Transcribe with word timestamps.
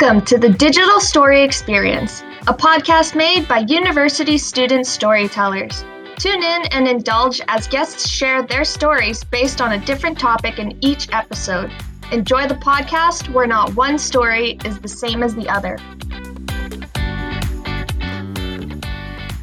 Welcome 0.00 0.24
to 0.26 0.38
the 0.38 0.50
Digital 0.50 1.00
Story 1.00 1.42
Experience, 1.42 2.22
a 2.46 2.54
podcast 2.54 3.16
made 3.16 3.48
by 3.48 3.64
university 3.66 4.38
student 4.38 4.86
storytellers. 4.86 5.84
Tune 6.18 6.40
in 6.40 6.66
and 6.70 6.86
indulge 6.86 7.40
as 7.48 7.66
guests 7.66 8.08
share 8.08 8.44
their 8.44 8.64
stories 8.64 9.24
based 9.24 9.60
on 9.60 9.72
a 9.72 9.84
different 9.84 10.16
topic 10.16 10.60
in 10.60 10.78
each 10.84 11.08
episode. 11.10 11.72
Enjoy 12.12 12.46
the 12.46 12.54
podcast 12.54 13.32
where 13.32 13.48
not 13.48 13.74
one 13.74 13.98
story 13.98 14.56
is 14.64 14.78
the 14.78 14.86
same 14.86 15.24
as 15.24 15.34
the 15.34 15.48
other. 15.48 15.76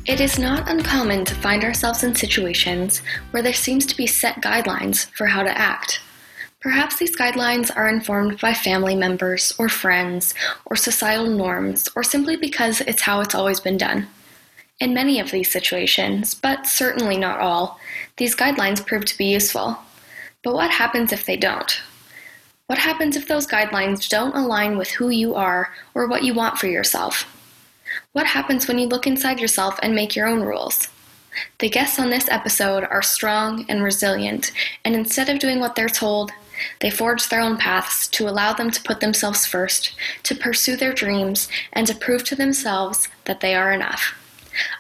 It 0.05 0.21
is 0.21 0.39
not 0.39 0.69
uncommon 0.69 1.25
to 1.25 1.35
find 1.35 1.65
ourselves 1.65 2.05
in 2.05 2.15
situations 2.15 3.01
where 3.31 3.43
there 3.43 3.51
seems 3.51 3.85
to 3.87 3.97
be 3.97 4.07
set 4.07 4.41
guidelines 4.41 5.07
for 5.17 5.27
how 5.27 5.43
to 5.43 5.57
act. 5.57 5.99
Perhaps 6.65 6.95
these 6.95 7.15
guidelines 7.15 7.69
are 7.77 7.87
informed 7.87 8.39
by 8.41 8.55
family 8.55 8.95
members 8.95 9.53
or 9.59 9.69
friends 9.69 10.33
or 10.65 10.75
societal 10.75 11.27
norms 11.27 11.87
or 11.95 12.01
simply 12.01 12.37
because 12.37 12.81
it's 12.81 13.03
how 13.03 13.21
it's 13.21 13.35
always 13.35 13.59
been 13.59 13.77
done. 13.77 14.07
In 14.79 14.91
many 14.91 15.19
of 15.19 15.29
these 15.29 15.51
situations, 15.51 16.33
but 16.33 16.65
certainly 16.65 17.17
not 17.17 17.39
all, 17.39 17.79
these 18.17 18.35
guidelines 18.35 18.83
prove 18.83 19.05
to 19.05 19.15
be 19.15 19.25
useful. 19.25 19.77
But 20.43 20.55
what 20.55 20.71
happens 20.71 21.13
if 21.13 21.23
they 21.27 21.37
don't? 21.37 21.83
What 22.65 22.79
happens 22.79 23.15
if 23.15 23.27
those 23.27 23.45
guidelines 23.45 24.09
don't 24.09 24.35
align 24.35 24.75
with 24.75 24.89
who 24.89 25.09
you 25.11 25.35
are 25.35 25.71
or 25.93 26.07
what 26.07 26.23
you 26.23 26.33
want 26.33 26.57
for 26.57 26.65
yourself? 26.65 27.31
What 28.13 28.25
happens 28.25 28.67
when 28.67 28.79
you 28.79 28.87
look 28.87 29.05
inside 29.05 29.39
yourself 29.39 29.79
and 29.83 29.93
make 29.93 30.15
your 30.15 30.25
own 30.25 30.41
rules? 30.41 30.87
The 31.59 31.69
guests 31.69 31.99
on 31.99 32.09
this 32.09 32.27
episode 32.29 32.85
are 32.85 33.03
strong 33.03 33.67
and 33.69 33.83
resilient, 33.83 34.51
and 34.83 34.95
instead 34.95 35.29
of 35.29 35.37
doing 35.37 35.59
what 35.59 35.75
they're 35.75 35.89
told, 35.89 36.31
they 36.79 36.89
forge 36.89 37.29
their 37.29 37.41
own 37.41 37.57
paths 37.57 38.07
to 38.07 38.27
allow 38.27 38.53
them 38.53 38.71
to 38.71 38.81
put 38.83 38.99
themselves 38.99 39.45
first, 39.45 39.95
to 40.23 40.35
pursue 40.35 40.75
their 40.75 40.93
dreams, 40.93 41.47
and 41.73 41.87
to 41.87 41.95
prove 41.95 42.23
to 42.25 42.35
themselves 42.35 43.07
that 43.25 43.41
they 43.41 43.55
are 43.55 43.71
enough. 43.71 44.13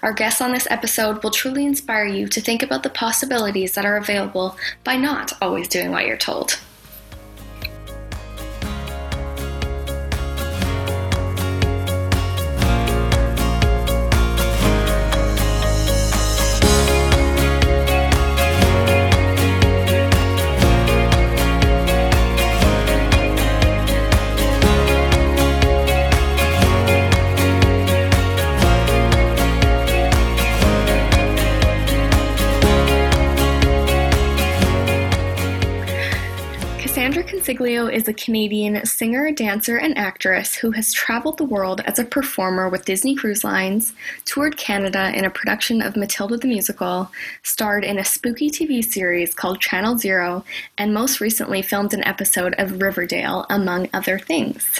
Our 0.01 0.13
guests 0.13 0.41
on 0.41 0.53
this 0.53 0.67
episode 0.69 1.23
will 1.23 1.31
truly 1.31 1.65
inspire 1.65 2.05
you 2.05 2.27
to 2.27 2.41
think 2.41 2.63
about 2.63 2.83
the 2.83 2.89
possibilities 2.89 3.73
that 3.73 3.85
are 3.85 3.97
available 3.97 4.57
by 4.83 4.95
not 4.95 5.33
always 5.41 5.67
doing 5.67 5.91
what 5.91 6.05
you're 6.05 6.17
told. 6.17 6.59
Consiglio 37.65 37.91
is 37.91 38.07
a 38.07 38.13
Canadian 38.13 38.85
singer, 38.85 39.31
dancer, 39.31 39.75
and 39.75 39.97
actress 39.97 40.53
who 40.53 40.69
has 40.71 40.93
traveled 40.93 41.39
the 41.39 41.43
world 41.43 41.81
as 41.85 41.97
a 41.97 42.05
performer 42.05 42.69
with 42.69 42.85
Disney 42.85 43.15
Cruise 43.15 43.43
Lines, 43.43 43.91
toured 44.23 44.55
Canada 44.55 45.11
in 45.15 45.25
a 45.25 45.31
production 45.31 45.81
of 45.81 45.95
Matilda 45.95 46.37
the 46.37 46.47
Musical, 46.47 47.11
starred 47.41 47.83
in 47.83 47.97
a 47.97 48.05
spooky 48.05 48.51
TV 48.51 48.85
series 48.85 49.33
called 49.33 49.61
Channel 49.61 49.97
Zero, 49.97 50.45
and 50.77 50.93
most 50.93 51.19
recently 51.19 51.63
filmed 51.63 51.95
an 51.95 52.05
episode 52.05 52.53
of 52.59 52.83
Riverdale, 52.83 53.47
among 53.49 53.89
other 53.93 54.19
things. 54.19 54.79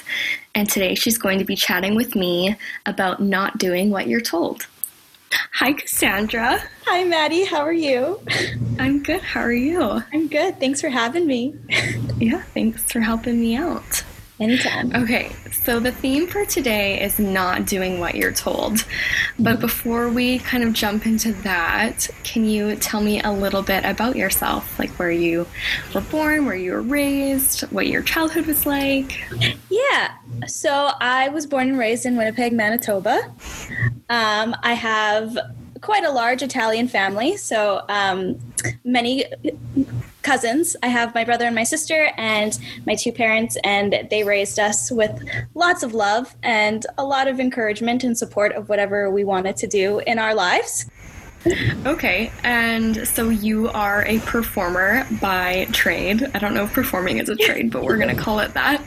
And 0.54 0.70
today 0.70 0.94
she's 0.94 1.18
going 1.18 1.40
to 1.40 1.46
be 1.46 1.56
chatting 1.56 1.96
with 1.96 2.16
me 2.16 2.56
about 2.86 3.20
not 3.20 3.58
doing 3.58 3.90
what 3.90 4.08
you're 4.08 4.22
told. 4.22 4.68
Hi, 5.54 5.74
Cassandra. 5.74 6.62
Hi, 6.86 7.04
Maddie. 7.04 7.46
How 7.46 7.60
are 7.60 7.74
you? 7.74 8.20
I'm 8.80 9.02
good. 9.04 9.22
How 9.22 9.42
are 9.42 9.52
you? 9.52 10.04
I'm 10.14 10.28
good. 10.28 10.60
Thanks 10.60 10.82
for 10.82 10.90
having 10.90 11.26
me. 11.28 11.56
yeah, 12.18 12.44
thanks 12.54 12.84
for 12.92 13.00
helping 13.00 13.40
me 13.40 13.56
out. 13.56 14.04
Anytime. 14.38 14.94
Okay, 14.94 15.32
so 15.64 15.80
the 15.80 15.94
theme 15.94 16.28
for 16.28 16.46
today 16.46 17.02
is 17.02 17.20
not 17.20 17.66
doing 17.66 18.02
what 18.02 18.16
you're 18.16 18.34
told. 18.34 18.86
But 19.40 19.62
before 19.62 20.10
we 20.10 20.40
kind 20.40 20.64
of 20.64 20.74
jump 20.74 21.06
into 21.06 21.32
that, 21.44 22.10
can 22.24 22.44
you 22.44 22.76
tell 22.76 23.00
me 23.02 23.22
a 23.22 23.32
little 23.32 23.62
bit 23.62 23.86
about 23.86 24.18
yourself? 24.18 24.78
Like 24.78 24.92
where 25.00 25.12
you 25.12 25.48
were 25.94 26.02
born, 26.02 26.46
where 26.46 26.56
you 26.56 26.74
were 26.74 26.82
raised, 26.82 27.62
what 27.72 27.88
your 27.88 28.02
childhood 28.02 28.46
was 28.46 28.66
like? 28.66 29.22
Yeah, 29.70 30.16
so 30.48 30.92
I 31.00 31.30
was 31.30 31.46
born 31.46 31.70
and 31.70 31.80
raised 31.80 32.06
in 32.06 32.18
Winnipeg, 32.18 32.52
Manitoba. 32.52 33.34
Um, 34.10 34.54
I 34.64 34.74
have 34.74 35.38
quite 35.80 36.04
a 36.04 36.12
large 36.12 36.42
Italian 36.42 36.90
family, 36.90 37.38
so 37.38 37.86
um, 37.88 38.38
many 38.84 39.24
cousins. 40.26 40.76
I 40.82 40.88
have 40.88 41.14
my 41.14 41.24
brother 41.24 41.46
and 41.46 41.56
my 41.56 41.64
sister 41.64 42.12
and 42.18 42.58
my 42.88 42.96
two 42.96 43.12
parents, 43.12 43.58
and 43.64 44.08
they 44.10 44.24
raised 44.24 44.60
us 44.60 44.92
with 44.92 45.24
lots 45.54 45.84
of 45.84 45.94
love 45.94 46.36
and 46.42 46.86
a 46.98 47.06
lot 47.06 47.28
of 47.28 47.40
encouragement 47.40 48.04
and 48.04 48.18
support 48.18 48.52
of 48.54 48.68
whatever 48.68 49.12
we 49.12 49.24
wanted 49.24 49.56
to 49.58 49.68
do 49.68 50.00
in 50.08 50.18
our 50.18 50.34
lives. 50.34 50.90
Okay, 51.86 52.32
and 52.44 53.08
so 53.08 53.30
you 53.30 53.70
are 53.70 54.04
a 54.06 54.20
performer 54.20 55.06
by 55.22 55.68
trade. 55.72 56.30
I 56.34 56.40
don't 56.40 56.54
know 56.54 56.64
if 56.64 56.74
performing 56.74 57.20
is 57.20 57.30
a 57.30 57.36
trade, 57.36 57.72
but 57.72 57.84
we're 57.84 57.98
going 57.98 58.16
to 58.16 58.22
call 58.22 58.40
it 58.40 58.54
that. 58.56 58.84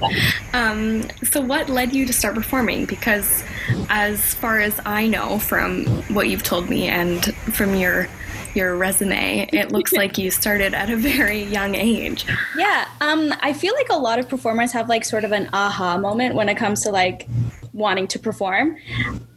Um, 0.52 1.04
so, 1.22 1.40
what 1.40 1.68
led 1.68 1.92
you 1.94 2.06
to 2.06 2.12
start 2.12 2.34
performing? 2.34 2.86
Because, 2.86 3.44
as 3.88 4.34
far 4.34 4.58
as 4.58 4.80
I 4.84 5.06
know 5.06 5.38
from 5.38 5.86
what 6.12 6.28
you've 6.28 6.42
told 6.42 6.68
me 6.68 6.88
and 6.88 7.24
from 7.54 7.76
your 7.76 8.08
your 8.54 8.76
resume, 8.76 9.48
it 9.52 9.70
looks 9.70 9.92
like 9.92 10.18
you 10.18 10.30
started 10.30 10.74
at 10.74 10.90
a 10.90 10.96
very 10.96 11.44
young 11.44 11.74
age. 11.76 12.26
Yeah, 12.56 12.88
um, 13.00 13.32
I 13.40 13.52
feel 13.52 13.74
like 13.74 13.90
a 13.90 13.96
lot 13.96 14.18
of 14.18 14.28
performers 14.28 14.72
have 14.72 14.88
like 14.88 15.04
sort 15.04 15.24
of 15.24 15.32
an 15.32 15.48
aha 15.52 15.98
moment 15.98 16.34
when 16.34 16.48
it 16.48 16.56
comes 16.56 16.82
to 16.82 16.90
like 16.90 17.28
wanting 17.72 18.08
to 18.08 18.18
perform. 18.18 18.76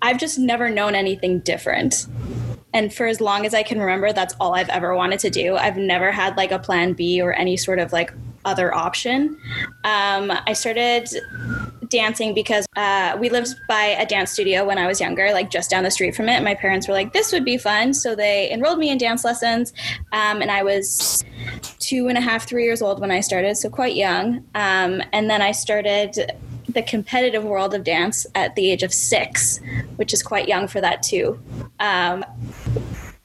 I've 0.01 0.17
just 0.17 0.39
never 0.39 0.69
known 0.69 0.95
anything 0.95 1.39
different. 1.39 2.07
And 2.73 2.93
for 2.93 3.05
as 3.05 3.19
long 3.21 3.45
as 3.45 3.53
I 3.53 3.63
can 3.63 3.79
remember, 3.79 4.13
that's 4.13 4.35
all 4.39 4.55
I've 4.55 4.69
ever 4.69 4.95
wanted 4.95 5.19
to 5.19 5.29
do. 5.29 5.55
I've 5.55 5.77
never 5.77 6.11
had 6.11 6.37
like 6.37 6.51
a 6.51 6.59
plan 6.59 6.93
B 6.93 7.21
or 7.21 7.33
any 7.33 7.57
sort 7.57 7.79
of 7.79 7.91
like 7.91 8.13
other 8.45 8.73
option. 8.73 9.37
Um, 9.83 10.31
I 10.47 10.53
started 10.53 11.09
dancing 11.89 12.33
because 12.33 12.65
uh, 12.75 13.17
we 13.19 13.29
lived 13.29 13.55
by 13.67 13.83
a 13.83 14.05
dance 14.05 14.31
studio 14.31 14.65
when 14.65 14.77
I 14.77 14.87
was 14.87 14.99
younger, 14.99 15.31
like 15.31 15.51
just 15.51 15.69
down 15.69 15.83
the 15.83 15.91
street 15.91 16.15
from 16.15 16.29
it. 16.29 16.41
My 16.41 16.55
parents 16.55 16.87
were 16.87 16.93
like, 16.93 17.13
this 17.13 17.31
would 17.31 17.45
be 17.45 17.57
fun. 17.57 17.93
So 17.93 18.15
they 18.15 18.49
enrolled 18.51 18.79
me 18.79 18.89
in 18.89 18.97
dance 18.97 19.23
lessons. 19.23 19.73
Um, 20.13 20.41
and 20.41 20.49
I 20.49 20.63
was 20.63 21.23
two 21.79 22.07
and 22.07 22.17
a 22.17 22.21
half, 22.21 22.47
three 22.47 22.63
years 22.63 22.81
old 22.81 22.99
when 22.99 23.11
I 23.11 23.19
started, 23.19 23.57
so 23.57 23.69
quite 23.69 23.95
young. 23.95 24.45
Um, 24.55 25.03
and 25.11 25.29
then 25.29 25.41
I 25.41 25.51
started 25.51 26.17
the 26.73 26.83
competitive 26.83 27.43
world 27.43 27.73
of 27.73 27.83
dance 27.83 28.25
at 28.35 28.55
the 28.55 28.71
age 28.71 28.83
of 28.83 28.93
six, 28.93 29.59
which 29.95 30.13
is 30.13 30.23
quite 30.23 30.47
young 30.47 30.67
for 30.67 30.81
that 30.81 31.03
too. 31.03 31.39
Um, 31.79 32.25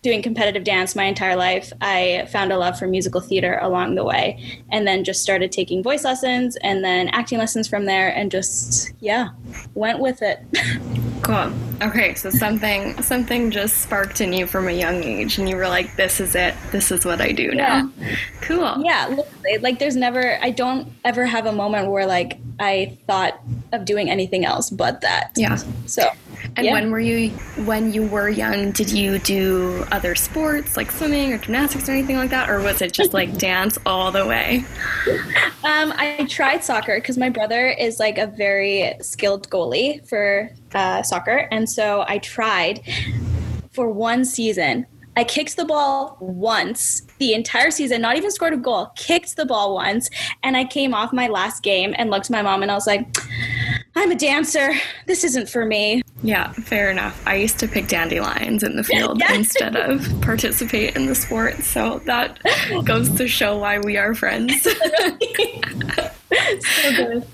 doing 0.06 0.22
competitive 0.22 0.62
dance 0.62 0.94
my 0.94 1.02
entire 1.02 1.34
life, 1.34 1.72
I 1.80 2.28
found 2.30 2.52
a 2.52 2.56
love 2.56 2.78
for 2.78 2.86
musical 2.86 3.20
theater 3.20 3.58
along 3.60 3.96
the 3.96 4.04
way, 4.04 4.62
and 4.70 4.86
then 4.86 5.02
just 5.02 5.20
started 5.20 5.50
taking 5.50 5.82
voice 5.82 6.04
lessons 6.04 6.56
and 6.62 6.84
then 6.84 7.08
acting 7.08 7.38
lessons 7.38 7.66
from 7.66 7.86
there, 7.86 8.14
and 8.14 8.30
just 8.30 8.92
yeah, 9.00 9.30
went 9.74 9.98
with 9.98 10.22
it. 10.22 10.38
cool. 11.22 11.52
Okay, 11.82 12.14
so 12.14 12.30
something 12.30 13.02
something 13.02 13.50
just 13.50 13.78
sparked 13.78 14.20
in 14.20 14.32
you 14.32 14.46
from 14.46 14.68
a 14.68 14.72
young 14.72 15.02
age, 15.02 15.38
and 15.38 15.48
you 15.48 15.56
were 15.56 15.66
like, 15.66 15.96
"This 15.96 16.20
is 16.20 16.36
it. 16.36 16.54
This 16.70 16.92
is 16.92 17.04
what 17.04 17.20
I 17.20 17.32
do 17.32 17.50
now." 17.50 17.90
Yeah. 17.98 18.16
Cool. 18.42 18.84
Yeah, 18.84 19.08
literally. 19.08 19.58
like 19.58 19.80
there's 19.80 19.96
never. 19.96 20.38
I 20.40 20.50
don't 20.50 20.92
ever 21.04 21.26
have 21.26 21.46
a 21.46 21.52
moment 21.52 21.90
where 21.90 22.06
like 22.06 22.38
I 22.60 22.96
thought 23.08 23.40
of 23.72 23.84
doing 23.84 24.08
anything 24.08 24.44
else 24.44 24.70
but 24.70 25.00
that. 25.00 25.32
Yeah. 25.36 25.56
So 25.86 26.08
and 26.56 26.64
yeah. 26.64 26.72
when 26.72 26.90
were 26.90 27.00
you 27.00 27.30
when 27.64 27.92
you 27.92 28.06
were 28.06 28.28
young, 28.28 28.70
did 28.70 28.90
you 28.90 29.18
do 29.18 29.84
other 29.96 30.14
sports 30.14 30.76
like 30.76 30.92
swimming 30.92 31.32
or 31.32 31.38
gymnastics 31.38 31.88
or 31.88 31.92
anything 31.92 32.16
like 32.16 32.28
that 32.28 32.50
or 32.50 32.60
was 32.60 32.82
it 32.82 32.92
just 32.92 33.14
like 33.14 33.38
dance 33.38 33.78
all 33.86 34.12
the 34.12 34.26
way? 34.26 34.62
Um, 35.64 35.92
I 35.96 36.26
tried 36.28 36.62
soccer 36.62 37.00
cuz 37.00 37.16
my 37.16 37.30
brother 37.30 37.68
is 37.68 37.98
like 37.98 38.18
a 38.18 38.26
very 38.26 38.94
skilled 39.00 39.48
goalie 39.48 40.06
for 40.06 40.50
uh, 40.74 41.02
soccer 41.02 41.48
and 41.50 41.68
so 41.68 42.04
I 42.06 42.18
tried 42.18 42.82
for 43.72 43.90
one 43.90 44.26
season. 44.26 44.86
I 45.16 45.24
kicked 45.24 45.56
the 45.56 45.64
ball 45.64 46.18
once 46.20 47.00
the 47.18 47.32
entire 47.32 47.70
season, 47.70 48.02
not 48.02 48.18
even 48.18 48.30
scored 48.30 48.52
a 48.52 48.58
goal, 48.58 48.92
kicked 48.96 49.36
the 49.36 49.46
ball 49.46 49.74
once, 49.74 50.10
and 50.42 50.58
I 50.58 50.64
came 50.64 50.92
off 50.92 51.10
my 51.10 51.28
last 51.28 51.62
game 51.62 51.94
and 51.96 52.10
looked 52.10 52.26
at 52.26 52.32
my 52.32 52.42
mom 52.42 52.60
and 52.60 52.70
I 52.70 52.74
was 52.74 52.86
like, 52.86 53.06
I'm 53.96 54.10
a 54.10 54.14
dancer. 54.14 54.74
This 55.06 55.24
isn't 55.24 55.48
for 55.48 55.64
me. 55.64 56.02
Yeah, 56.22 56.52
fair 56.52 56.90
enough. 56.90 57.20
I 57.26 57.36
used 57.36 57.58
to 57.60 57.68
pick 57.68 57.88
dandelions 57.88 58.62
in 58.62 58.76
the 58.76 58.84
field 58.92 59.18
yes. 59.18 59.34
instead 59.34 59.74
of 59.74 60.06
participate 60.20 60.94
in 60.96 61.06
the 61.06 61.14
sport. 61.14 61.62
So 61.62 62.00
that 62.04 62.38
goes 62.84 63.08
to 63.16 63.26
show 63.26 63.56
why 63.56 63.78
we 63.78 63.96
are 63.96 64.14
friends. 64.14 64.62
so 64.62 64.72
good. 66.94 67.26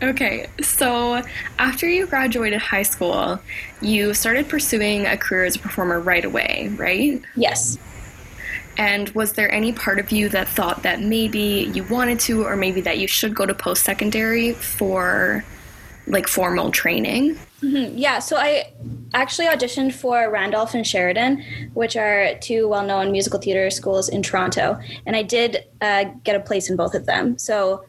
Okay, 0.00 0.46
so 0.62 1.22
after 1.58 1.86
you 1.86 2.06
graduated 2.06 2.60
high 2.60 2.84
school, 2.84 3.38
you 3.82 4.14
started 4.14 4.48
pursuing 4.48 5.06
a 5.06 5.18
career 5.18 5.44
as 5.44 5.56
a 5.56 5.58
performer 5.58 6.00
right 6.00 6.24
away, 6.24 6.72
right? 6.76 7.20
Yes. 7.36 7.76
And 8.78 9.10
was 9.10 9.32
there 9.32 9.52
any 9.52 9.72
part 9.72 9.98
of 9.98 10.12
you 10.12 10.28
that 10.30 10.48
thought 10.48 10.84
that 10.84 11.00
maybe 11.00 11.68
you 11.74 11.82
wanted 11.84 12.20
to, 12.20 12.44
or 12.44 12.56
maybe 12.56 12.80
that 12.82 12.98
you 12.98 13.08
should 13.08 13.34
go 13.34 13.44
to 13.44 13.52
post 13.52 13.84
secondary 13.84 14.52
for 14.52 15.44
like 16.10 16.28
formal 16.28 16.70
training? 16.70 17.38
Mm-hmm. 17.62 17.96
Yeah, 17.98 18.18
so 18.18 18.36
I 18.36 18.72
actually 19.14 19.46
auditioned 19.46 19.92
for 19.92 20.30
Randolph 20.30 20.74
and 20.74 20.86
Sheridan, 20.86 21.42
which 21.74 21.96
are 21.96 22.34
two 22.40 22.68
well 22.68 22.84
known 22.84 23.10
musical 23.12 23.40
theater 23.40 23.70
schools 23.70 24.08
in 24.08 24.22
Toronto. 24.22 24.78
And 25.06 25.16
I 25.16 25.22
did 25.22 25.64
uh, 25.80 26.04
get 26.24 26.36
a 26.36 26.40
place 26.40 26.70
in 26.70 26.76
both 26.76 26.94
of 26.94 27.06
them. 27.06 27.38
So 27.38 27.84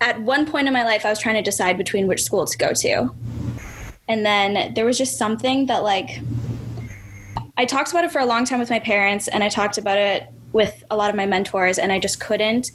at 0.00 0.20
one 0.22 0.46
point 0.46 0.66
in 0.66 0.72
my 0.72 0.84
life, 0.84 1.04
I 1.04 1.10
was 1.10 1.18
trying 1.18 1.36
to 1.36 1.42
decide 1.42 1.76
between 1.76 2.06
which 2.06 2.22
school 2.22 2.46
to 2.46 2.58
go 2.58 2.72
to. 2.72 3.10
And 4.08 4.26
then 4.26 4.74
there 4.74 4.84
was 4.84 4.98
just 4.98 5.18
something 5.18 5.66
that, 5.66 5.82
like, 5.84 6.20
I 7.56 7.64
talked 7.64 7.90
about 7.90 8.04
it 8.04 8.10
for 8.10 8.18
a 8.18 8.26
long 8.26 8.44
time 8.44 8.58
with 8.58 8.70
my 8.70 8.80
parents, 8.80 9.28
and 9.28 9.44
I 9.44 9.48
talked 9.48 9.78
about 9.78 9.98
it 9.98 10.26
with 10.52 10.82
a 10.90 10.96
lot 10.96 11.10
of 11.10 11.16
my 11.16 11.26
mentors, 11.26 11.78
and 11.78 11.92
I 11.92 12.00
just 12.00 12.18
couldn't 12.18 12.72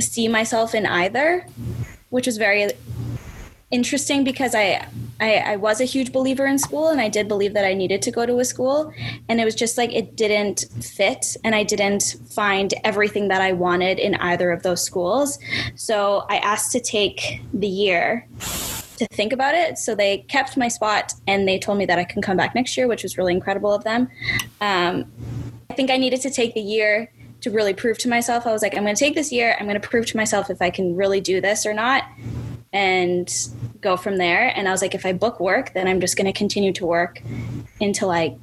see 0.00 0.26
myself 0.26 0.74
in 0.74 0.84
either, 0.84 1.46
which 2.08 2.26
was 2.26 2.38
very 2.38 2.70
interesting 3.70 4.22
because 4.22 4.54
I, 4.54 4.86
I, 5.20 5.36
I 5.36 5.56
was 5.56 5.80
a 5.80 5.84
huge 5.84 6.12
believer 6.12 6.46
in 6.46 6.58
school 6.58 6.88
and 6.88 7.00
I 7.00 7.08
did 7.08 7.26
believe 7.26 7.54
that 7.54 7.64
I 7.64 7.74
needed 7.74 8.00
to 8.02 8.10
go 8.12 8.24
to 8.24 8.38
a 8.38 8.44
school 8.44 8.92
and 9.28 9.40
it 9.40 9.44
was 9.44 9.56
just 9.56 9.76
like 9.76 9.92
it 9.92 10.14
didn't 10.14 10.66
fit 10.80 11.36
and 11.42 11.54
I 11.54 11.64
didn't 11.64 12.16
find 12.30 12.72
everything 12.84 13.28
that 13.28 13.40
I 13.40 13.52
wanted 13.52 13.98
in 13.98 14.14
either 14.16 14.52
of 14.52 14.62
those 14.62 14.82
schools. 14.82 15.38
So 15.74 16.24
I 16.30 16.36
asked 16.38 16.70
to 16.72 16.80
take 16.80 17.40
the 17.52 17.66
year 17.66 18.28
to 18.98 19.06
think 19.10 19.32
about 19.32 19.54
it. 19.54 19.78
So 19.78 19.94
they 19.94 20.18
kept 20.18 20.56
my 20.56 20.68
spot 20.68 21.14
and 21.26 21.48
they 21.48 21.58
told 21.58 21.78
me 21.78 21.86
that 21.86 21.98
I 21.98 22.04
can 22.04 22.22
come 22.22 22.36
back 22.36 22.54
next 22.54 22.76
year, 22.76 22.86
which 22.86 23.02
was 23.02 23.18
really 23.18 23.32
incredible 23.32 23.74
of 23.74 23.82
them. 23.82 24.08
Um, 24.60 25.10
I 25.68 25.74
think 25.74 25.90
I 25.90 25.96
needed 25.96 26.20
to 26.22 26.30
take 26.30 26.54
the 26.54 26.60
year 26.60 27.12
to 27.40 27.50
really 27.50 27.74
prove 27.74 27.98
to 27.98 28.08
myself. 28.08 28.46
I 28.46 28.52
was 28.52 28.62
like, 28.62 28.76
I'm 28.76 28.84
going 28.84 28.94
to 28.94 28.98
take 28.98 29.14
this 29.14 29.32
year. 29.32 29.56
I'm 29.58 29.66
going 29.66 29.78
to 29.78 29.86
prove 29.86 30.06
to 30.06 30.16
myself 30.16 30.50
if 30.50 30.62
I 30.62 30.70
can 30.70 30.96
really 30.96 31.20
do 31.20 31.40
this 31.40 31.66
or 31.66 31.74
not 31.74 32.04
and 32.72 33.32
go 33.80 33.96
from 33.96 34.16
there. 34.16 34.52
And 34.56 34.68
I 34.68 34.70
was 34.70 34.82
like, 34.82 34.94
if 34.94 35.06
I 35.06 35.12
book 35.12 35.40
work, 35.40 35.72
then 35.74 35.88
I'm 35.88 36.00
just 36.00 36.16
going 36.16 36.26
to 36.26 36.32
continue 36.32 36.72
to 36.74 36.86
work 36.86 37.22
until 37.80 38.10
I 38.10 38.36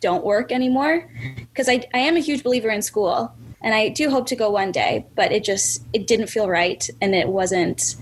don't 0.00 0.24
work 0.24 0.52
anymore. 0.52 1.10
Because 1.36 1.68
I, 1.68 1.84
I 1.92 1.98
am 1.98 2.16
a 2.16 2.20
huge 2.20 2.42
believer 2.42 2.70
in 2.70 2.82
school 2.82 3.32
and 3.60 3.74
I 3.74 3.88
do 3.88 4.10
hope 4.10 4.26
to 4.28 4.36
go 4.36 4.50
one 4.50 4.72
day, 4.72 5.06
but 5.14 5.32
it 5.32 5.44
just, 5.44 5.82
it 5.92 6.06
didn't 6.06 6.28
feel 6.28 6.48
right. 6.48 6.88
And 7.00 7.14
it 7.14 7.28
wasn't, 7.28 7.96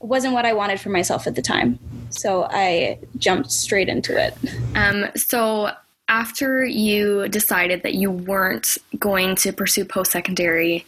wasn't 0.00 0.34
what 0.34 0.46
I 0.46 0.52
wanted 0.52 0.80
for 0.80 0.90
myself 0.90 1.26
at 1.26 1.34
the 1.34 1.42
time. 1.42 1.78
So 2.10 2.44
I 2.44 2.98
jumped 3.16 3.50
straight 3.50 3.88
into 3.88 4.16
it. 4.16 4.36
Um, 4.74 5.06
so 5.16 5.70
after 6.08 6.64
you 6.64 7.28
decided 7.28 7.82
that 7.82 7.94
you 7.94 8.10
weren't 8.10 8.78
going 8.98 9.36
to 9.36 9.52
pursue 9.52 9.84
post 9.84 10.12
secondary 10.12 10.84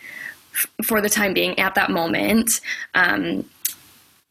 f- 0.55 0.67
for 0.85 1.01
the 1.01 1.09
time 1.09 1.35
being 1.35 1.59
at 1.59 1.75
that 1.75 1.91
moment, 1.91 2.61
um, 2.95 3.45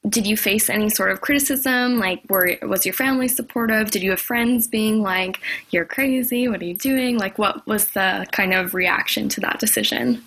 did 0.09 0.27
you 0.27 0.37
face 0.37 0.69
any 0.69 0.89
sort 0.89 1.11
of 1.11 1.21
criticism? 1.21 1.99
Like, 1.99 2.21
were 2.29 2.57
was 2.63 2.85
your 2.85 2.93
family 2.93 3.27
supportive? 3.27 3.91
Did 3.91 4.03
you 4.03 4.11
have 4.11 4.19
friends 4.19 4.67
being 4.67 5.01
like, 5.01 5.39
"You're 5.71 5.85
crazy. 5.85 6.47
What 6.47 6.61
are 6.61 6.65
you 6.65 6.75
doing?" 6.75 7.17
Like, 7.17 7.37
what 7.37 7.65
was 7.67 7.85
the 7.91 8.25
kind 8.31 8.53
of 8.53 8.73
reaction 8.73 9.29
to 9.29 9.41
that 9.41 9.59
decision? 9.59 10.23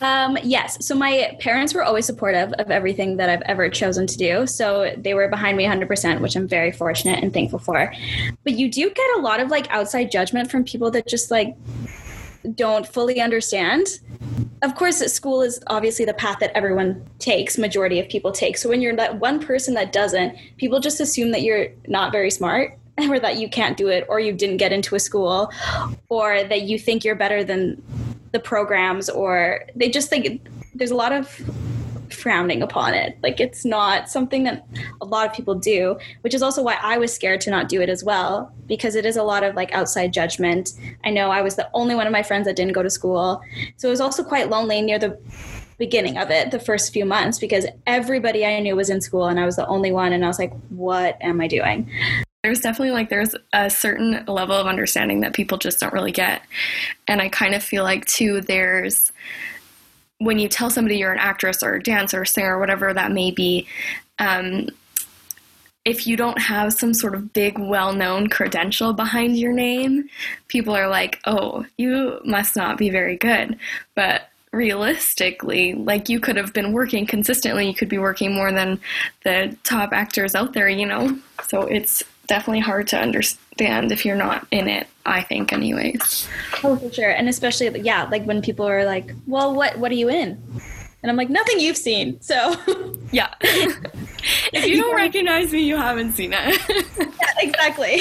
Um, 0.00 0.36
yes. 0.42 0.84
So 0.84 0.94
my 0.94 1.36
parents 1.40 1.72
were 1.72 1.82
always 1.82 2.04
supportive 2.04 2.52
of 2.54 2.70
everything 2.70 3.16
that 3.16 3.30
I've 3.30 3.42
ever 3.42 3.70
chosen 3.70 4.06
to 4.06 4.16
do. 4.18 4.46
So 4.46 4.92
they 4.98 5.14
were 5.14 5.28
behind 5.28 5.56
me 5.56 5.64
100%, 5.64 6.20
which 6.20 6.36
I'm 6.36 6.46
very 6.46 6.72
fortunate 6.72 7.22
and 7.22 7.32
thankful 7.32 7.58
for. 7.58 7.92
But 8.42 8.54
you 8.54 8.70
do 8.70 8.90
get 8.90 9.16
a 9.16 9.20
lot 9.20 9.40
of 9.40 9.48
like 9.48 9.70
outside 9.70 10.10
judgment 10.10 10.50
from 10.50 10.64
people 10.64 10.90
that 10.90 11.06
just 11.06 11.30
like 11.30 11.56
don't 12.54 12.86
fully 12.86 13.20
understand. 13.20 13.86
Of 14.62 14.74
course, 14.74 14.98
school 15.12 15.42
is 15.42 15.60
obviously 15.66 16.04
the 16.04 16.14
path 16.14 16.38
that 16.40 16.50
everyone 16.56 17.04
takes, 17.18 17.58
majority 17.58 18.00
of 18.00 18.08
people 18.08 18.32
take. 18.32 18.56
So 18.56 18.68
when 18.68 18.80
you're 18.80 18.96
that 18.96 19.20
one 19.20 19.40
person 19.40 19.74
that 19.74 19.92
doesn't, 19.92 20.36
people 20.56 20.80
just 20.80 21.00
assume 21.00 21.32
that 21.32 21.42
you're 21.42 21.68
not 21.86 22.12
very 22.12 22.30
smart 22.30 22.78
or 23.08 23.18
that 23.18 23.36
you 23.36 23.48
can't 23.48 23.76
do 23.76 23.88
it 23.88 24.06
or 24.08 24.20
you 24.20 24.32
didn't 24.32 24.58
get 24.58 24.72
into 24.72 24.94
a 24.94 25.00
school 25.00 25.50
or 26.08 26.44
that 26.44 26.62
you 26.62 26.78
think 26.78 27.04
you're 27.04 27.14
better 27.14 27.44
than 27.44 27.82
the 28.32 28.40
programs 28.40 29.08
or 29.08 29.64
they 29.76 29.88
just 29.88 30.10
think 30.10 30.46
there's 30.74 30.90
a 30.90 30.96
lot 30.96 31.12
of 31.12 31.40
frowning 32.10 32.62
upon 32.62 32.94
it. 32.94 33.16
Like 33.22 33.40
it's 33.40 33.64
not 33.64 34.08
something 34.08 34.44
that 34.44 34.66
a 35.00 35.04
lot 35.04 35.26
of 35.26 35.34
people 35.34 35.54
do, 35.54 35.98
which 36.22 36.34
is 36.34 36.42
also 36.42 36.62
why 36.62 36.78
I 36.80 36.98
was 36.98 37.12
scared 37.12 37.40
to 37.42 37.50
not 37.50 37.68
do 37.68 37.80
it 37.80 37.88
as 37.88 38.04
well, 38.04 38.52
because 38.66 38.94
it 38.94 39.06
is 39.06 39.16
a 39.16 39.22
lot 39.22 39.42
of 39.42 39.54
like 39.54 39.72
outside 39.72 40.12
judgment. 40.12 40.72
I 41.04 41.10
know 41.10 41.30
I 41.30 41.42
was 41.42 41.56
the 41.56 41.68
only 41.74 41.94
one 41.94 42.06
of 42.06 42.12
my 42.12 42.22
friends 42.22 42.46
that 42.46 42.56
didn't 42.56 42.72
go 42.72 42.82
to 42.82 42.90
school. 42.90 43.40
So 43.76 43.88
it 43.88 43.90
was 43.90 44.00
also 44.00 44.24
quite 44.24 44.50
lonely 44.50 44.82
near 44.82 44.98
the 44.98 45.18
beginning 45.78 46.18
of 46.18 46.30
it, 46.30 46.50
the 46.50 46.60
first 46.60 46.92
few 46.92 47.04
months, 47.04 47.38
because 47.38 47.66
everybody 47.86 48.46
I 48.46 48.60
knew 48.60 48.76
was 48.76 48.90
in 48.90 49.00
school 49.00 49.26
and 49.26 49.40
I 49.40 49.44
was 49.44 49.56
the 49.56 49.66
only 49.66 49.92
one. 49.92 50.12
And 50.12 50.24
I 50.24 50.28
was 50.28 50.38
like, 50.38 50.52
what 50.68 51.16
am 51.20 51.40
I 51.40 51.48
doing? 51.48 51.90
there's 52.44 52.60
definitely 52.60 52.92
like 52.92 53.08
there's 53.08 53.34
a 53.54 53.70
certain 53.70 54.22
level 54.26 54.54
of 54.54 54.66
understanding 54.66 55.22
that 55.22 55.32
people 55.32 55.56
just 55.56 55.80
don't 55.80 55.94
really 55.94 56.12
get 56.12 56.42
and 57.08 57.22
i 57.22 57.28
kind 57.28 57.54
of 57.54 57.62
feel 57.62 57.82
like 57.82 58.04
too 58.04 58.42
there's 58.42 59.12
when 60.18 60.38
you 60.38 60.48
tell 60.48 60.70
somebody 60.70 60.96
you're 60.96 61.12
an 61.12 61.18
actress 61.18 61.62
or 61.62 61.74
a 61.74 61.82
dancer 61.82 62.22
or 62.22 62.24
singer 62.24 62.56
or 62.56 62.60
whatever 62.60 62.92
that 62.92 63.12
may 63.12 63.30
be, 63.30 63.66
um, 64.18 64.68
if 65.84 66.06
you 66.06 66.16
don't 66.16 66.40
have 66.40 66.72
some 66.72 66.94
sort 66.94 67.14
of 67.14 67.32
big, 67.32 67.58
well 67.58 67.92
known 67.92 68.28
credential 68.28 68.92
behind 68.92 69.38
your 69.38 69.52
name, 69.52 70.08
people 70.48 70.74
are 70.74 70.88
like, 70.88 71.20
oh, 71.26 71.66
you 71.76 72.20
must 72.24 72.56
not 72.56 72.78
be 72.78 72.88
very 72.90 73.16
good. 73.16 73.58
But 73.94 74.30
realistically, 74.52 75.74
like 75.74 76.08
you 76.08 76.20
could 76.20 76.36
have 76.36 76.52
been 76.52 76.72
working 76.72 77.06
consistently, 77.06 77.66
you 77.66 77.74
could 77.74 77.88
be 77.88 77.98
working 77.98 78.32
more 78.32 78.52
than 78.52 78.80
the 79.24 79.56
top 79.64 79.92
actors 79.92 80.34
out 80.34 80.54
there, 80.54 80.68
you 80.68 80.86
know? 80.86 81.18
So 81.48 81.62
it's 81.62 82.02
definitely 82.28 82.60
hard 82.60 82.88
to 82.88 82.98
understand 82.98 83.43
if 83.60 84.04
you're 84.04 84.16
not 84.16 84.46
in 84.50 84.68
it 84.68 84.86
i 85.06 85.22
think 85.22 85.52
anyways. 85.52 86.28
Oh 86.62 86.76
for 86.76 86.92
sure. 86.92 87.10
And 87.10 87.28
especially 87.28 87.80
yeah 87.80 88.04
like 88.04 88.24
when 88.24 88.40
people 88.42 88.66
are 88.66 88.84
like 88.84 89.12
well 89.26 89.54
what 89.54 89.78
what 89.78 89.90
are 89.92 89.96
you 89.96 90.08
in? 90.08 90.42
And 91.02 91.10
i'm 91.10 91.16
like 91.16 91.30
nothing 91.30 91.60
you've 91.60 91.76
seen. 91.76 92.20
So 92.20 92.54
yeah. 93.12 93.34
If 94.54 94.66
you 94.66 94.78
don't 94.80 94.96
recognize 94.96 95.52
me 95.52 95.60
you 95.60 95.76
haven't 95.76 96.12
seen 96.12 96.32
it. 96.34 96.60
Yeah, 96.98 97.32
exactly. 97.38 98.00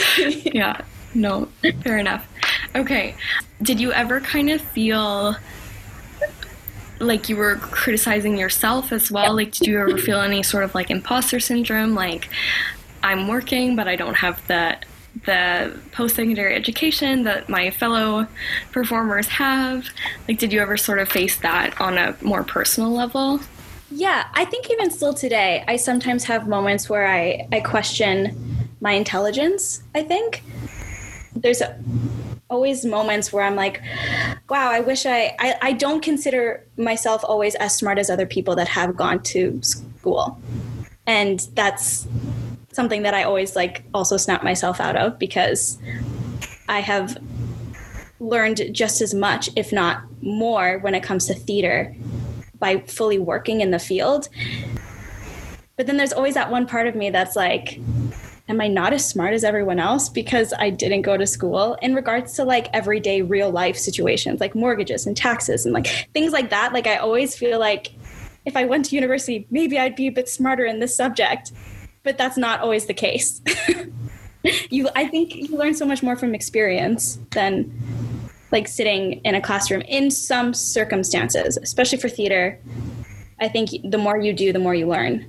Yeah. 0.54 0.82
No 1.14 1.50
fair 1.82 1.98
enough. 1.98 2.28
Okay. 2.76 3.16
Did 3.62 3.80
you 3.80 3.92
ever 3.92 4.22
kind 4.22 4.50
of 4.50 4.62
feel 4.62 5.36
like 7.00 7.28
you 7.28 7.36
were 7.36 7.56
criticizing 7.58 8.38
yourself 8.38 8.92
as 8.94 9.12
well? 9.12 9.36
Like 9.36 9.52
did 9.52 9.68
you 9.68 9.80
ever 9.80 9.98
feel 9.98 10.22
any 10.22 10.42
sort 10.44 10.64
of 10.64 10.74
like 10.74 10.90
imposter 10.90 11.40
syndrome? 11.40 11.96
Like 11.96 12.30
I'm 13.04 13.28
working, 13.28 13.76
but 13.76 13.88
I 13.90 13.98
don't 13.98 14.16
have 14.16 14.46
the 14.48 14.78
the 15.26 15.80
post 15.92 16.16
secondary 16.16 16.56
education 16.56 17.24
that 17.24 17.48
my 17.48 17.72
fellow 17.72 18.28
performers 18.72 19.28
have. 19.28 19.88
Like, 20.28 20.40
did 20.40 20.52
you 20.52 20.60
ever 20.60 20.78
sort 20.78 21.00
of 21.00 21.10
face 21.10 21.38
that 21.38 21.80
on 21.80 21.98
a 21.98 22.16
more 22.22 22.44
personal 22.44 22.92
level? 22.92 23.40
Yeah, 23.92 24.28
I 24.34 24.46
think 24.46 24.72
even 24.72 24.90
still 24.90 25.14
today, 25.14 25.64
I 25.68 25.76
sometimes 25.76 26.24
have 26.24 26.48
moments 26.48 26.90
where 26.90 27.08
I, 27.08 27.48
I 27.52 27.60
question 27.60 28.68
my 28.82 28.94
intelligence, 28.94 29.84
I 29.94 30.02
think. 30.02 30.44
There's 31.36 31.62
a, 31.62 31.80
always 32.50 32.86
moments 32.86 33.32
where 33.32 33.44
I'm 33.44 33.56
like, 33.56 33.82
wow, 34.50 34.70
I 34.72 34.80
wish 34.80 35.06
I, 35.06 35.36
I, 35.40 35.56
I 35.62 35.74
don't 35.74 36.02
consider 36.02 36.66
myself 36.78 37.24
always 37.24 37.56
as 37.56 37.76
smart 37.76 37.98
as 38.00 38.10
other 38.10 38.26
people 38.26 38.56
that 38.56 38.68
have 38.68 38.96
gone 38.96 39.22
to 39.24 39.62
school. 39.62 40.40
And 41.06 41.40
that's 41.54 42.08
something 42.74 43.04
that 43.04 43.14
I 43.14 43.24
always 43.24 43.56
like 43.56 43.84
also 43.94 44.18
snap 44.18 44.44
myself 44.44 44.80
out 44.80 44.96
of 44.96 45.20
because 45.20 45.78
I 46.68 46.80
have 46.80 47.18
learned 48.20 48.74
just 48.74 49.02
as 49.02 49.14
much, 49.14 49.50
if 49.56 49.72
not 49.72 50.04
more, 50.22 50.80
when 50.80 50.96
it 50.96 51.04
comes 51.04 51.28
to 51.28 51.34
theater 51.34 51.96
by 52.60 52.80
fully 52.80 53.20
working 53.20 53.62
in 53.62 53.72
the 53.72 53.80
field. 53.80 54.30
But 55.76 55.88
then 55.88 55.98
there's 55.98 56.14
always 56.14 56.36
that 56.36 56.52
one 56.52 56.66
part 56.66 56.88
of 56.88 56.96
me 56.96 57.10
that's 57.10 57.36
like, 57.36 57.80
am 58.48 58.62
I 58.62 58.68
not 58.68 58.94
as 58.94 59.08
smart 59.08 59.34
as 59.34 59.44
everyone 59.44 59.80
else 59.80 60.10
because 60.10 60.54
I 60.58 60.70
didn't 60.70 61.02
go 61.02 61.18
to 61.18 61.26
school 61.28 61.76
in 61.82 61.96
regards 61.96 62.34
to 62.34 62.44
like 62.44 62.70
everyday 62.74 63.22
real 63.22 63.50
life 63.50 63.78
situations 63.78 64.40
like 64.40 64.56
mortgages 64.56 65.06
and 65.06 65.18
taxes 65.18 65.66
and 65.66 65.74
like 65.74 65.88
things 66.14 66.32
like 66.32 66.50
that? 66.52 66.74
Like, 66.74 66.88
I 66.88 66.98
always 66.98 67.36
feel 67.36 67.60
like 67.60 67.92
if 68.46 68.56
I 68.56 68.66
went 68.66 68.86
to 68.86 68.96
university, 68.96 69.48
maybe 69.50 69.80
I'd 69.80 69.96
be 69.96 70.08
a 70.08 70.12
bit 70.12 70.30
smarter 70.30 70.66
in 70.66 70.80
this 70.80 70.96
subject 70.96 71.52
but 72.04 72.18
that's 72.18 72.38
not 72.38 72.60
always 72.60 72.86
the 72.86 72.94
case. 72.94 73.42
you, 74.70 74.90
I 74.96 75.08
think 75.08 75.36
you 75.36 75.58
learn 75.58 75.74
so 75.74 75.86
much 75.86 76.04
more 76.04 76.16
from 76.16 76.36
experience 76.36 77.18
than 77.32 77.72
like 78.52 78.68
sitting 78.68 79.14
in 79.24 79.36
a 79.36 79.42
classroom 79.42 79.82
in 79.82 80.12
some 80.12 80.54
circumstances, 80.54 81.58
especially 81.58 81.98
for 81.98 82.10
theater. 82.10 82.60
I 83.40 83.48
think 83.48 83.72
the 83.84 83.98
more 83.98 84.20
you 84.20 84.34
do, 84.34 84.54
the 84.54 84.60
more 84.60 84.76
you 84.76 84.88
learn. 84.88 85.26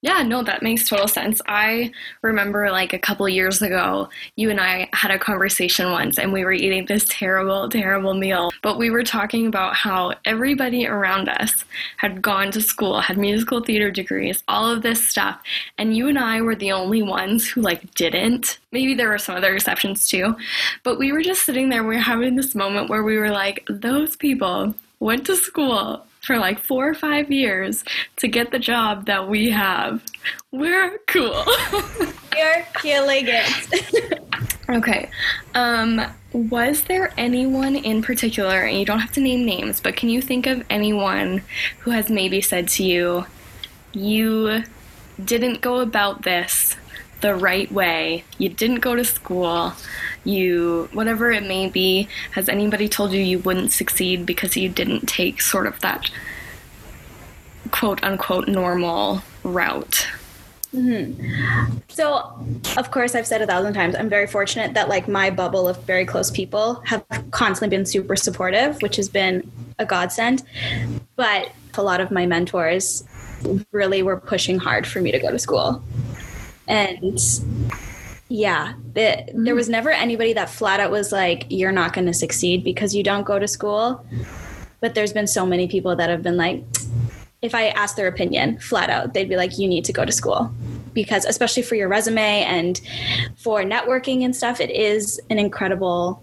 Yeah, 0.00 0.22
no, 0.22 0.44
that 0.44 0.62
makes 0.62 0.88
total 0.88 1.08
sense. 1.08 1.40
I 1.48 1.90
remember 2.22 2.70
like 2.70 2.92
a 2.92 3.00
couple 3.00 3.28
years 3.28 3.60
ago, 3.62 4.08
you 4.36 4.48
and 4.48 4.60
I 4.60 4.88
had 4.92 5.10
a 5.10 5.18
conversation 5.18 5.90
once 5.90 6.20
and 6.20 6.32
we 6.32 6.44
were 6.44 6.52
eating 6.52 6.86
this 6.86 7.04
terrible, 7.08 7.68
terrible 7.68 8.14
meal. 8.14 8.50
But 8.62 8.78
we 8.78 8.90
were 8.90 9.02
talking 9.02 9.48
about 9.48 9.74
how 9.74 10.12
everybody 10.24 10.86
around 10.86 11.28
us 11.28 11.64
had 11.96 12.22
gone 12.22 12.52
to 12.52 12.62
school, 12.62 13.00
had 13.00 13.18
musical 13.18 13.60
theater 13.60 13.90
degrees, 13.90 14.44
all 14.46 14.70
of 14.70 14.82
this 14.82 15.04
stuff. 15.04 15.42
And 15.78 15.96
you 15.96 16.06
and 16.06 16.18
I 16.18 16.42
were 16.42 16.54
the 16.54 16.70
only 16.70 17.02
ones 17.02 17.48
who 17.48 17.60
like 17.60 17.92
didn't. 17.94 18.60
Maybe 18.70 18.94
there 18.94 19.08
were 19.08 19.18
some 19.18 19.34
other 19.34 19.56
exceptions 19.56 20.06
too. 20.06 20.36
But 20.84 21.00
we 21.00 21.10
were 21.10 21.22
just 21.22 21.44
sitting 21.44 21.70
there, 21.70 21.82
we 21.82 21.96
were 21.96 22.00
having 22.00 22.36
this 22.36 22.54
moment 22.54 22.88
where 22.88 23.02
we 23.02 23.18
were 23.18 23.32
like, 23.32 23.66
those 23.68 24.14
people 24.14 24.76
went 25.00 25.26
to 25.26 25.34
school 25.34 26.04
for 26.28 26.38
like 26.38 26.58
four 26.58 26.86
or 26.86 26.92
five 26.92 27.32
years 27.32 27.82
to 28.16 28.28
get 28.28 28.50
the 28.50 28.58
job 28.58 29.06
that 29.06 29.30
we 29.30 29.48
have. 29.48 30.02
We're 30.52 30.98
cool. 31.06 31.42
You're 32.36 32.66
killing 32.82 33.24
it. 33.26 34.20
okay. 34.68 35.08
Um, 35.54 36.02
was 36.34 36.82
there 36.82 37.14
anyone 37.16 37.76
in 37.76 38.02
particular, 38.02 38.60
and 38.64 38.78
you 38.78 38.84
don't 38.84 38.98
have 38.98 39.12
to 39.12 39.22
name 39.22 39.46
names, 39.46 39.80
but 39.80 39.96
can 39.96 40.10
you 40.10 40.20
think 40.20 40.46
of 40.46 40.62
anyone 40.68 41.40
who 41.78 41.92
has 41.92 42.10
maybe 42.10 42.42
said 42.42 42.68
to 42.68 42.84
you, 42.84 43.24
you 43.94 44.64
didn't 45.24 45.62
go 45.62 45.78
about 45.78 46.24
this 46.24 46.76
the 47.20 47.34
right 47.34 47.70
way, 47.70 48.24
you 48.38 48.48
didn't 48.48 48.80
go 48.80 48.94
to 48.94 49.04
school, 49.04 49.72
you, 50.24 50.88
whatever 50.92 51.30
it 51.30 51.42
may 51.42 51.68
be, 51.68 52.08
has 52.32 52.48
anybody 52.48 52.88
told 52.88 53.12
you 53.12 53.20
you 53.20 53.38
wouldn't 53.40 53.72
succeed 53.72 54.24
because 54.26 54.56
you 54.56 54.68
didn't 54.68 55.06
take 55.06 55.40
sort 55.40 55.66
of 55.66 55.80
that 55.80 56.10
quote 57.70 58.02
unquote 58.02 58.48
normal 58.48 59.22
route? 59.42 60.06
Mm-hmm. 60.74 61.78
So, 61.88 62.38
of 62.76 62.90
course, 62.90 63.14
I've 63.14 63.26
said 63.26 63.40
a 63.40 63.46
thousand 63.46 63.72
times, 63.72 63.96
I'm 63.96 64.08
very 64.08 64.26
fortunate 64.26 64.74
that 64.74 64.88
like 64.88 65.08
my 65.08 65.30
bubble 65.30 65.66
of 65.66 65.82
very 65.84 66.04
close 66.04 66.30
people 66.30 66.82
have 66.84 67.04
constantly 67.30 67.74
been 67.74 67.86
super 67.86 68.16
supportive, 68.16 68.80
which 68.82 68.96
has 68.96 69.08
been 69.08 69.50
a 69.78 69.86
godsend. 69.86 70.42
But 71.16 71.52
a 71.74 71.82
lot 71.82 72.00
of 72.00 72.10
my 72.10 72.26
mentors 72.26 73.04
really 73.72 74.02
were 74.02 74.18
pushing 74.18 74.58
hard 74.58 74.86
for 74.86 75.00
me 75.00 75.12
to 75.12 75.18
go 75.18 75.30
to 75.30 75.38
school. 75.38 75.82
And 76.68 77.18
yeah, 78.28 78.74
the, 78.92 79.24
there 79.34 79.54
was 79.54 79.68
never 79.68 79.90
anybody 79.90 80.34
that 80.34 80.50
flat 80.50 80.80
out 80.80 80.90
was 80.90 81.10
like, 81.10 81.46
you're 81.48 81.72
not 81.72 81.94
going 81.94 82.06
to 82.06 82.14
succeed 82.14 82.62
because 82.62 82.94
you 82.94 83.02
don't 83.02 83.24
go 83.24 83.38
to 83.38 83.48
school. 83.48 84.06
But 84.80 84.94
there's 84.94 85.12
been 85.12 85.26
so 85.26 85.44
many 85.44 85.66
people 85.66 85.96
that 85.96 86.10
have 86.10 86.22
been 86.22 86.36
like, 86.36 86.62
if 87.40 87.54
I 87.54 87.68
ask 87.68 87.96
their 87.96 88.06
opinion 88.06 88.58
flat 88.58 88.90
out, 88.90 89.14
they'd 89.14 89.28
be 89.28 89.36
like, 89.36 89.58
you 89.58 89.66
need 89.66 89.84
to 89.86 89.92
go 89.92 90.04
to 90.04 90.12
school. 90.12 90.52
Because, 90.92 91.24
especially 91.24 91.62
for 91.62 91.74
your 91.74 91.88
resume 91.88 92.42
and 92.42 92.80
for 93.36 93.62
networking 93.62 94.24
and 94.24 94.36
stuff, 94.36 94.60
it 94.60 94.70
is 94.70 95.20
an 95.30 95.38
incredible 95.38 96.22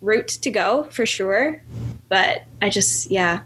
route 0.00 0.28
to 0.28 0.50
go 0.50 0.84
for 0.84 1.06
sure. 1.06 1.62
But 2.08 2.44
I 2.60 2.68
just, 2.68 3.10
yeah, 3.10 3.40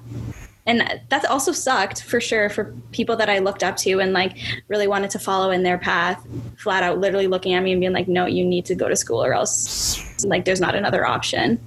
and 0.69 1.01
that 1.09 1.25
also 1.25 1.51
sucked 1.51 2.03
for 2.03 2.21
sure 2.21 2.51
for 2.51 2.75
people 2.93 3.17
that 3.17 3.31
I 3.31 3.39
looked 3.39 3.63
up 3.63 3.79
to 3.79 4.01
and 4.01 4.13
like 4.13 4.37
really 4.69 4.87
wanted 4.87 5.11
to 5.13 5.19
follow 5.19 5.51
in 5.51 5.63
their 5.63 5.79
path, 5.79 6.23
flat 6.59 6.83
out 6.83 6.99
literally 6.99 7.27
looking 7.27 7.55
at 7.55 7.63
me 7.63 7.73
and 7.73 7.81
being 7.81 7.95
like, 7.95 8.07
no, 8.07 8.27
you 8.27 8.45
need 8.45 8.67
to 8.67 8.75
go 8.75 8.87
to 8.87 8.95
school 8.95 9.25
or 9.25 9.33
else 9.33 10.23
like 10.25 10.45
there's 10.45 10.61
not 10.61 10.75
another 10.75 11.07
option. 11.07 11.59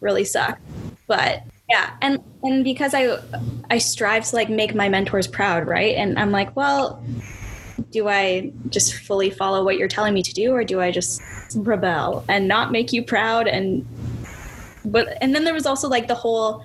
Really 0.00 0.24
sucked. 0.24 0.60
But 1.06 1.42
yeah, 1.70 1.96
and 2.02 2.22
and 2.42 2.62
because 2.62 2.92
I 2.92 3.18
I 3.70 3.78
strive 3.78 4.26
to 4.26 4.36
like 4.36 4.50
make 4.50 4.74
my 4.74 4.90
mentors 4.90 5.26
proud, 5.26 5.66
right? 5.66 5.96
And 5.96 6.18
I'm 6.18 6.30
like, 6.30 6.54
well, 6.54 7.02
do 7.92 8.08
I 8.08 8.52
just 8.68 8.92
fully 8.92 9.30
follow 9.30 9.64
what 9.64 9.78
you're 9.78 9.88
telling 9.88 10.12
me 10.12 10.22
to 10.22 10.34
do 10.34 10.52
or 10.52 10.64
do 10.64 10.82
I 10.82 10.90
just 10.90 11.22
rebel 11.56 12.24
and 12.28 12.46
not 12.46 12.72
make 12.72 12.92
you 12.92 13.02
proud 13.02 13.48
and 13.48 13.86
but 14.84 15.16
and 15.22 15.34
then 15.34 15.44
there 15.44 15.54
was 15.54 15.64
also 15.64 15.88
like 15.88 16.08
the 16.08 16.14
whole 16.14 16.62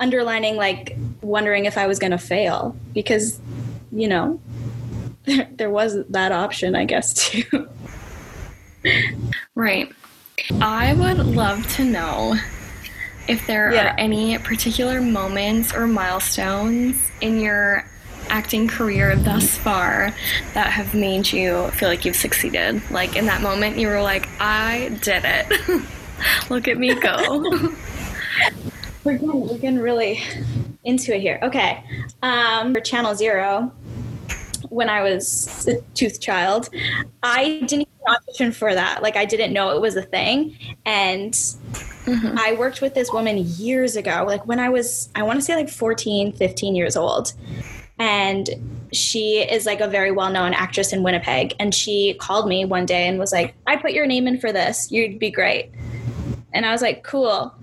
underlining 0.00 0.56
like 0.56 0.96
wondering 1.22 1.64
if 1.64 1.78
I 1.78 1.86
was 1.86 1.98
going 1.98 2.10
to 2.10 2.18
fail 2.18 2.76
because, 2.92 3.40
you 3.92 4.08
know, 4.08 4.40
there, 5.24 5.48
there 5.52 5.70
was 5.70 6.04
that 6.08 6.32
option, 6.32 6.74
I 6.74 6.84
guess, 6.84 7.14
too. 7.30 7.68
right. 9.54 9.90
I 10.60 10.92
would 10.94 11.18
love 11.18 11.66
to 11.76 11.84
know 11.84 12.34
if 13.28 13.46
there 13.46 13.72
yeah. 13.72 13.94
are 13.94 13.98
any 13.98 14.36
particular 14.38 15.00
moments 15.00 15.72
or 15.72 15.86
milestones 15.86 16.96
in 17.20 17.40
your 17.40 17.88
acting 18.28 18.66
career 18.68 19.16
thus 19.16 19.56
far 19.56 20.14
that 20.54 20.66
have 20.66 20.94
made 20.94 21.32
you 21.32 21.68
feel 21.72 21.88
like 21.88 22.04
you've 22.04 22.16
succeeded. 22.16 22.82
Like 22.90 23.16
in 23.16 23.26
that 23.26 23.42
moment, 23.42 23.78
you 23.78 23.88
were 23.88 24.02
like, 24.02 24.28
I 24.40 24.98
did 25.02 25.22
it. 25.24 25.82
Look 26.50 26.68
at 26.68 26.78
me 26.78 26.94
go. 26.94 27.74
We're 29.04 29.12
getting, 29.14 29.40
we're 29.40 29.58
getting 29.58 29.78
really 29.78 30.20
into 30.84 31.14
it 31.14 31.20
here. 31.20 31.38
Okay. 31.42 31.84
Um, 32.22 32.74
for 32.74 32.80
Channel 32.80 33.14
Zero, 33.14 33.72
when 34.70 34.88
I 34.88 35.02
was 35.02 35.68
a 35.68 35.80
tooth 35.94 36.20
child, 36.20 36.68
I 37.22 37.62
didn't 37.66 37.88
audition 38.06 38.52
for 38.52 38.74
that. 38.74 39.02
Like, 39.02 39.16
I 39.16 39.24
didn't 39.24 39.52
know 39.52 39.70
it 39.70 39.80
was 39.80 39.96
a 39.96 40.02
thing. 40.02 40.56
And 40.84 41.32
mm-hmm. 41.32 42.38
I 42.38 42.54
worked 42.54 42.80
with 42.80 42.94
this 42.94 43.10
woman 43.12 43.38
years 43.38 43.96
ago, 43.96 44.24
like 44.26 44.46
when 44.46 44.60
I 44.60 44.68
was, 44.68 45.08
I 45.14 45.22
want 45.22 45.38
to 45.38 45.42
say 45.42 45.54
like 45.54 45.68
14, 45.68 46.32
15 46.32 46.74
years 46.74 46.96
old. 46.96 47.32
And 47.98 48.48
she 48.92 49.38
is 49.38 49.66
like 49.66 49.80
a 49.80 49.88
very 49.88 50.10
well 50.10 50.30
known 50.30 50.52
actress 50.52 50.92
in 50.92 51.02
Winnipeg. 51.02 51.54
And 51.58 51.74
she 51.74 52.14
called 52.14 52.48
me 52.48 52.64
one 52.64 52.86
day 52.86 53.06
and 53.06 53.18
was 53.18 53.32
like, 53.32 53.54
I 53.66 53.76
put 53.76 53.92
your 53.92 54.06
name 54.06 54.26
in 54.26 54.38
for 54.38 54.52
this. 54.52 54.90
You'd 54.90 55.18
be 55.18 55.30
great. 55.30 55.70
And 56.52 56.66
I 56.66 56.72
was 56.72 56.82
like, 56.82 57.04
cool. 57.04 57.54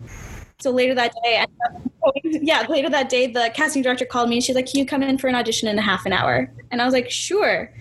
So 0.62 0.70
later 0.70 0.94
that 0.94 1.14
day, 1.24 1.44
yeah, 2.24 2.66
later 2.70 2.90
that 2.90 3.10
day, 3.10 3.28
the 3.28 3.52
casting 3.54 3.82
director 3.82 4.06
called 4.06 4.30
me 4.30 4.36
and 4.36 4.44
she's 4.44 4.56
like, 4.56 4.68
Can 4.68 4.80
you 4.80 4.86
come 4.86 5.02
in 5.02 5.18
for 5.18 5.28
an 5.28 5.36
audition 5.36 5.68
in 5.68 5.78
a 5.78 5.82
half 5.82 6.06
an 6.06 6.14
hour? 6.14 6.52
And 6.70 6.82
I 6.82 6.86
was 6.86 6.94
like, 6.94 7.10
Sure. 7.10 7.72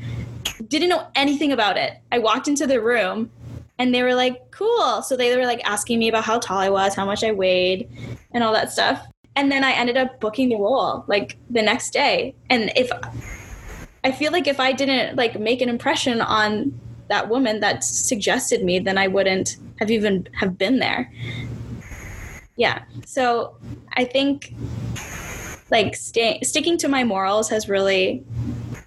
Didn't 0.69 0.89
know 0.89 1.07
anything 1.15 1.53
about 1.53 1.77
it. 1.77 1.99
I 2.11 2.19
walked 2.19 2.49
into 2.49 2.67
the 2.67 2.81
room 2.81 3.31
and 3.79 3.95
they 3.95 4.03
were 4.03 4.15
like, 4.15 4.51
Cool. 4.51 5.03
So 5.03 5.17
they 5.17 5.37
were 5.37 5.45
like 5.45 5.61
asking 5.65 5.99
me 5.99 6.09
about 6.09 6.25
how 6.25 6.39
tall 6.39 6.59
I 6.59 6.71
was, 6.71 6.95
how 6.95 7.05
much 7.05 7.23
I 7.23 7.33
weighed, 7.33 7.89
and 8.33 8.43
all 8.43 8.53
that 8.55 8.73
stuff. 8.73 9.07
And 9.37 9.53
then 9.53 9.63
I 9.63 9.73
ended 9.73 9.97
up 9.97 10.21
booking 10.21 10.49
the 10.49 10.57
role 10.57 11.05
like 11.07 11.37
the 11.51 11.63
next 11.63 11.93
day. 11.93 12.35
And 12.49 12.73
if 12.77 12.91
I 14.05 14.13
feel 14.13 14.33
like 14.33 14.47
if 14.47 14.59
I 14.59 14.73
didn't 14.73 15.17
like 15.17 15.39
make 15.39 15.61
an 15.61 15.69
impression 15.69 16.23
on 16.23 16.79
that 17.09 17.29
woman 17.29 17.61
that 17.61 17.85
suggested 17.85 18.65
me, 18.65 18.79
then 18.79 18.97
I 18.97 19.07
wouldn't 19.07 19.59
have 19.81 19.91
even 19.91 20.29
have 20.35 20.57
been 20.57 20.79
there 20.79 21.11
yeah. 22.61 22.85
So 23.07 23.57
i 23.95 24.05
think 24.05 24.55
like 25.71 25.97
sticking 25.97 26.77
to 26.79 26.89
my 26.89 27.05
morals 27.05 27.49
has 27.49 27.69
really 27.69 28.25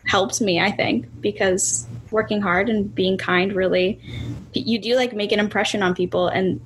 helped 0.05 0.39
me 0.41 0.59
i 0.59 0.69
think 0.69 1.07
because 1.21 1.87
working 2.11 2.41
hard 2.41 2.69
and 2.69 2.93
being 2.93 3.17
kind 3.17 3.53
really 3.53 3.99
you 4.53 4.79
do 4.79 4.95
like 4.95 5.13
make 5.13 5.31
an 5.31 5.39
impression 5.39 5.81
on 5.81 5.95
people 5.95 6.27
and 6.27 6.61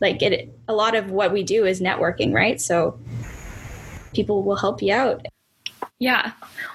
like 0.00 0.20
it 0.22 0.52
a 0.66 0.74
lot 0.74 0.94
of 0.94 1.10
what 1.10 1.32
we 1.32 1.42
do 1.42 1.64
is 1.64 1.80
networking 1.80 2.32
right? 2.32 2.60
So 2.60 2.98
people 4.12 4.42
will 4.42 4.56
help 4.56 4.82
you 4.82 4.92
out. 4.92 5.26
Yeah. 5.98 6.32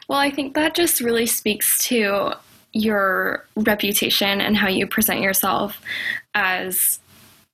Well 0.08 0.20
i 0.20 0.30
think 0.30 0.56
that 0.56 0.76
just 0.76 1.02
really 1.02 1.26
speaks 1.26 1.78
to 1.90 2.34
your 2.72 3.48
reputation 3.56 4.42
and 4.42 4.58
how 4.58 4.68
you 4.68 4.88
present 4.88 5.20
yourself 5.20 5.80
as 6.34 7.00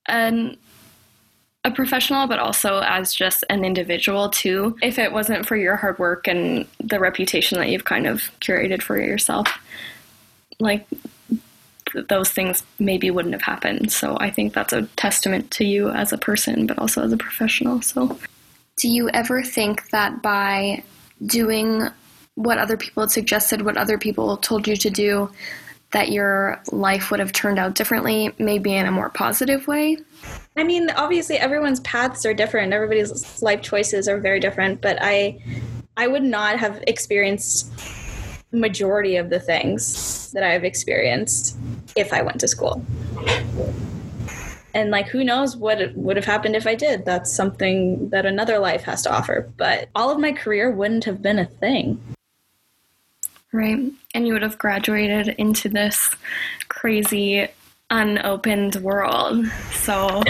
an 0.06 0.56
a 1.64 1.70
professional, 1.70 2.26
but 2.26 2.38
also 2.38 2.80
as 2.80 3.14
just 3.14 3.44
an 3.50 3.64
individual 3.64 4.30
too. 4.30 4.76
If 4.82 4.98
it 4.98 5.12
wasn't 5.12 5.46
for 5.46 5.56
your 5.56 5.76
hard 5.76 5.98
work 5.98 6.26
and 6.26 6.66
the 6.82 6.98
reputation 6.98 7.58
that 7.58 7.68
you've 7.68 7.84
kind 7.84 8.06
of 8.06 8.30
curated 8.40 8.82
for 8.82 8.98
yourself, 8.98 9.48
like 10.58 10.86
th- 11.92 12.06
those 12.08 12.30
things 12.30 12.62
maybe 12.78 13.10
wouldn't 13.10 13.34
have 13.34 13.42
happened. 13.42 13.92
So 13.92 14.16
I 14.20 14.30
think 14.30 14.54
that's 14.54 14.72
a 14.72 14.82
testament 14.96 15.50
to 15.52 15.64
you 15.64 15.90
as 15.90 16.12
a 16.12 16.18
person, 16.18 16.66
but 16.66 16.78
also 16.78 17.02
as 17.02 17.12
a 17.12 17.18
professional. 17.18 17.82
So, 17.82 18.18
do 18.78 18.88
you 18.88 19.10
ever 19.10 19.42
think 19.42 19.90
that 19.90 20.22
by 20.22 20.82
doing 21.26 21.88
what 22.36 22.56
other 22.56 22.78
people 22.78 23.02
had 23.02 23.10
suggested, 23.10 23.62
what 23.62 23.76
other 23.76 23.98
people 23.98 24.38
told 24.38 24.66
you 24.66 24.76
to 24.76 24.88
do, 24.88 25.30
that 25.92 26.10
your 26.10 26.62
life 26.70 27.10
would 27.10 27.20
have 27.20 27.32
turned 27.32 27.58
out 27.58 27.74
differently, 27.74 28.32
maybe 28.38 28.74
in 28.74 28.86
a 28.86 28.92
more 28.92 29.10
positive 29.10 29.66
way? 29.66 29.98
I 30.56 30.64
mean, 30.64 30.90
obviously 30.90 31.36
everyone's 31.36 31.80
paths 31.80 32.24
are 32.26 32.34
different. 32.34 32.72
Everybody's 32.72 33.42
life 33.42 33.62
choices 33.62 34.08
are 34.08 34.18
very 34.18 34.40
different, 34.40 34.80
but 34.80 34.98
I 35.00 35.38
I 35.96 36.06
would 36.06 36.22
not 36.22 36.58
have 36.58 36.82
experienced 36.86 37.70
majority 38.52 39.16
of 39.16 39.30
the 39.30 39.40
things 39.40 40.32
that 40.32 40.42
I've 40.42 40.64
experienced 40.64 41.56
if 41.96 42.12
I 42.12 42.22
went 42.22 42.40
to 42.40 42.48
school. 42.48 42.84
And 44.72 44.90
like 44.90 45.08
who 45.08 45.24
knows 45.24 45.56
what 45.56 45.94
would 45.94 46.16
have 46.16 46.24
happened 46.24 46.54
if 46.56 46.66
I 46.66 46.74
did. 46.74 47.04
That's 47.04 47.32
something 47.32 48.08
that 48.10 48.24
another 48.24 48.58
life 48.58 48.82
has 48.84 49.02
to 49.02 49.12
offer, 49.12 49.50
but 49.56 49.88
all 49.94 50.10
of 50.10 50.18
my 50.18 50.32
career 50.32 50.70
wouldn't 50.70 51.04
have 51.04 51.20
been 51.20 51.38
a 51.38 51.46
thing. 51.46 52.00
Right. 53.52 53.92
And 54.14 54.26
you 54.26 54.32
would 54.32 54.42
have 54.42 54.58
graduated 54.58 55.28
into 55.38 55.68
this 55.68 56.14
crazy 56.68 57.48
unopened 57.90 58.76
world. 58.76 59.46
So, 59.72 60.22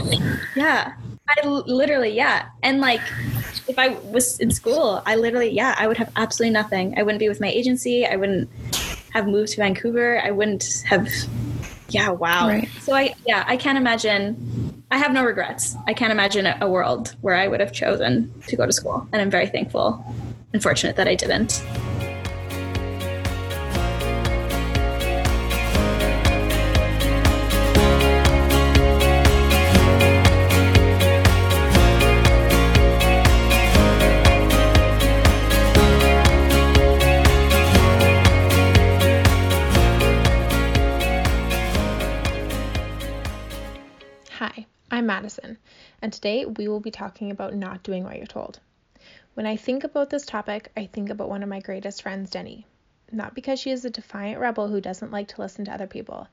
yeah. 0.57 0.95
I 1.29 1.47
literally, 1.47 2.11
yeah. 2.11 2.49
And 2.63 2.81
like, 2.81 3.03
if 3.69 3.79
I 3.79 3.89
was 4.11 4.41
in 4.41 4.51
school, 4.51 5.03
I 5.07 5.15
literally, 5.15 5.51
yeah, 5.51 5.77
I 5.79 5.87
would 5.87 5.97
have 5.99 6.11
absolutely 6.17 6.53
nothing. 6.53 6.99
I 6.99 7.03
wouldn't 7.03 7.21
be 7.21 7.29
with 7.29 7.41
my 7.41 7.49
agency. 7.49 8.05
I 8.05 8.17
wouldn't 8.17 8.49
have 9.13 9.29
moved 9.29 9.53
to 9.53 9.59
Vancouver. 9.59 10.21
I 10.21 10.31
wouldn't 10.33 10.83
have, 10.87 11.09
yeah, 11.91 12.09
wow. 12.11 12.49
Right. 12.49 12.69
So 12.81 12.95
I, 12.95 13.15
yeah, 13.27 13.45
I 13.47 13.57
can't 13.57 13.79
imagine. 13.79 14.83
I 14.91 14.99
have 14.99 15.13
no 15.13 15.25
regrets. 15.25 15.77
I 15.87 15.95
can't 15.95 16.11
imagine 16.11 16.47
a 16.61 16.69
world 16.69 17.15
where 17.21 17.37
I 17.37 17.47
would 17.47 17.61
have 17.61 17.73
chosen 17.73 18.33
to 18.49 18.57
go 18.57 18.67
to 18.67 18.73
school. 18.73 19.07
And 19.13 19.23
I'm 19.23 19.31
very 19.31 19.47
thankful 19.47 20.05
and 20.53 20.61
fortunate 20.61 20.97
that 20.97 21.07
I 21.07 21.15
didn't. 21.15 21.63
Today 46.21 46.45
we 46.45 46.69
will 46.69 46.81
be 46.81 46.91
talking 46.91 47.31
about 47.31 47.55
not 47.55 47.83
doing 47.83 48.05
what 48.05 48.19
you're 48.19 48.27
told. 48.27 48.61
When 49.33 49.47
I 49.47 49.57
think 49.57 49.85
about 49.85 50.11
this 50.11 50.27
topic, 50.27 50.71
I 50.77 50.85
think 50.85 51.09
about 51.09 51.31
one 51.31 51.43
of 51.43 51.49
my 51.49 51.61
greatest 51.61 52.03
friends, 52.03 52.29
Deni. 52.29 52.65
Not 53.11 53.35
because 53.35 53.59
she 53.59 53.71
is 53.71 53.87
a 53.87 53.91
defiant 53.91 54.39
rebel 54.39 54.69
who 54.69 54.83
doesn't 54.83 55.13
like 55.13 55.29
to 55.29 55.41
listen 55.41 55.65
to 55.65 55.73
other 55.73 55.87
people, 55.87 56.29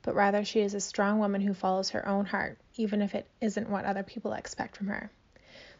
but 0.00 0.14
rather 0.14 0.42
she 0.42 0.60
is 0.60 0.72
a 0.72 0.80
strong 0.80 1.18
woman 1.18 1.42
who 1.42 1.52
follows 1.52 1.90
her 1.90 2.08
own 2.08 2.24
heart, 2.24 2.56
even 2.76 3.02
if 3.02 3.14
it 3.14 3.26
isn't 3.42 3.68
what 3.68 3.84
other 3.84 4.02
people 4.02 4.32
expect 4.32 4.74
from 4.74 4.86
her. 4.86 5.10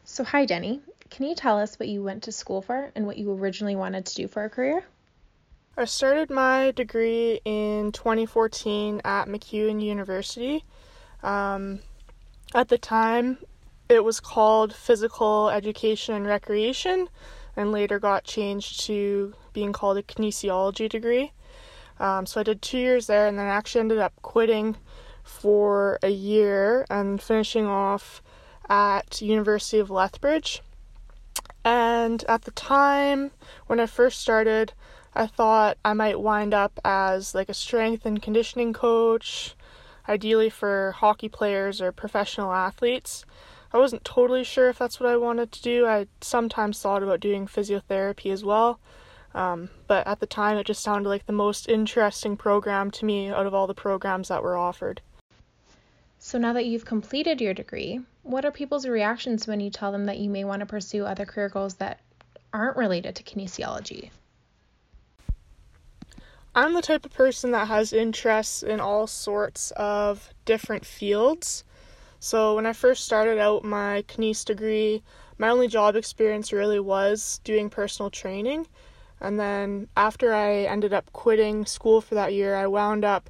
So, 0.03 0.23
hi, 0.23 0.45
Deni. 0.45 0.81
Can 1.09 1.25
you 1.25 1.33
tell 1.33 1.57
us 1.57 1.79
what 1.79 1.89
you 1.89 2.03
went 2.03 2.23
to 2.23 2.31
school 2.31 2.61
for 2.61 2.91
and 2.93 3.07
what 3.07 3.17
you 3.17 3.33
originally 3.33 3.75
wanted 3.75 4.05
to 4.05 4.13
do 4.13 4.27
for 4.27 4.43
a 4.43 4.51
career? 4.51 4.83
I 5.75 5.85
started 5.85 6.29
my 6.29 6.73
degree 6.75 7.41
in 7.43 7.91
2014 7.91 9.01
at 9.03 9.27
MacEwan 9.27 9.81
University. 9.81 10.63
Um, 11.23 11.79
at 12.53 12.69
the 12.69 12.77
time, 12.77 13.37
it 13.89 14.03
was 14.03 14.19
called 14.19 14.73
Physical 14.73 15.49
Education 15.49 16.15
and 16.15 16.25
Recreation, 16.25 17.09
and 17.55 17.71
later 17.71 17.99
got 17.99 18.23
changed 18.23 18.81
to 18.81 19.33
being 19.53 19.73
called 19.73 19.97
a 19.97 20.03
kinesiology 20.03 20.89
degree. 20.89 21.31
Um, 21.99 22.25
so 22.25 22.39
I 22.39 22.43
did 22.43 22.61
two 22.61 22.77
years 22.77 23.07
there, 23.07 23.27
and 23.27 23.37
then 23.37 23.47
I 23.47 23.49
actually 23.49 23.81
ended 23.81 23.97
up 23.99 24.13
quitting 24.21 24.77
for 25.23 25.99
a 26.03 26.09
year 26.09 26.85
and 26.89 27.21
finishing 27.21 27.65
off 27.65 28.21
at 28.69 29.21
University 29.21 29.79
of 29.79 29.89
Lethbridge. 29.89 30.61
And 31.65 32.23
at 32.29 32.43
the 32.43 32.51
time 32.51 33.31
when 33.65 33.79
I 33.79 33.87
first 33.87 34.21
started, 34.21 34.73
I 35.13 35.27
thought 35.27 35.77
I 35.83 35.93
might 35.93 36.19
wind 36.19 36.53
up 36.53 36.79
as 36.85 37.33
like 37.33 37.49
a 37.49 37.53
strength 37.53 38.05
and 38.05 38.21
conditioning 38.21 38.71
coach 38.71 39.55
ideally 40.07 40.49
for 40.49 40.93
hockey 40.97 41.29
players 41.29 41.81
or 41.81 41.91
professional 41.91 42.53
athletes. 42.53 43.25
I 43.73 43.77
wasn't 43.77 44.05
totally 44.05 44.43
sure 44.43 44.69
if 44.69 44.79
that's 44.79 44.99
what 44.99 45.09
I 45.09 45.17
wanted 45.17 45.51
to 45.51 45.61
do. 45.61 45.85
I 45.85 46.07
sometimes 46.21 46.81
thought 46.81 47.03
about 47.03 47.19
doing 47.19 47.47
physiotherapy 47.47 48.31
as 48.31 48.43
well, 48.43 48.79
um, 49.35 49.69
but 49.87 50.07
at 50.07 50.19
the 50.19 50.25
time 50.25 50.57
it 50.57 50.65
just 50.65 50.81
sounded 50.81 51.09
like 51.09 51.25
the 51.25 51.33
most 51.33 51.67
interesting 51.67 52.37
program 52.37 52.91
to 52.91 53.05
me 53.05 53.29
out 53.29 53.45
of 53.45 53.53
all 53.53 53.67
the 53.67 53.73
programs 53.73 54.29
that 54.29 54.43
were 54.43 54.57
offered. 54.57 55.01
So 56.19 56.37
now 56.37 56.53
that 56.53 56.65
you've 56.65 56.85
completed 56.85 57.41
your 57.41 57.53
degree, 57.53 58.01
what 58.23 58.45
are 58.45 58.51
people's 58.51 58.87
reactions 58.87 59.47
when 59.47 59.59
you 59.59 59.69
tell 59.69 59.91
them 59.91 60.05
that 60.05 60.17
you 60.17 60.29
may 60.29 60.43
want 60.43 60.61
to 60.61 60.65
pursue 60.65 61.05
other 61.05 61.25
career 61.25 61.49
goals 61.49 61.75
that 61.75 61.99
aren't 62.53 62.77
related 62.77 63.15
to 63.15 63.23
kinesiology? 63.23 64.09
I'm 66.57 66.73
the 66.73 66.81
type 66.81 67.05
of 67.05 67.13
person 67.13 67.51
that 67.51 67.67
has 67.67 67.93
interests 67.93 68.63
in 68.63 68.79
all 68.79 69.05
sorts 69.05 69.69
of 69.77 70.33
different 70.43 70.87
fields. 70.87 71.63
So 72.19 72.55
when 72.55 72.65
I 72.65 72.73
first 72.73 73.05
started 73.05 73.37
out 73.37 73.63
my 73.63 74.03
kines 74.07 74.43
degree, 74.43 75.03
my 75.37 75.49
only 75.49 75.67
job 75.67 75.95
experience 75.95 76.51
really 76.51 76.79
was 76.79 77.41
doing 77.43 77.69
personal 77.69 78.09
training. 78.09 78.65
And 79.21 79.39
then 79.39 79.87
after 79.95 80.33
I 80.33 80.63
ended 80.63 80.93
up 80.93 81.13
quitting 81.13 81.67
school 81.67 82.01
for 82.01 82.15
that 82.15 82.33
year, 82.33 82.55
I 82.55 82.65
wound 82.65 83.05
up 83.05 83.29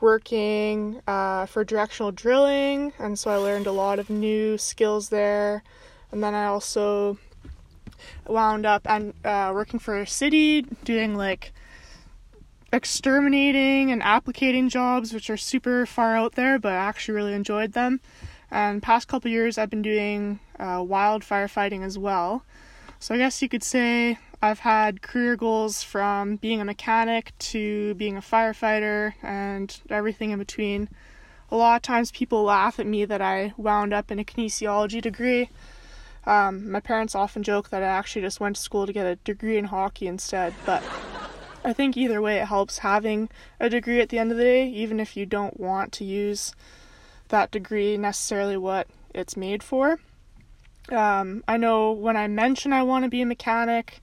working 0.00 1.00
uh, 1.06 1.46
for 1.46 1.62
directional 1.62 2.10
drilling, 2.10 2.92
and 2.98 3.16
so 3.16 3.30
I 3.30 3.36
learned 3.36 3.68
a 3.68 3.72
lot 3.72 4.00
of 4.00 4.10
new 4.10 4.58
skills 4.58 5.10
there. 5.10 5.62
And 6.10 6.24
then 6.24 6.34
I 6.34 6.46
also 6.46 7.18
wound 8.26 8.66
up 8.66 8.82
and 8.90 9.14
uh, 9.24 9.52
working 9.54 9.78
for 9.78 10.00
a 10.00 10.08
city 10.08 10.62
doing 10.82 11.14
like 11.14 11.52
exterminating 12.74 13.92
and 13.92 14.02
applicating 14.02 14.68
jobs, 14.68 15.12
which 15.14 15.30
are 15.30 15.36
super 15.36 15.86
far 15.86 16.16
out 16.16 16.34
there, 16.34 16.58
but 16.58 16.72
I 16.72 16.76
actually 16.76 17.14
really 17.14 17.32
enjoyed 17.32 17.72
them. 17.72 18.00
And 18.50 18.82
past 18.82 19.08
couple 19.08 19.30
years, 19.30 19.56
I've 19.56 19.70
been 19.70 19.82
doing 19.82 20.40
uh, 20.58 20.82
wild 20.86 21.22
firefighting 21.22 21.84
as 21.84 21.96
well. 21.96 22.44
So 22.98 23.14
I 23.14 23.18
guess 23.18 23.40
you 23.40 23.48
could 23.48 23.62
say 23.62 24.18
I've 24.42 24.60
had 24.60 25.02
career 25.02 25.36
goals 25.36 25.82
from 25.82 26.36
being 26.36 26.60
a 26.60 26.64
mechanic 26.64 27.32
to 27.38 27.94
being 27.94 28.16
a 28.16 28.20
firefighter 28.20 29.14
and 29.22 29.80
everything 29.88 30.30
in 30.30 30.38
between. 30.38 30.88
A 31.50 31.56
lot 31.56 31.76
of 31.76 31.82
times 31.82 32.10
people 32.10 32.42
laugh 32.42 32.80
at 32.80 32.86
me 32.86 33.04
that 33.04 33.22
I 33.22 33.52
wound 33.56 33.92
up 33.92 34.10
in 34.10 34.18
a 34.18 34.24
kinesiology 34.24 35.00
degree. 35.00 35.50
Um, 36.26 36.70
my 36.70 36.80
parents 36.80 37.14
often 37.14 37.42
joke 37.42 37.70
that 37.70 37.82
I 37.82 37.86
actually 37.86 38.22
just 38.22 38.40
went 38.40 38.56
to 38.56 38.62
school 38.62 38.86
to 38.86 38.92
get 38.92 39.06
a 39.06 39.16
degree 39.16 39.58
in 39.58 39.66
hockey 39.66 40.06
instead, 40.06 40.54
but 40.64 40.82
I 41.64 41.72
think 41.72 41.96
either 41.96 42.20
way 42.20 42.38
it 42.38 42.46
helps 42.46 42.78
having 42.78 43.30
a 43.58 43.70
degree 43.70 44.00
at 44.00 44.10
the 44.10 44.18
end 44.18 44.30
of 44.30 44.36
the 44.36 44.44
day, 44.44 44.68
even 44.68 45.00
if 45.00 45.16
you 45.16 45.24
don't 45.24 45.58
want 45.58 45.92
to 45.94 46.04
use 46.04 46.52
that 47.28 47.50
degree 47.50 47.96
necessarily 47.96 48.56
what 48.56 48.86
it's 49.14 49.36
made 49.36 49.62
for. 49.62 49.98
Um, 50.90 51.42
I 51.48 51.56
know 51.56 51.92
when 51.92 52.16
I 52.16 52.28
mention 52.28 52.72
I 52.72 52.82
want 52.82 53.04
to 53.04 53.08
be 53.08 53.22
a 53.22 53.26
mechanic, 53.26 54.02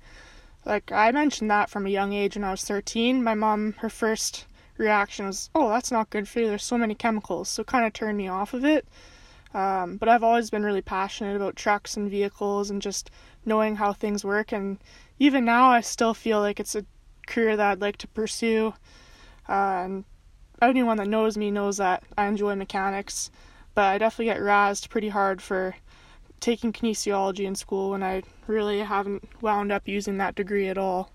like 0.65 0.91
I 0.91 1.12
mentioned 1.12 1.52
that 1.52 1.69
from 1.69 1.86
a 1.86 1.91
young 1.91 2.13
age 2.13 2.36
when 2.36 2.43
I 2.43 2.52
was 2.52 2.63
13, 2.63 3.24
my 3.24 3.36
mom, 3.36 3.74
her 3.80 3.89
first 3.89 4.45
reaction 4.78 5.28
was, 5.28 5.50
oh, 5.54 5.69
that's 5.69 5.91
not 5.91 6.10
good 6.10 6.28
for 6.28 6.39
you. 6.39 6.47
There's 6.47 6.63
so 6.63 6.78
many 6.78 6.95
chemicals. 6.95 7.50
So 7.50 7.63
kind 7.63 7.86
of 7.86 7.93
turned 7.93 8.17
me 8.17 8.28
off 8.28 8.54
of 8.54 8.65
it. 8.65 8.88
Um, 9.54 9.97
but 9.97 10.10
I've 10.10 10.24
always 10.24 10.50
been 10.50 10.63
really 10.63 10.82
passionate 10.82 11.36
about 11.36 11.56
trucks 11.56 11.97
and 11.97 12.10
vehicles 12.10 12.69
and 12.69 12.82
just 12.82 13.12
knowing 13.45 13.76
how 13.76 13.93
things 13.93 14.24
work. 14.24 14.52
And 14.52 14.80
even 15.19 15.45
now, 15.45 15.69
I 15.69 15.82
still 15.82 16.13
feel 16.13 16.39
like 16.39 16.60
it's 16.60 16.76
a 16.76 16.86
career 17.32 17.58
that 17.58 17.72
I'd 17.72 17.82
like 17.82 17.98
to 17.98 18.08
pursue. 18.08 18.74
And 19.48 20.04
anyone 20.62 20.98
that 20.98 21.08
knows 21.08 21.38
me 21.38 21.50
knows 21.50 21.78
that 21.78 22.04
I 22.17 22.28
enjoy 22.28 22.56
mechanics, 22.56 23.32
but 23.74 23.86
I 23.86 23.98
definitely 23.98 24.34
get 24.34 24.41
razzed 24.41 24.89
pretty 24.89 25.10
hard 25.10 25.41
for 25.41 25.76
taking 26.39 26.74
kinesiology 26.74 27.46
in 27.46 27.56
school 27.56 27.91
when 27.91 28.04
I 28.04 28.24
really 28.48 28.80
haven't 28.80 29.24
wound 29.41 29.72
up 29.72 29.88
using 29.88 30.17
that 30.17 30.36
degree 30.36 30.70
at 30.70 30.78
all. 30.78 31.10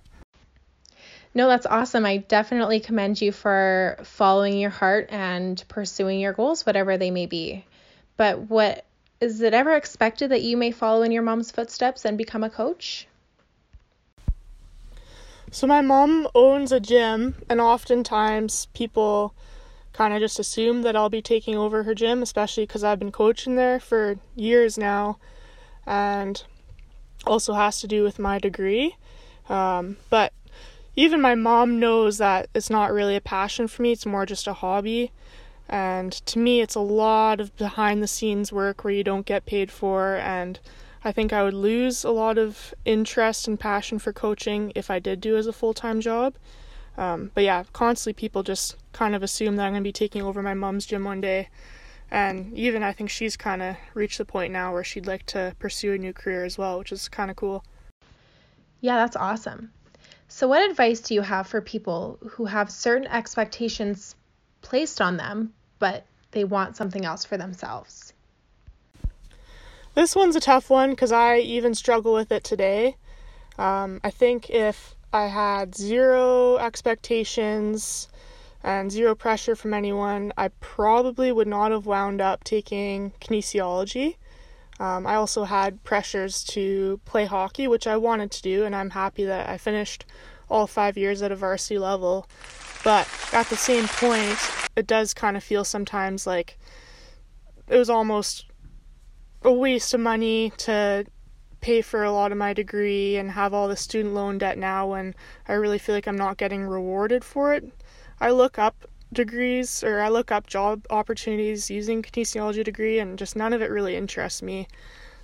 No, 1.35 1.49
that's 1.49 1.67
awesome. 1.67 2.07
I 2.07 2.17
definitely 2.17 2.81
commend 2.81 3.21
you 3.21 3.31
for 3.31 3.99
following 4.05 4.59
your 4.59 4.71
heart 4.71 5.09
and 5.11 5.63
pursuing 5.69 6.19
your 6.19 6.33
goals, 6.33 6.65
whatever 6.65 6.97
they 6.97 7.11
may 7.11 7.27
be. 7.27 7.65
But 8.17 8.49
what 8.49 8.87
is 9.21 9.43
it 9.43 9.53
ever 9.53 9.77
expected 9.77 10.31
that 10.31 10.43
you 10.43 10.57
may 10.57 10.71
follow 10.71 11.03
in 11.03 11.13
your 11.13 11.23
mom's 11.23 11.51
footsteps 11.51 12.07
and 12.07 12.17
become 12.17 12.43
a 12.43 12.49
coach? 12.49 13.07
So 15.57 15.67
my 15.67 15.81
mom 15.81 16.29
owns 16.35 16.71
a 16.71 16.81
gym, 16.81 17.37
and 17.49 17.63
oftentimes 17.63 18.67
people 18.75 19.35
kind 19.95 20.13
of 20.13 20.21
just 20.21 20.39
assume 20.39 20.83
that 20.83 20.95
I'll 20.95 21.09
be 21.09 21.23
taking 21.23 21.57
over 21.57 21.85
her 21.85 21.95
gym, 21.95 22.23
especially 22.23 22.65
because 22.65 22.85
I've 22.85 22.99
been 22.99 23.11
coaching 23.11 23.57
there 23.57 23.81
for 23.81 24.19
years 24.35 24.77
now, 24.77 25.17
and 25.87 26.45
also 27.27 27.55
has 27.55 27.81
to 27.81 27.87
do 27.87 28.03
with 28.03 28.19
my 28.19 28.39
degree. 28.39 28.97
Um, 29.49 29.97
but 30.11 30.35
even 30.95 31.23
my 31.23 31.35
mom 31.35 31.81
knows 31.81 32.19
that 32.19 32.51
it's 32.55 32.69
not 32.69 32.93
really 32.93 33.17
a 33.17 33.23
passion 33.23 33.67
for 33.67 33.81
me, 33.81 33.93
it's 33.93 34.05
more 34.05 34.27
just 34.27 34.47
a 34.47 34.53
hobby. 34.53 35.11
And 35.71 36.13
to 36.13 36.39
me, 36.39 36.61
it's 36.61 36.75
a 36.75 36.81
lot 36.81 37.41
of 37.41 37.57
behind 37.57 38.03
the 38.03 38.09
scenes 38.09 38.53
work 38.53 38.85
where 38.85 38.93
you 38.93 39.03
don't 39.03 39.25
get 39.25 39.47
paid 39.47 39.71
for, 39.71 40.17
and 40.17 40.61
I 41.07 41.13
think 41.13 41.33
I 41.33 41.45
would 41.45 41.55
lose 41.55 42.03
a 42.03 42.11
lot 42.11 42.37
of 42.37 42.75
interest 42.85 43.47
and 43.47 43.61
passion 43.61 44.01
for 44.01 44.13
coaching 44.13 44.73
if 44.75 44.91
I 44.91 44.99
did 44.99 45.21
do 45.21 45.37
as 45.37 45.47
a 45.47 45.53
full 45.53 45.73
time 45.73 46.01
job. 46.01 46.35
Um, 46.99 47.31
but 47.33 47.45
yeah, 47.45 47.63
constantly 47.73 48.15
people 48.15 48.43
just 48.43 48.75
kind 48.93 49.15
of 49.15 49.23
assume 49.23 49.55
that 49.55 49.67
I'm 49.67 49.73
going 49.73 49.85
to 49.85 49.87
be 49.87 49.93
taking 49.93 50.23
over 50.23 50.43
my 50.43 50.55
mom's 50.55 50.85
gym 50.85 51.05
one 51.05 51.21
day. 51.21 51.49
And 52.11 52.53
even 52.55 52.83
I 52.83 52.93
think 52.93 53.09
she's 53.09 53.37
kind 53.37 53.63
of 53.63 53.77
reached 53.95 54.19
the 54.19 54.25
point 54.25 54.53
now 54.53 54.73
where 54.73 54.83
she'd 54.83 55.07
like 55.07 55.25
to 55.27 55.55
pursue 55.61 55.93
a 55.93 55.99
new 55.99 56.13
career 56.13 56.45
as 56.45 56.59
well, 56.59 56.77
which 56.81 56.91
is 56.91 57.09
kind 57.09 57.31
of 57.31 57.37
cool. 57.37 57.65
Yeah, 58.81 58.97
that's 58.97 59.15
awesome. 59.15 59.71
So, 60.27 60.49
what 60.49 60.69
advice 60.69 60.99
do 60.99 61.15
you 61.15 61.23
have 61.23 61.47
for 61.47 61.61
people 61.61 62.19
who 62.31 62.47
have 62.47 62.69
certain 62.69 63.07
expectations 63.07 64.17
placed 64.61 65.01
on 65.01 65.19
them, 65.19 65.55
but 65.79 66.05
they 66.33 66.43
want 66.43 66.77
something 66.77 67.05
else 67.05 67.25
for 67.25 67.37
themselves? 67.37 68.06
This 69.97 70.15
one's 70.15 70.37
a 70.37 70.41
tough 70.41 70.69
one 70.69 70.91
because 70.91 71.11
I 71.11 71.39
even 71.39 71.75
struggle 71.75 72.13
with 72.13 72.31
it 72.31 72.45
today. 72.45 72.97
Um, 73.59 73.99
I 74.05 74.11
think 74.11 74.51
if 74.51 74.95
I 75.11 75.29
had 75.29 75.75
zero 75.75 76.59
expectations 76.59 78.07
and 78.63 78.93
zero 78.93 79.15
pressure 79.15 79.57
from 79.57 79.73
anyone, 79.73 80.35
I 80.37 80.49
probably 80.61 81.33
would 81.33 81.49
not 81.49 81.71
have 81.71 81.87
wound 81.87 82.21
up 82.21 82.45
taking 82.45 83.13
kinesiology. 83.23 84.17
Um, 84.79 85.07
I 85.07 85.15
also 85.15 85.45
had 85.45 85.83
pressures 85.83 86.45
to 86.45 87.01
play 87.07 87.25
hockey, 87.25 87.67
which 87.67 87.87
I 87.87 87.97
wanted 87.97 88.31
to 88.33 88.43
do, 88.43 88.67
and 88.67 88.77
I'm 88.77 88.91
happy 88.91 89.25
that 89.25 89.49
I 89.49 89.57
finished 89.57 90.05
all 90.51 90.67
five 90.67 90.99
years 90.99 91.23
at 91.23 91.33
a 91.33 91.37
varsity 91.37 91.79
level. 91.79 92.29
But 92.85 93.09
at 93.33 93.47
the 93.47 93.57
same 93.57 93.89
point, 93.89 94.39
it 94.77 94.87
does 94.87 95.15
kind 95.15 95.39
of 95.39 95.43
feel 95.43 95.65
sometimes 95.65 96.27
like 96.27 96.59
it 97.67 97.79
was 97.79 97.89
almost 97.89 98.45
a 99.47 99.53
waste 99.53 99.95
of 99.95 100.01
money 100.01 100.53
to 100.59 101.07
pay 101.61 101.81
for 101.81 102.03
a 102.03 102.11
lot 102.11 102.33
of 102.33 102.39
my 102.39 102.53
degree 102.53 103.17
and 103.17 103.31
have 103.31 103.55
all 103.55 103.69
the 103.69 103.77
student 103.77 104.13
loan 104.13 104.39
debt 104.39 104.59
now 104.59 104.89
when 104.89 105.15
I 105.47 105.53
really 105.53 105.79
feel 105.79 105.95
like 105.95 106.09
I'm 106.09 106.17
not 106.17 106.37
getting 106.37 106.65
rewarded 106.65 107.25
for 107.25 107.55
it. 107.55 107.73
I 108.21 108.31
look 108.31 108.59
up 108.59 108.87
degrees 109.13 109.85
or 109.85 110.01
I 110.01 110.09
look 110.09 110.33
up 110.33 110.49
job 110.49 110.85
opportunities 110.91 111.71
using 111.71 112.03
kinesiology 112.03 112.65
degree 112.65 112.99
and 112.99 113.17
just 113.17 113.37
none 113.37 113.53
of 113.53 113.63
it 113.63 113.71
really 113.71 113.95
interests 113.95 114.43
me. 114.43 114.67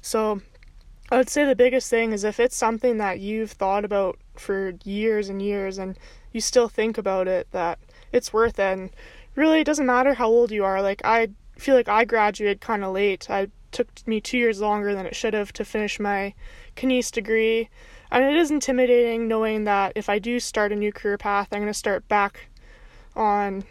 So 0.01 0.41
I 1.11 1.17
would 1.17 1.29
say 1.29 1.45
the 1.45 1.57
biggest 1.57 1.91
thing 1.91 2.13
is 2.13 2.23
if 2.23 2.39
it's 2.39 2.57
something 2.57 2.99
that 2.99 3.19
you've 3.19 3.51
thought 3.51 3.85
about 3.85 4.19
for 4.37 4.75
years 4.85 5.29
and 5.29 5.43
years 5.43 5.79
and 5.79 5.99
you 6.31 6.41
still 6.41 6.69
think 6.69 6.97
about 6.97 7.27
it 7.27 7.49
that 7.51 7.81
it's 8.13 8.33
worth 8.33 8.61
it 8.61 8.79
and 8.79 8.91
really 9.35 9.61
it 9.61 9.65
doesn't 9.65 9.85
matter 9.85 10.15
how 10.15 10.29
old 10.29 10.53
you 10.53 10.65
are. 10.65 10.81
Like 10.81 11.03
I 11.05 11.31
feel 11.59 11.75
like 11.75 11.89
I 11.89 12.05
graduated 12.05 12.61
kind 12.61 12.85
of 12.85 12.93
late. 12.93 13.29
I 13.29 13.49
took 13.73 13.89
me 14.07 14.21
2 14.21 14.39
years 14.39 14.61
longer 14.61 14.95
than 14.95 15.07
it 15.07 15.17
should 15.17 15.35
have 15.35 15.53
to 15.55 15.65
finish 15.65 15.99
my 15.99 16.35
kines 16.77 17.11
degree. 17.11 17.69
And 18.11 18.23
it 18.25 18.37
is 18.37 18.51
intimidating 18.51 19.27
knowing 19.27 19.65
that 19.65 19.93
if 19.97 20.09
I 20.09 20.19
do 20.19 20.39
start 20.39 20.71
a 20.71 20.77
new 20.77 20.93
career 20.93 21.19
path, 21.19 21.49
I'm 21.51 21.61
going 21.61 21.73
to 21.73 21.75
start 21.75 22.07
back 22.09 22.49
on 23.17 23.65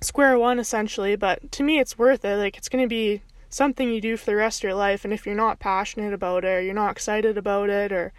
square 0.00 0.38
one 0.38 0.58
essentially, 0.58 1.14
but 1.14 1.52
to 1.52 1.62
me 1.62 1.78
it's 1.78 1.98
worth 1.98 2.24
it. 2.24 2.36
Like 2.36 2.56
it's 2.56 2.68
going 2.68 2.84
to 2.84 2.88
be 2.88 3.22
something 3.48 3.90
you 3.90 4.00
do 4.00 4.16
for 4.16 4.26
the 4.26 4.36
rest 4.36 4.60
of 4.60 4.64
your 4.64 4.74
life 4.74 5.04
and 5.04 5.12
if 5.12 5.26
you're 5.26 5.34
not 5.34 5.58
passionate 5.58 6.12
about 6.12 6.44
it 6.44 6.48
or 6.48 6.60
you're 6.60 6.72
not 6.72 6.92
excited 6.92 7.36
about 7.36 7.68
it 7.68 7.92
or 7.92 8.12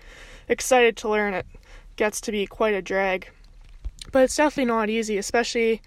excited 0.47 0.97
to 0.97 1.10
learn 1.10 1.34
it 1.34 1.45
gets 1.95 2.19
to 2.21 2.32
be 2.32 2.45
quite 2.45 2.74
a 2.74 2.82
drag. 2.82 3.30
But 4.12 4.24
it's 4.24 4.36
definitely 4.36 4.65
not 4.65 4.89
easy, 4.89 5.17
especially 5.17 5.82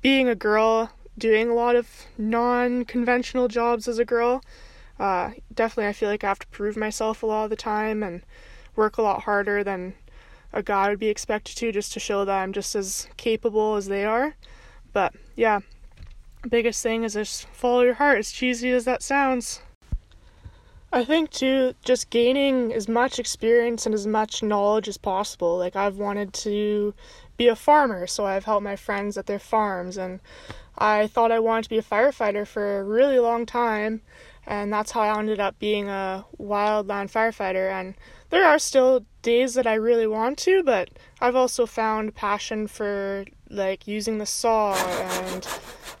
being 0.00 0.28
a 0.28 0.34
girl 0.34 0.90
doing 1.18 1.48
a 1.48 1.54
lot 1.54 1.76
of 1.76 2.06
non-conventional 2.18 3.48
jobs 3.48 3.88
as 3.88 3.98
a 3.98 4.04
girl. 4.04 4.42
Uh, 4.98 5.30
definitely 5.52 5.88
I 5.88 5.92
feel 5.92 6.08
like 6.08 6.24
I 6.24 6.28
have 6.28 6.38
to 6.38 6.46
prove 6.48 6.76
myself 6.76 7.22
a 7.22 7.26
lot 7.26 7.44
of 7.44 7.50
the 7.50 7.56
time 7.56 8.02
and 8.02 8.22
work 8.74 8.96
a 8.96 9.02
lot 9.02 9.22
harder 9.22 9.62
than 9.62 9.94
a 10.52 10.62
guy 10.62 10.88
would 10.88 10.98
be 10.98 11.08
expected 11.08 11.56
to 11.56 11.72
just 11.72 11.92
to 11.92 12.00
show 12.00 12.24
that 12.24 12.42
I'm 12.42 12.52
just 12.52 12.74
as 12.74 13.08
capable 13.16 13.76
as 13.76 13.86
they 13.86 14.04
are. 14.04 14.36
But 14.92 15.14
yeah, 15.34 15.60
biggest 16.48 16.82
thing 16.82 17.04
is 17.04 17.14
just 17.14 17.46
follow 17.48 17.82
your 17.82 17.94
heart, 17.94 18.18
as 18.18 18.32
cheesy 18.32 18.70
as 18.70 18.84
that 18.84 19.02
sounds. 19.02 19.60
I 20.92 21.04
think 21.04 21.30
too, 21.30 21.74
just 21.82 22.08
gaining 22.08 22.72
as 22.72 22.88
much 22.88 23.18
experience 23.18 23.84
and 23.84 23.94
as 23.94 24.06
much 24.06 24.42
knowledge 24.42 24.88
as 24.88 24.96
possible. 24.96 25.58
Like 25.58 25.76
I've 25.76 25.96
wanted 25.96 26.32
to 26.34 26.94
be 27.36 27.48
a 27.48 27.56
farmer, 27.56 28.06
so 28.06 28.24
I've 28.24 28.44
helped 28.44 28.64
my 28.64 28.76
friends 28.76 29.18
at 29.18 29.26
their 29.26 29.38
farms, 29.38 29.98
and 29.98 30.20
I 30.78 31.06
thought 31.06 31.32
I 31.32 31.40
wanted 31.40 31.64
to 31.64 31.68
be 31.68 31.78
a 31.78 31.82
firefighter 31.82 32.46
for 32.46 32.78
a 32.78 32.84
really 32.84 33.18
long 33.18 33.44
time, 33.44 34.00
and 34.46 34.72
that's 34.72 34.92
how 34.92 35.00
I 35.00 35.18
ended 35.18 35.40
up 35.40 35.58
being 35.58 35.88
a 35.88 36.24
wildland 36.38 37.10
firefighter. 37.10 37.70
And 37.70 37.94
there 38.30 38.46
are 38.46 38.58
still 38.58 39.04
days 39.22 39.54
that 39.54 39.66
I 39.66 39.74
really 39.74 40.06
want 40.06 40.38
to, 40.38 40.62
but 40.62 40.90
I've 41.20 41.36
also 41.36 41.66
found 41.66 42.14
passion 42.14 42.66
for 42.66 43.24
like 43.50 43.86
using 43.86 44.18
the 44.18 44.26
saw 44.26 44.74
and 44.74 45.46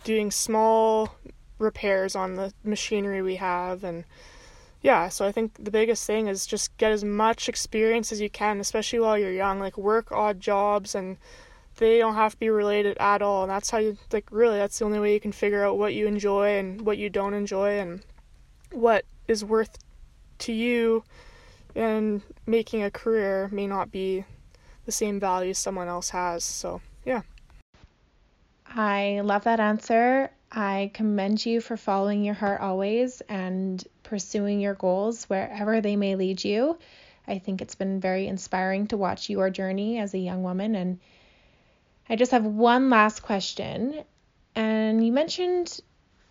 doing 0.04 0.30
small 0.30 1.16
repairs 1.58 2.14
on 2.14 2.34
the 2.34 2.52
machinery 2.62 3.22
we 3.22 3.36
have 3.36 3.82
and 3.82 4.04
yeah, 4.82 5.08
so 5.08 5.26
I 5.26 5.32
think 5.32 5.64
the 5.64 5.70
biggest 5.72 6.06
thing 6.06 6.28
is 6.28 6.46
just 6.46 6.76
get 6.76 6.92
as 6.92 7.02
much 7.02 7.48
experience 7.48 8.12
as 8.12 8.20
you 8.20 8.30
can, 8.30 8.60
especially 8.60 9.00
while 9.00 9.18
you're 9.18 9.32
young. 9.32 9.58
Like 9.58 9.76
work 9.76 10.12
odd 10.12 10.38
jobs 10.38 10.94
and 10.94 11.16
they 11.78 11.98
don't 11.98 12.14
have 12.14 12.32
to 12.34 12.38
be 12.38 12.50
related 12.50 12.96
at 12.98 13.20
all. 13.20 13.42
And 13.42 13.50
that's 13.50 13.70
how 13.70 13.78
you 13.78 13.96
like 14.12 14.26
really 14.30 14.58
that's 14.58 14.78
the 14.78 14.84
only 14.84 15.00
way 15.00 15.12
you 15.12 15.18
can 15.18 15.32
figure 15.32 15.64
out 15.64 15.76
what 15.76 15.94
you 15.94 16.06
enjoy 16.06 16.56
and 16.58 16.82
what 16.82 16.98
you 16.98 17.10
don't 17.10 17.34
enjoy 17.34 17.80
and 17.80 18.02
what 18.76 19.04
is 19.26 19.44
worth 19.44 19.78
to 20.38 20.52
you 20.52 21.02
and 21.74 22.22
making 22.46 22.82
a 22.82 22.90
career 22.90 23.48
may 23.52 23.66
not 23.66 23.90
be 23.90 24.24
the 24.84 24.92
same 24.92 25.18
value 25.18 25.54
someone 25.54 25.88
else 25.88 26.10
has. 26.10 26.44
So, 26.44 26.80
yeah. 27.04 27.22
I 28.68 29.20
love 29.24 29.44
that 29.44 29.60
answer. 29.60 30.30
I 30.50 30.90
commend 30.94 31.44
you 31.44 31.60
for 31.60 31.76
following 31.76 32.24
your 32.24 32.34
heart 32.34 32.60
always 32.60 33.20
and 33.28 33.82
pursuing 34.02 34.60
your 34.60 34.74
goals 34.74 35.24
wherever 35.24 35.80
they 35.80 35.96
may 35.96 36.14
lead 36.14 36.44
you. 36.44 36.78
I 37.26 37.38
think 37.38 37.60
it's 37.60 37.74
been 37.74 38.00
very 38.00 38.28
inspiring 38.28 38.86
to 38.88 38.96
watch 38.96 39.28
your 39.28 39.50
journey 39.50 39.98
as 39.98 40.14
a 40.14 40.18
young 40.18 40.42
woman. 40.42 40.74
And 40.76 41.00
I 42.08 42.16
just 42.16 42.30
have 42.30 42.44
one 42.44 42.88
last 42.88 43.22
question. 43.22 44.04
And 44.54 45.04
you 45.04 45.12
mentioned 45.12 45.80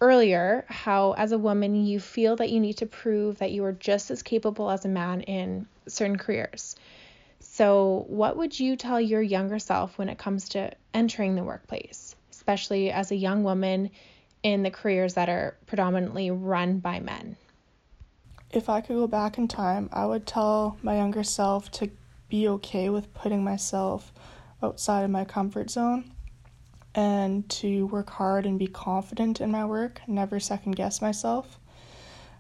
earlier 0.02 0.66
how, 0.68 1.14
as 1.14 1.32
a 1.32 1.38
woman, 1.38 1.86
you 1.86 2.00
feel 2.00 2.36
that 2.38 2.50
you 2.50 2.60
need 2.60 2.78
to 2.78 2.86
prove 2.86 3.40
that 3.40 3.52
you 3.52 3.64
are 3.66 3.72
just 3.72 4.12
as 4.12 4.24
capable 4.24 4.70
as 4.70 4.86
a 4.86 4.90
man 4.90 5.22
in 5.22 5.68
certain 5.88 6.18
careers. 6.18 6.76
So, 7.40 8.06
what 8.08 8.38
would 8.38 8.60
you 8.60 8.76
tell 8.76 9.00
your 9.00 9.22
younger 9.22 9.60
self 9.60 9.98
when 9.98 10.10
it 10.10 10.18
comes 10.18 10.50
to 10.50 10.72
entering 10.94 11.36
the 11.36 11.44
workplace, 11.44 12.16
especially 12.32 12.92
as 12.92 13.12
a 13.12 13.16
young 13.16 13.44
woman 13.44 13.92
in 14.44 14.64
the 14.64 14.72
careers 14.72 15.14
that 15.14 15.30
are 15.30 15.56
predominantly 15.66 16.32
run 16.32 16.80
by 16.80 17.00
men? 17.00 17.38
If 18.52 18.70
I 18.70 18.82
could 18.82 18.96
go 18.96 19.08
back 19.08 19.38
in 19.38 19.48
time, 19.48 19.90
I 19.92 20.06
would 20.06 20.26
tell 20.26 20.78
my 20.82 20.98
younger 20.98 21.24
self 21.24 21.72
to 21.72 21.90
be 22.30 22.48
okay 22.48 22.90
with 22.90 23.14
putting 23.14 23.44
myself 23.44 24.12
outside 24.64 25.04
of 25.04 25.12
my 25.12 25.26
comfort 25.26 25.70
zone 25.70 26.15
and 26.96 27.48
to 27.50 27.86
work 27.88 28.10
hard 28.10 28.46
and 28.46 28.58
be 28.58 28.68
confident 28.68 29.42
in 29.42 29.52
my 29.52 29.66
work, 29.66 30.02
never 30.08 30.40
second 30.40 30.76
guess 30.76 31.02
myself. 31.02 31.60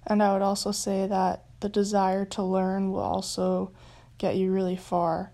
And 0.07 0.23
I 0.23 0.33
would 0.33 0.41
also 0.41 0.71
say 0.71 1.07
that 1.07 1.43
the 1.59 1.69
desire 1.69 2.25
to 2.25 2.43
learn 2.43 2.91
will 2.91 3.01
also 3.01 3.71
get 4.17 4.37
you 4.37 4.51
really 4.51 4.77
far, 4.77 5.31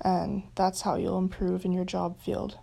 and 0.00 0.42
that's 0.56 0.80
how 0.82 0.96
you'll 0.96 1.18
improve 1.18 1.64
in 1.64 1.72
your 1.72 1.84
job 1.84 2.18
field. 2.18 2.58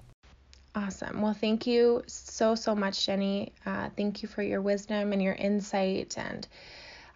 Awesome. 0.75 1.21
Well, 1.21 1.35
thank 1.35 1.67
you 1.67 2.03
so, 2.07 2.55
so 2.55 2.73
much, 2.73 3.05
Jenny. 3.05 3.53
Uh, 3.65 3.89
thank 3.95 4.23
you 4.23 4.27
for 4.27 4.41
your 4.41 4.59
wisdom 4.59 5.13
and 5.13 5.21
your 5.21 5.35
insight. 5.35 6.17
And 6.17 6.47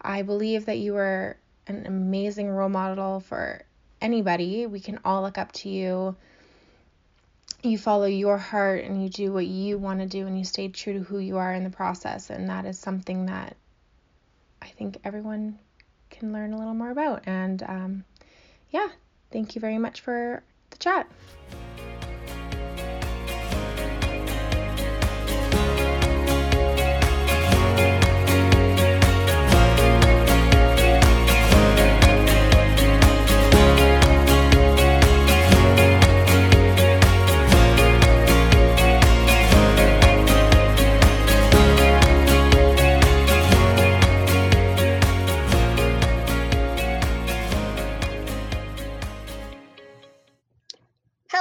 I 0.01 0.21
believe 0.21 0.65
that 0.67 0.77
you 0.77 0.95
are 0.95 1.37
an 1.65 1.87
amazing 1.87 2.49
role 2.49 2.69
model 2.69 3.19
for 3.19 3.63
anybody. 3.99 4.67
We 4.67 4.79
can 4.79 4.99
all 5.03 5.23
look 5.23 5.39
up 5.39 5.51
to 5.53 5.69
you 5.69 6.15
you 7.67 7.77
follow 7.77 8.05
your 8.05 8.37
heart 8.37 8.83
and 8.83 9.01
you 9.01 9.09
do 9.09 9.31
what 9.31 9.45
you 9.45 9.77
want 9.77 9.99
to 9.99 10.05
do 10.05 10.27
and 10.27 10.37
you 10.37 10.45
stay 10.45 10.69
true 10.69 10.93
to 10.93 10.99
who 10.99 11.19
you 11.19 11.37
are 11.37 11.53
in 11.53 11.63
the 11.63 11.69
process. 11.69 12.29
And 12.29 12.49
that 12.49 12.65
is 12.65 12.79
something 12.79 13.27
that 13.27 13.55
I 14.61 14.67
think 14.67 14.97
everyone 15.03 15.59
can 16.09 16.33
learn 16.33 16.53
a 16.53 16.57
little 16.57 16.73
more 16.73 16.91
about. 16.91 17.23
And 17.25 17.61
um, 17.63 18.03
yeah, 18.71 18.87
thank 19.31 19.55
you 19.55 19.61
very 19.61 19.77
much 19.77 20.01
for 20.01 20.43
the 20.69 20.77
chat. 20.77 21.07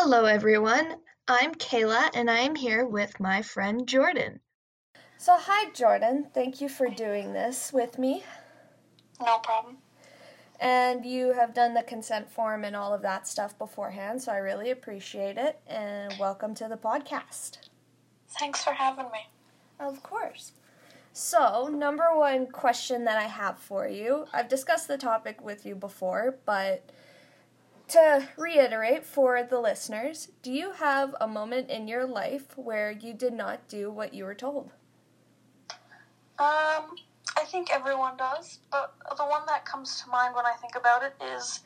Hello, 0.08 0.24
everyone. 0.24 0.98
I'm 1.26 1.52
Kaila, 1.56 2.10
and 2.14 2.30
I'm 2.30 2.54
here 2.54 2.86
with 2.86 3.18
my 3.18 3.42
friend 3.42 3.88
Jordan. 3.88 4.38
So, 5.18 5.36
hi, 5.36 5.72
Jordan. 5.72 6.28
Thank 6.32 6.60
you 6.60 6.68
for 6.68 6.88
doing 6.88 7.32
this 7.32 7.72
with 7.72 7.98
me. 7.98 8.22
No 9.20 9.38
problem. 9.38 9.78
And 10.60 11.04
you 11.04 11.32
have 11.32 11.54
done 11.54 11.74
the 11.74 11.82
consent 11.82 12.30
form 12.30 12.62
and 12.62 12.76
all 12.76 12.94
of 12.94 13.02
that 13.02 13.26
stuff 13.26 13.58
beforehand, 13.58 14.22
so 14.22 14.30
I 14.30 14.36
really 14.36 14.70
appreciate 14.70 15.38
it. 15.38 15.58
And 15.66 16.14
welcome 16.20 16.54
to 16.54 16.68
the 16.68 16.76
podcast. 16.76 17.58
Thanks 18.28 18.62
for 18.62 18.74
having 18.74 19.06
me. 19.06 19.26
Of 19.80 20.04
course. 20.04 20.52
So, 21.14 21.66
number 21.66 22.16
one 22.16 22.46
question 22.46 23.06
that 23.06 23.18
I 23.18 23.26
have 23.26 23.58
for 23.58 23.88
you 23.88 24.26
I've 24.32 24.48
discussed 24.48 24.86
the 24.86 24.98
topic 24.98 25.44
with 25.44 25.66
you 25.66 25.74
before, 25.74 26.38
but 26.46 26.92
to 27.88 28.28
reiterate 28.36 29.04
for 29.04 29.42
the 29.42 29.60
listeners, 29.60 30.28
do 30.42 30.52
you 30.52 30.72
have 30.72 31.14
a 31.20 31.28
moment 31.28 31.70
in 31.70 31.88
your 31.88 32.06
life 32.06 32.56
where 32.56 32.90
you 32.90 33.14
did 33.14 33.32
not 33.32 33.68
do 33.68 33.90
what 33.90 34.14
you 34.14 34.24
were 34.24 34.34
told? 34.34 34.72
Um, 36.38 36.96
I 37.36 37.44
think 37.46 37.72
everyone 37.72 38.16
does, 38.16 38.58
but 38.70 38.94
the 39.16 39.24
one 39.24 39.42
that 39.46 39.64
comes 39.64 40.02
to 40.02 40.10
mind 40.10 40.34
when 40.34 40.46
I 40.46 40.52
think 40.60 40.74
about 40.74 41.02
it 41.02 41.14
is 41.22 41.60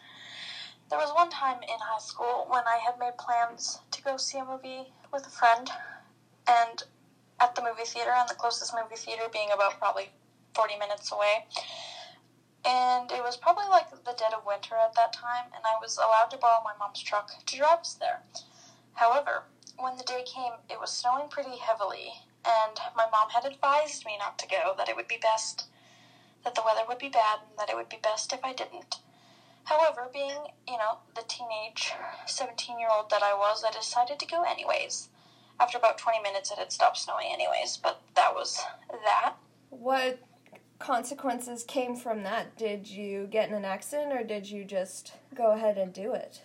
there 0.90 0.98
was 0.98 1.12
one 1.14 1.30
time 1.30 1.58
in 1.62 1.78
high 1.80 2.00
school 2.00 2.46
when 2.48 2.62
I 2.66 2.78
had 2.84 2.98
made 2.98 3.16
plans 3.18 3.80
to 3.90 4.02
go 4.02 4.16
see 4.16 4.38
a 4.38 4.44
movie 4.44 4.92
with 5.12 5.26
a 5.26 5.30
friend, 5.30 5.70
and 6.48 6.82
at 7.40 7.54
the 7.54 7.62
movie 7.62 7.84
theater, 7.84 8.12
and 8.14 8.28
the 8.28 8.34
closest 8.34 8.74
movie 8.74 8.96
theater 8.96 9.22
being 9.32 9.48
about 9.54 9.78
probably 9.78 10.10
40 10.54 10.78
minutes 10.78 11.12
away. 11.12 11.46
And 12.64 13.10
it 13.10 13.22
was 13.22 13.36
probably 13.36 13.68
like 13.68 13.90
the 13.90 14.12
dead 14.12 14.34
of 14.36 14.44
winter 14.44 14.74
at 14.76 14.94
that 14.94 15.12
time, 15.12 15.46
and 15.54 15.64
I 15.64 15.80
was 15.80 15.96
allowed 15.96 16.30
to 16.30 16.36
borrow 16.36 16.62
my 16.62 16.72
mom's 16.78 17.02
truck 17.02 17.30
to 17.44 17.56
drive 17.56 17.80
us 17.80 17.94
there. 17.94 18.22
However, 18.94 19.44
when 19.78 19.96
the 19.96 20.04
day 20.04 20.24
came, 20.26 20.52
it 20.68 20.78
was 20.78 20.90
snowing 20.92 21.28
pretty 21.28 21.56
heavily, 21.56 22.12
and 22.44 22.78
my 22.94 23.06
mom 23.10 23.30
had 23.30 23.44
advised 23.44 24.04
me 24.04 24.18
not 24.18 24.38
to 24.40 24.48
go, 24.48 24.74
that 24.76 24.88
it 24.88 24.96
would 24.96 25.08
be 25.08 25.18
best, 25.20 25.68
that 26.44 26.54
the 26.54 26.62
weather 26.64 26.86
would 26.86 26.98
be 26.98 27.08
bad, 27.08 27.40
and 27.48 27.58
that 27.58 27.70
it 27.70 27.76
would 27.76 27.88
be 27.88 27.98
best 28.02 28.32
if 28.32 28.44
I 28.44 28.52
didn't. 28.52 28.96
However, 29.64 30.08
being, 30.12 30.48
you 30.66 30.76
know, 30.76 30.98
the 31.14 31.22
teenage 31.28 31.92
17 32.26 32.78
year 32.78 32.88
old 32.90 33.10
that 33.10 33.22
I 33.22 33.34
was, 33.34 33.64
I 33.64 33.70
decided 33.70 34.18
to 34.18 34.26
go 34.26 34.42
anyways. 34.42 35.08
After 35.58 35.78
about 35.78 35.98
20 35.98 36.20
minutes, 36.22 36.50
it 36.50 36.58
had 36.58 36.72
stopped 36.72 36.96
snowing, 36.96 37.28
anyways, 37.32 37.76
but 37.76 38.00
that 38.16 38.34
was 38.34 38.60
that. 38.90 39.34
What 39.68 40.18
consequences 40.80 41.62
came 41.62 41.94
from 41.94 42.24
that? 42.24 42.56
Did 42.56 42.88
you 42.88 43.28
get 43.30 43.48
in 43.48 43.54
an 43.54 43.64
accident 43.64 44.12
or 44.12 44.24
did 44.24 44.50
you 44.50 44.64
just 44.64 45.12
go 45.34 45.52
ahead 45.52 45.78
and 45.78 45.92
do 45.92 46.14
it? 46.14 46.42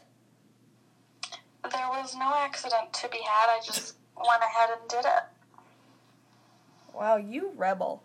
There 1.63 1.89
was 1.89 2.15
no 2.15 2.31
accident 2.35 2.93
to 2.93 3.09
be 3.09 3.17
had, 3.17 3.49
I 3.49 3.59
just 3.65 3.95
went 4.15 4.43
ahead 4.43 4.69
and 4.79 4.87
did 4.87 5.05
it. 5.05 5.23
Wow, 6.93 7.17
you 7.17 7.51
rebel. 7.55 8.03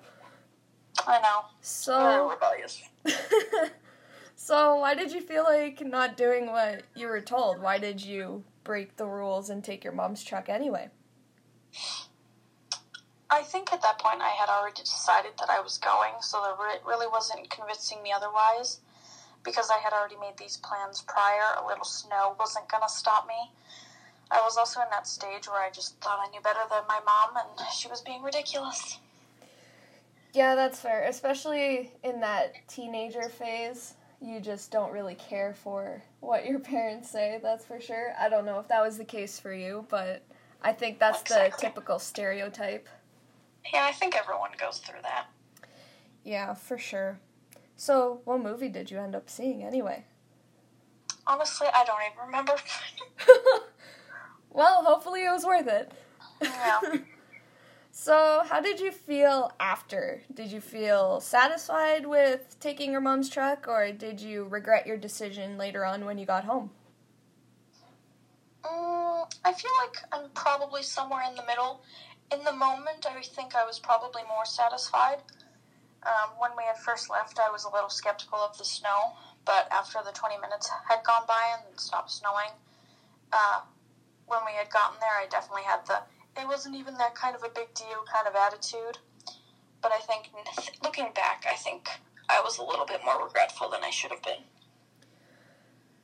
I 1.07 1.21
know. 1.21 1.43
Very 1.43 1.61
So, 1.61 2.31
rebellious. 2.31 2.83
so 4.35 4.77
why 4.77 4.95
did 4.95 5.13
you 5.13 5.21
feel 5.21 5.45
like 5.45 5.85
not 5.85 6.17
doing 6.17 6.47
what 6.47 6.83
you 6.97 7.07
were 7.07 7.21
told? 7.21 7.61
Why 7.61 7.79
did 7.79 8.03
you 8.03 8.45
break 8.65 8.97
the 8.97 9.07
rules 9.07 9.51
and 9.51 9.63
take 9.63 9.85
your 9.85 9.93
mom's 9.93 10.25
truck 10.25 10.49
anyway? 10.49 10.89
I 13.31 13.43
think 13.43 13.73
at 13.73 13.83
that 13.83 13.99
point 13.99 14.21
I 14.21 14.31
had 14.31 14.49
already 14.49 14.83
decided 14.83 15.33
that 15.39 15.51
I 15.51 15.61
was 15.61 15.79
going, 15.79 16.15
so 16.21 16.45
it 16.45 16.57
re- 16.61 16.81
really 16.85 17.07
wasn't 17.07 17.49
convincing 17.49 18.03
me 18.03 18.13
otherwise. 18.13 18.81
Because 19.43 19.71
I 19.71 19.79
had 19.79 19.95
already 19.95 20.17
made 20.17 20.37
these 20.37 20.59
plans 20.59 21.03
prior, 21.03 21.57
a 21.63 21.67
little 21.67 21.85
snow 21.85 22.37
wasn't 22.39 22.69
going 22.69 22.83
to 22.83 22.89
stop 22.89 23.27
me. 23.27 23.51
I 24.31 24.43
was 24.43 24.59
also 24.59 24.81
in 24.81 24.87
that 24.91 25.07
stage 25.07 25.49
where 25.49 25.63
I 25.63 25.71
just 25.71 25.99
thought 26.01 26.21
I 26.21 26.31
knew 26.31 26.41
better 26.41 26.61
than 26.71 26.83
my 26.89 27.01
mom, 27.07 27.37
and 27.37 27.69
she 27.73 27.89
was 27.89 28.03
being 28.03 28.23
ridiculous. 28.23 28.99
Yeah, 30.33 30.55
that's 30.55 30.81
fair. 30.81 31.05
Especially 31.05 31.93
in 32.05 32.21
that 32.21 32.55
teenager 32.69 33.29
phase, 33.29 33.95
you 34.21 34.41
just 34.41 34.71
don't 34.71 34.93
really 34.93 35.15
care 35.15 35.55
for 35.55 36.03
what 36.21 36.47
your 36.47 36.59
parents 36.61 37.11
say, 37.11 37.41
that's 37.43 37.65
for 37.65 37.81
sure. 37.81 38.13
I 38.19 38.29
don't 38.29 38.45
know 38.45 38.59
if 38.59 38.69
that 38.69 38.83
was 38.83 38.99
the 38.99 39.05
case 39.05 39.41
for 39.41 39.53
you, 39.53 39.87
but 39.89 40.23
I 40.63 40.73
think 40.73 40.99
that's 40.99 41.23
the 41.23 41.53
typical 41.59 41.99
stereotype. 41.99 42.89
Yeah, 43.73 43.87
I 43.89 43.93
think 43.93 44.17
everyone 44.17 44.51
goes 44.59 44.79
through 44.79 45.03
that. 45.03 45.27
Yeah, 46.25 46.55
for 46.55 46.79
sure. 46.79 47.19
So, 47.77 48.21
what 48.25 48.41
movie 48.41 48.69
did 48.69 48.91
you 48.91 48.99
end 48.99 49.15
up 49.15 49.31
seeing 49.31 49.63
anyway? 49.63 50.05
Honestly, 51.27 51.67
I 51.73 51.85
don't 51.85 52.01
even 52.13 52.27
remember. 52.27 52.55
well, 54.51 54.83
hopefully 54.85 55.25
it 55.25 55.31
was 55.31 55.45
worth 55.45 55.67
it. 55.67 55.93
Yeah. 56.43 56.81
so, 57.91 58.43
how 58.49 58.61
did 58.61 58.81
you 58.81 58.91
feel 58.93 59.53
after? 59.61 60.23
Did 60.35 60.53
you 60.53 60.61
feel 60.61 61.21
satisfied 61.21 62.07
with 62.07 62.57
taking 62.61 62.93
your 62.93 63.01
mom's 63.01 63.31
truck, 63.31 63.67
or 63.69 63.93
did 63.93 64.21
you 64.21 64.45
regret 64.45 64.87
your 64.87 64.97
decision 64.97 65.57
later 65.57 65.85
on 65.85 66.05
when 66.05 66.19
you 66.19 66.27
got 66.27 66.45
home? 66.45 66.71
Mm, 68.65 69.33
I 69.45 69.53
feel 69.53 69.71
like 69.85 69.97
I'm 70.13 70.31
probably 70.35 70.83
somewhere 70.83 71.23
in 71.29 71.35
the 71.35 71.45
middle. 71.47 71.83
In 72.33 72.45
the 72.45 72.53
moment, 72.53 73.07
I 73.09 73.21
think 73.23 73.55
I 73.57 73.65
was 73.67 73.79
probably 73.79 74.23
more 74.29 74.45
satisfied. 74.45 75.19
Um, 76.05 76.31
when 76.39 76.53
we 76.57 76.63
had 76.65 76.79
first 76.79 77.11
left, 77.11 77.39
I 77.39 77.51
was 77.51 77.65
a 77.65 77.73
little 77.73 77.91
skeptical 77.91 78.39
of 78.39 78.57
the 78.57 78.65
snow, 78.65 79.15
but 79.45 79.69
after 79.71 79.99
the 80.05 80.13
20 80.13 80.39
minutes 80.39 80.71
had 80.89 81.05
gone 81.05 81.25
by 81.27 81.59
and 81.59 81.79
stopped 81.79 82.11
snowing, 82.11 82.53
uh, 83.33 83.61
when 84.27 84.41
we 84.47 84.53
had 84.53 84.71
gotten 84.71 84.99
there, 85.01 85.19
I 85.19 85.27
definitely 85.29 85.65
had 85.65 85.85
the 85.87 86.03
it 86.41 86.47
wasn't 86.47 86.77
even 86.77 86.95
that 86.95 87.15
kind 87.15 87.35
of 87.35 87.43
a 87.43 87.49
big 87.49 87.75
deal 87.75 88.05
kind 88.11 88.27
of 88.27 88.35
attitude. 88.35 88.99
But 89.83 89.93
I 89.93 89.99
think, 89.99 90.31
looking 90.83 91.09
back, 91.15 91.45
I 91.51 91.57
think 91.57 91.89
I 92.29 92.41
was 92.41 92.59
a 92.59 92.63
little 92.63 92.87
bit 92.87 93.01
more 93.05 93.23
regretful 93.25 93.69
than 93.71 93.83
I 93.83 93.91
should 93.91 94.11
have 94.11 94.23
been. 94.23 94.45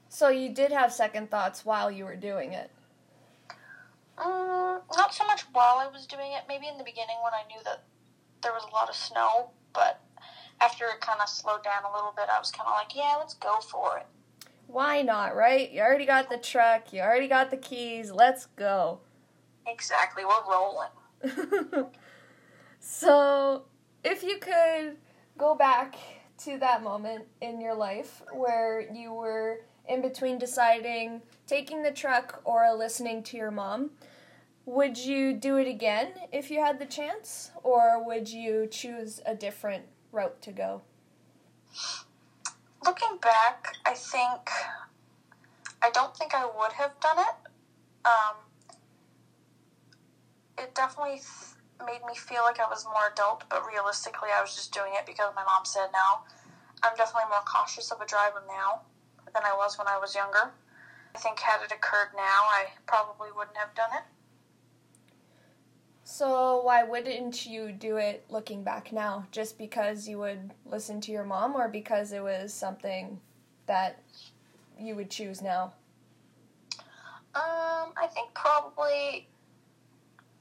So, 0.09 0.29
you 0.29 0.53
did 0.53 0.73
have 0.73 0.93
second 0.93 1.31
thoughts 1.31 1.65
while 1.65 1.91
you 1.91 2.05
were 2.05 2.17
doing 2.17 2.53
it. 2.53 2.71
Mm, 4.19 4.81
not 4.97 5.15
so 5.15 5.27
much 5.27 5.43
while 5.53 5.79
I 5.79 5.89
was 5.89 6.07
doing 6.07 6.33
it. 6.33 6.45
Maybe 6.49 6.69
in 6.69 6.79
the 6.79 6.85
beginning 6.85 7.17
when 7.23 7.35
I 7.35 7.47
knew 7.49 7.63
that 7.65 7.85
there 8.43 8.53
was 8.53 8.65
a 8.65 8.75
lot 8.75 8.89
of 8.89 8.95
snow, 8.95 9.51
but 9.73 10.01
after 10.61 10.87
it 10.87 11.01
kind 11.01 11.21
of 11.21 11.29
slowed 11.29 11.63
down 11.63 11.83
a 11.85 11.95
little 11.95 12.13
bit, 12.17 12.27
I 12.33 12.39
was 12.39 12.51
kind 12.51 12.67
of 12.67 12.75
like, 12.75 12.95
yeah, 12.95 13.17
let's 13.19 13.35
go 13.35 13.59
for 13.61 13.99
it. 13.99 14.07
Why 14.69 15.03
not, 15.03 15.37
right? 15.37 15.71
You 15.71 15.81
already 15.81 16.07
got 16.07 16.29
the 16.29 16.39
truck, 16.39 16.93
you 16.93 17.01
already 17.01 17.29
got 17.29 17.51
the 17.51 17.57
keys, 17.57 18.11
let's 18.11 18.47
go. 18.57 19.01
Exactly, 19.67 20.25
we're 20.25 20.51
rolling. 20.51 20.89
so, 22.81 23.65
if 24.03 24.23
you 24.23 24.39
could 24.39 24.97
go 25.39 25.55
back 25.55 25.97
to 26.39 26.59
that 26.59 26.83
moment 26.83 27.25
in 27.41 27.61
your 27.61 27.75
life 27.75 28.23
where 28.33 28.81
you 28.93 29.13
were 29.13 29.61
in 29.89 30.03
between 30.03 30.39
deciding 30.39 31.23
taking 31.47 31.83
the 31.83 31.91
truck 31.91 32.41
or 32.45 32.73
listening 32.75 33.23
to 33.25 33.37
your 33.37 33.51
mom, 33.51 33.91
would 34.65 34.99
you 34.99 35.33
do 35.33 35.57
it 35.57 35.69
again 35.69 36.09
if 36.33 36.51
you 36.51 36.61
had 36.61 36.79
the 36.79 36.87
chance, 36.87 37.53
or 37.63 38.05
would 38.05 38.29
you 38.29 38.67
choose 38.67 39.21
a 39.25 39.35
different 39.35 39.85
route 40.11 40.43
to 40.43 40.51
go? 40.51 40.83
Looking 42.85 43.19
back, 43.23 43.75
I 43.85 43.95
think 43.95 44.51
I 45.83 45.91
don't 45.91 46.17
think 46.17 46.35
I 46.35 46.45
would 46.45 46.73
have 46.73 46.99
done 47.01 47.19
it. 47.19 47.51
Um, 48.05 48.37
it 50.59 50.75
definitely 50.75 51.21
made 51.85 52.01
me 52.07 52.17
feel 52.17 52.43
like 52.43 52.59
I 52.59 52.69
was 52.69 52.85
more 52.85 53.11
adult, 53.13 53.45
but 53.49 53.65
realistically, 53.67 54.31
I 54.37 54.41
was 54.41 54.55
just 54.55 54.73
doing 54.73 54.93
it 54.95 55.07
because 55.07 55.33
my 55.37 55.45
mom 55.45 55.65
said 55.65 55.89
no. 55.93 56.25
I'm 56.83 56.97
definitely 56.97 57.29
more 57.31 57.45
cautious 57.47 57.91
of 57.91 58.01
a 58.01 58.07
driver 58.07 58.43
now 58.49 58.83
than 59.37 59.45
I 59.45 59.55
was 59.55 59.79
when 59.79 59.87
I 59.87 59.99
was 59.99 60.15
younger. 60.15 60.51
I 61.15 61.19
think 61.19 61.39
had 61.39 61.63
it 61.63 61.73
occurred 61.73 62.09
now, 62.17 62.23
I 62.23 62.67
probably 62.87 63.29
wouldn't 63.37 63.57
have 63.57 63.75
done 63.75 63.91
it. 63.95 64.05
So, 66.05 66.63
why 66.63 66.85
wouldn't 66.85 67.47
you 67.47 67.73
do 67.73 67.97
it 67.97 68.25
looking 68.29 68.63
back 68.63 68.93
now? 68.93 69.27
Just 69.33 69.59
because 69.59 70.09
you 70.09 70.19
would 70.19 70.53
listen 70.65 71.01
to 71.03 71.13
your 71.13 71.25
mom, 71.25 71.55
or 71.55 71.69
because 71.69 72.13
it 72.13 72.23
was 72.23 72.55
something 72.55 73.21
that 73.67 74.03
you 74.79 74.95
would 74.95 75.11
choose 75.11 75.43
now? 75.43 75.73
Um, 77.35 77.93
I 77.97 78.07
think 78.15 78.33
probably 78.35 79.29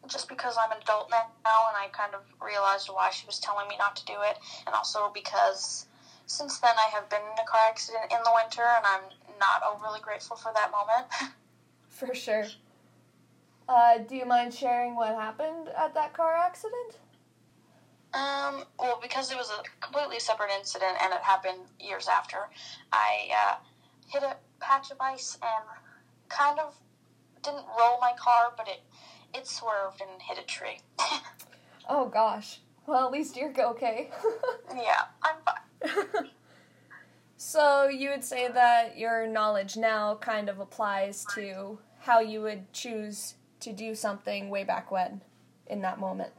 just 0.08 0.30
because 0.30 0.56
I'm 0.62 0.72
an 0.72 0.78
adult 0.84 1.10
now 1.10 1.26
and 1.68 1.76
I 1.76 1.88
kind 1.92 2.14
of 2.14 2.22
realized 2.40 2.90
why 2.90 3.10
she 3.10 3.26
was 3.26 3.40
telling 3.40 3.68
me 3.68 3.76
not 3.78 3.96
to 3.96 4.06
do 4.06 4.14
it, 4.22 4.38
and 4.68 4.76
also 4.76 5.12
because 5.14 5.88
since 6.26 6.60
then 6.60 6.74
I 6.78 6.90
have 6.92 7.10
been 7.10 7.22
in 7.22 7.40
a 7.40 7.48
car 7.48 7.62
accident 7.70 8.12
in 8.12 8.18
the 8.24 8.32
winter 8.34 8.64
and 8.64 8.86
I'm 8.86 9.38
not 9.40 9.62
overly 9.72 10.00
grateful 10.02 10.36
for 10.36 10.52
that 10.54 10.72
moment. 10.72 11.08
For 11.90 12.14
sure. 12.14 12.46
Uh, 13.70 14.00
do 14.00 14.18
you 14.18 14.26
mind 14.26 14.54
sharing 14.54 14.96
what 14.96 15.16
happened 15.16 15.70
at 15.78 15.94
that 15.94 16.14
car 16.14 16.36
accident? 16.36 17.00
Um, 18.14 18.66
well, 18.78 19.00
because 19.02 19.32
it 19.32 19.38
was 19.38 19.50
a 19.50 19.64
completely 19.80 20.20
separate 20.20 20.52
incident 20.58 20.98
and 21.02 21.14
it 21.14 21.22
happened 21.22 21.62
years 21.80 22.08
after, 22.10 22.50
I 22.92 23.30
uh, 23.32 23.56
hit 24.08 24.24
a 24.24 24.36
patch 24.60 24.92
of 24.92 24.98
ice 25.00 25.38
and 25.42 25.66
kind 26.28 26.60
of 26.60 26.76
didn't 27.44 27.66
roll 27.80 27.98
my 28.02 28.12
car, 28.18 28.54
but 28.58 28.68
it 28.68 28.82
it 29.34 29.48
swerved 29.48 30.02
and 30.02 30.22
hit 30.22 30.38
a 30.38 30.46
tree. 30.46 30.80
Oh 31.88 32.08
gosh. 32.08 32.60
Well, 32.88 33.06
at 33.06 33.12
least 33.12 33.38
you're 33.38 33.54
okay. 33.58 34.10
yeah, 34.76 35.06
I'm 35.24 35.36
fine. 35.46 35.56
So 37.38 37.88
you 37.88 38.10
would 38.10 38.24
say 38.24 38.48
that 38.48 38.98
your 38.98 39.28
knowledge 39.28 39.78
now 39.78 40.16
kind 40.16 40.50
of 40.50 40.60
applies 40.60 41.26
to 41.36 41.78
how 42.00 42.20
you 42.20 42.42
would 42.42 42.72
choose 42.74 43.36
to 43.60 43.74
do 43.74 43.94
something 43.94 44.50
way 44.50 44.64
back 44.64 44.90
when 44.92 45.22
in 45.68 45.82
that 45.82 46.00
moment. 46.00 46.32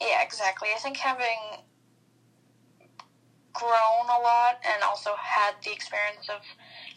Yeah, 0.00 0.22
exactly. 0.22 0.68
I 0.74 0.78
think 0.78 0.96
having 0.96 1.62
grown 3.52 4.06
a 4.08 4.20
lot 4.22 4.58
and 4.64 4.82
also 4.82 5.10
had 5.18 5.54
the 5.64 5.72
experience 5.72 6.28
of 6.28 6.40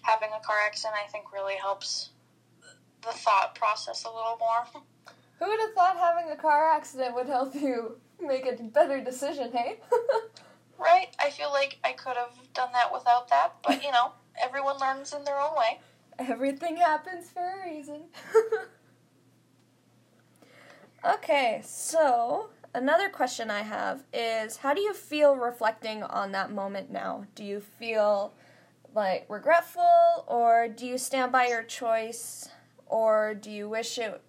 having 0.03 0.29
a 0.29 0.45
car 0.45 0.57
accident, 0.65 0.95
I 1.03 1.09
think 1.09 1.33
really 1.33 1.55
helps 1.55 2.11
the 3.01 3.11
thought 3.11 3.55
process 3.55 4.05
a 4.05 4.09
little 4.09 4.37
more. 4.39 4.83
Who 5.39 5.47
would 5.47 5.59
have 5.59 5.73
thought 5.73 5.97
having 5.97 6.31
a 6.31 6.35
car 6.35 6.69
accident 6.69 7.15
would 7.15 7.27
help 7.27 7.55
you 7.55 7.97
make 8.19 8.45
a 8.45 8.61
better 8.61 9.03
decision, 9.03 9.51
hey? 9.51 9.79
right? 10.79 11.07
I 11.19 11.29
feel 11.29 11.51
like 11.51 11.77
I 11.83 11.91
could 11.93 12.15
have 12.17 12.33
done 12.53 12.71
that 12.73 12.91
without 12.91 13.29
that, 13.29 13.55
but 13.65 13.83
you 13.83 13.91
know, 13.91 14.13
everyone 14.41 14.77
learns 14.79 15.13
in 15.13 15.23
their 15.23 15.39
own 15.39 15.55
way. 15.55 15.79
Everything 16.17 16.77
happens 16.77 17.29
for 17.29 17.41
a 17.41 17.69
reason. 17.69 18.03
okay, 21.05 21.61
so 21.63 22.49
another 22.73 23.09
question 23.09 23.49
I 23.49 23.61
have 23.61 24.03
is 24.13 24.57
how 24.57 24.73
do 24.73 24.81
you 24.81 24.93
feel 24.93 25.35
reflecting 25.35 26.03
on 26.03 26.31
that 26.33 26.51
moment 26.51 26.91
now? 26.91 27.25
Do 27.35 27.43
you 27.43 27.61
feel 27.61 28.33
like 28.93 29.25
regretful 29.29 30.25
or 30.27 30.67
do 30.67 30.85
you 30.85 30.97
stand 30.97 31.31
by 31.31 31.47
your 31.47 31.63
choice 31.63 32.49
or 32.85 33.35
do 33.35 33.51
you 33.51 33.69
wish 33.69 33.97
it 33.97 34.21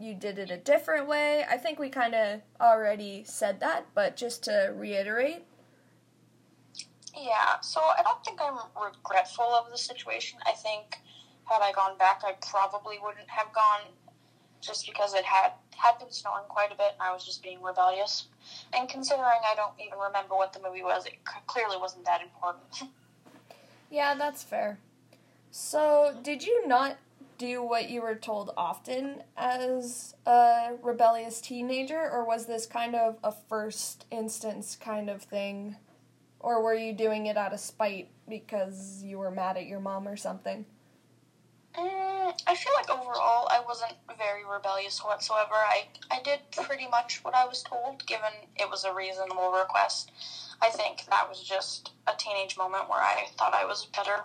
you 0.00 0.14
did 0.14 0.38
it 0.38 0.50
a 0.50 0.56
different 0.56 1.06
way? 1.06 1.44
I 1.48 1.58
think 1.58 1.78
we 1.78 1.90
kind 1.90 2.14
of 2.14 2.40
already 2.60 3.22
said 3.24 3.60
that, 3.60 3.86
but 3.94 4.16
just 4.16 4.42
to 4.44 4.72
reiterate. 4.74 5.44
Yeah, 7.16 7.60
so 7.60 7.80
I 7.80 8.02
don't 8.02 8.24
think 8.24 8.40
I'm 8.40 8.58
regretful 8.80 9.44
of 9.44 9.70
the 9.70 9.78
situation. 9.78 10.38
I 10.46 10.52
think 10.52 10.98
had 11.44 11.60
I 11.62 11.72
gone 11.72 11.98
back, 11.98 12.22
I 12.24 12.34
probably 12.48 12.98
wouldn't 13.02 13.28
have 13.28 13.52
gone 13.52 13.92
just 14.60 14.86
because 14.86 15.14
it 15.14 15.24
had 15.24 15.52
had 15.76 15.98
been 15.98 16.10
snowing 16.10 16.44
quite 16.48 16.70
a 16.70 16.76
bit 16.76 16.92
and 16.92 17.02
I 17.02 17.12
was 17.12 17.24
just 17.24 17.42
being 17.42 17.62
rebellious. 17.62 18.26
And 18.74 18.88
considering 18.88 19.40
I 19.44 19.54
don't 19.54 19.72
even 19.84 19.98
remember 19.98 20.36
what 20.36 20.52
the 20.52 20.60
movie 20.60 20.82
was, 20.82 21.06
it 21.06 21.14
clearly 21.46 21.76
wasn't 21.78 22.04
that 22.04 22.20
important. 22.22 22.92
yeah, 23.90 24.14
that's 24.14 24.42
fair. 24.42 24.78
So, 25.50 26.14
did 26.22 26.44
you 26.44 26.68
not 26.68 26.98
do 27.38 27.62
what 27.62 27.88
you 27.88 28.02
were 28.02 28.14
told 28.14 28.52
often 28.56 29.22
as 29.36 30.14
a 30.26 30.72
rebellious 30.82 31.40
teenager, 31.40 31.98
or 31.98 32.24
was 32.24 32.44
this 32.44 32.66
kind 32.66 32.94
of 32.94 33.16
a 33.24 33.32
first 33.32 34.04
instance 34.10 34.76
kind 34.76 35.08
of 35.08 35.22
thing? 35.22 35.76
Or 36.40 36.62
were 36.62 36.74
you 36.74 36.94
doing 36.94 37.26
it 37.26 37.36
out 37.36 37.52
of 37.52 37.60
spite 37.60 38.08
because 38.28 39.02
you 39.04 39.18
were 39.18 39.30
mad 39.30 39.56
at 39.56 39.66
your 39.66 39.80
mom 39.80 40.08
or 40.08 40.16
something? 40.16 40.64
Mm, 41.78 42.40
I 42.46 42.54
feel 42.56 42.72
like 42.76 42.90
overall 42.90 43.46
I 43.50 43.62
wasn't 43.64 43.92
very 44.18 44.44
rebellious 44.44 45.04
whatsoever. 45.04 45.54
I, 45.54 45.84
I 46.10 46.20
did 46.22 46.40
pretty 46.64 46.88
much 46.88 47.22
what 47.22 47.34
I 47.34 47.46
was 47.46 47.62
told, 47.62 48.04
given 48.06 48.30
it 48.56 48.68
was 48.68 48.84
a 48.84 48.92
reasonable 48.92 49.52
request. 49.52 50.10
I 50.62 50.70
think 50.70 51.04
that 51.10 51.28
was 51.28 51.42
just 51.42 51.92
a 52.06 52.12
teenage 52.18 52.56
moment 52.56 52.88
where 52.88 53.00
I 53.00 53.26
thought 53.38 53.54
I 53.54 53.64
was 53.64 53.86
better 53.94 54.24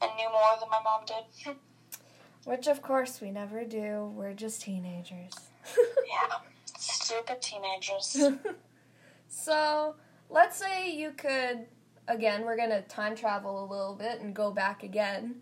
and 0.00 0.10
knew 0.16 0.30
more 0.30 0.58
than 0.58 0.70
my 0.70 0.80
mom 0.82 1.04
did. 1.04 1.56
Which, 2.44 2.66
of 2.66 2.82
course, 2.82 3.20
we 3.20 3.30
never 3.30 3.64
do. 3.64 4.12
We're 4.14 4.34
just 4.34 4.62
teenagers. 4.62 5.32
yeah, 5.76 6.36
stupid 6.78 7.40
teenagers. 7.40 8.16
so, 9.28 9.94
let's 10.30 10.56
say 10.56 10.90
you 10.90 11.12
could, 11.12 11.66
again, 12.08 12.44
we're 12.44 12.56
going 12.56 12.70
to 12.70 12.82
time 12.82 13.14
travel 13.14 13.64
a 13.64 13.66
little 13.66 13.94
bit 13.94 14.20
and 14.20 14.34
go 14.34 14.50
back 14.50 14.82
again 14.82 15.36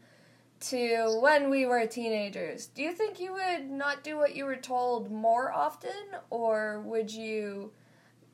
to 0.61 1.18
when 1.21 1.51
we 1.51 1.66
were 1.66 1.85
teenagers. 1.87 2.66
Do 2.66 2.83
you 2.83 2.92
think 2.92 3.18
you 3.18 3.33
would 3.33 3.68
not 3.71 4.05
do 4.05 4.16
what 4.16 4.37
you 4.37 4.45
were 4.45 4.57
told 4.57 5.11
more 5.11 5.53
often, 5.53 5.90
or 6.31 6.81
would 6.83 7.11
you 7.11 7.73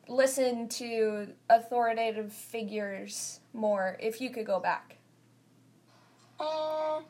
listen 0.08 0.68
to 0.68 1.28
authoritative 1.48 2.32
figures 2.32 3.40
more 3.52 3.96
if 4.00 4.20
you 4.20 4.30
could 4.30 4.46
go 4.46 4.60
back? 4.60 4.96
Um, 6.40 7.04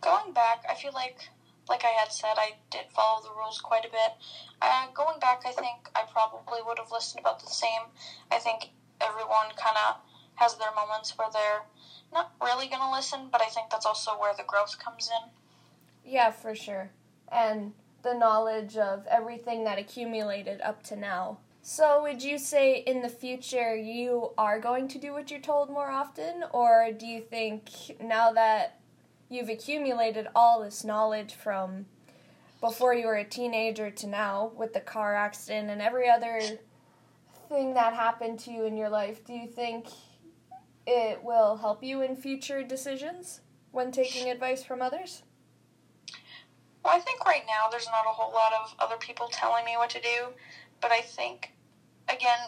going 0.00 0.32
back, 0.32 0.64
I 0.68 0.74
feel 0.74 0.92
like, 0.92 1.28
like 1.68 1.84
I 1.84 1.98
had 1.98 2.12
said, 2.12 2.34
I 2.36 2.54
did 2.70 2.86
follow 2.94 3.22
the 3.22 3.34
rules 3.36 3.60
quite 3.60 3.84
a 3.84 3.90
bit. 3.90 4.12
Uh, 4.60 4.86
going 4.94 5.18
back, 5.20 5.42
I 5.46 5.52
think 5.52 5.88
I 5.94 6.02
probably 6.10 6.60
would 6.66 6.78
have 6.78 6.92
listened 6.92 7.20
about 7.20 7.40
the 7.40 7.50
same. 7.50 7.82
I 8.30 8.38
think 8.38 8.70
everyone 9.00 9.52
kind 9.56 9.76
of 9.88 9.96
has 10.36 10.56
their 10.56 10.74
moments 10.74 11.16
where 11.16 11.28
they're 11.32 11.62
not 12.12 12.32
really 12.42 12.68
going 12.68 12.82
to 12.82 12.90
listen, 12.90 13.28
but 13.30 13.40
I 13.40 13.46
think 13.46 13.70
that's 13.70 13.86
also 13.86 14.12
where 14.12 14.34
the 14.36 14.44
growth 14.46 14.78
comes 14.78 15.08
in. 15.08 15.30
Yeah, 16.10 16.30
for 16.30 16.54
sure. 16.54 16.90
And 17.30 17.72
the 18.02 18.14
knowledge 18.14 18.76
of 18.76 19.06
everything 19.06 19.64
that 19.64 19.78
accumulated 19.78 20.60
up 20.60 20.82
to 20.84 20.96
now. 20.96 21.38
So, 21.62 22.02
would 22.02 22.22
you 22.22 22.36
say 22.36 22.80
in 22.80 23.00
the 23.00 23.08
future 23.08 23.74
you 23.74 24.32
are 24.36 24.60
going 24.60 24.86
to 24.88 24.98
do 24.98 25.14
what 25.14 25.30
you're 25.30 25.40
told 25.40 25.70
more 25.70 25.90
often, 25.90 26.44
or 26.52 26.90
do 26.92 27.06
you 27.06 27.22
think 27.22 27.70
now 28.02 28.32
that 28.32 28.80
you've 29.34 29.48
accumulated 29.48 30.28
all 30.34 30.62
this 30.62 30.84
knowledge 30.84 31.34
from 31.34 31.86
before 32.60 32.94
you 32.94 33.06
were 33.06 33.16
a 33.16 33.24
teenager 33.24 33.90
to 33.90 34.06
now 34.06 34.52
with 34.56 34.72
the 34.72 34.80
car 34.80 35.14
accident 35.14 35.68
and 35.68 35.82
every 35.82 36.08
other 36.08 36.40
thing 37.48 37.74
that 37.74 37.92
happened 37.92 38.38
to 38.38 38.50
you 38.50 38.64
in 38.64 38.76
your 38.76 38.88
life, 38.88 39.24
do 39.24 39.32
you 39.34 39.46
think 39.46 39.86
it 40.86 41.22
will 41.22 41.56
help 41.56 41.82
you 41.82 42.00
in 42.00 42.16
future 42.16 42.62
decisions 42.62 43.40
when 43.72 43.90
taking 43.90 44.30
advice 44.30 44.62
from 44.62 44.80
others? 44.80 45.22
Well, 46.84 46.94
I 46.94 47.00
think 47.00 47.24
right 47.24 47.42
now 47.46 47.68
there's 47.70 47.86
not 47.86 48.06
a 48.06 48.12
whole 48.12 48.32
lot 48.32 48.52
of 48.52 48.74
other 48.78 48.96
people 48.96 49.28
telling 49.28 49.64
me 49.64 49.72
what 49.76 49.90
to 49.90 50.00
do, 50.00 50.28
but 50.80 50.92
I 50.92 51.00
think, 51.00 51.52
again, 52.08 52.38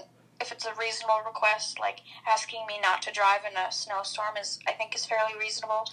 if 0.41 0.53
it's 0.53 0.67
a 0.67 0.75
reasonable 0.79 1.21
request, 1.27 1.81
like 1.81 2.01
asking 2.29 2.67
me 2.67 2.79
not 2.81 3.03
to 3.03 3.13
drive 3.13 3.41
in 3.51 3.57
a 3.57 3.73
snowstorm 3.73 4.37
is, 4.39 4.59
I 4.69 4.73
think, 4.73 4.95
is 4.95 5.07
fairly 5.07 5.33
reasonable 5.39 5.87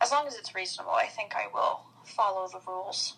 as 0.00 0.10
long 0.10 0.26
as 0.26 0.36
it's 0.36 0.54
reasonable, 0.54 0.92
I 0.92 1.06
think 1.06 1.34
I 1.34 1.46
will 1.52 1.82
follow 2.04 2.48
the 2.48 2.60
rules. 2.66 3.16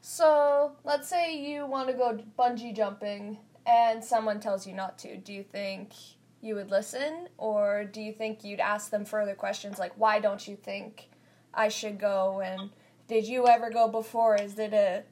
So, 0.00 0.72
let's 0.84 1.08
say 1.08 1.36
you 1.36 1.66
want 1.66 1.88
to 1.88 1.94
go 1.94 2.18
bungee 2.38 2.74
jumping 2.74 3.38
and 3.66 4.04
someone 4.04 4.40
tells 4.40 4.66
you 4.66 4.74
not 4.74 4.98
to. 4.98 5.16
Do 5.16 5.32
you 5.32 5.44
think 5.44 5.92
you 6.40 6.56
would 6.56 6.70
listen 6.70 7.28
or 7.38 7.84
do 7.84 8.00
you 8.00 8.12
think 8.12 8.42
you'd 8.42 8.60
ask 8.60 8.90
them 8.90 9.04
further 9.04 9.34
questions 9.34 9.78
like 9.78 9.92
why 9.96 10.18
don't 10.18 10.48
you 10.48 10.56
think 10.56 11.08
I 11.54 11.68
should 11.68 12.00
go 12.00 12.40
and 12.40 12.70
did 13.06 13.26
you 13.26 13.46
ever 13.46 13.70
go 13.70 13.88
before? 13.88 14.34
Is 14.36 14.58
it 14.58 14.72
a 14.72 15.04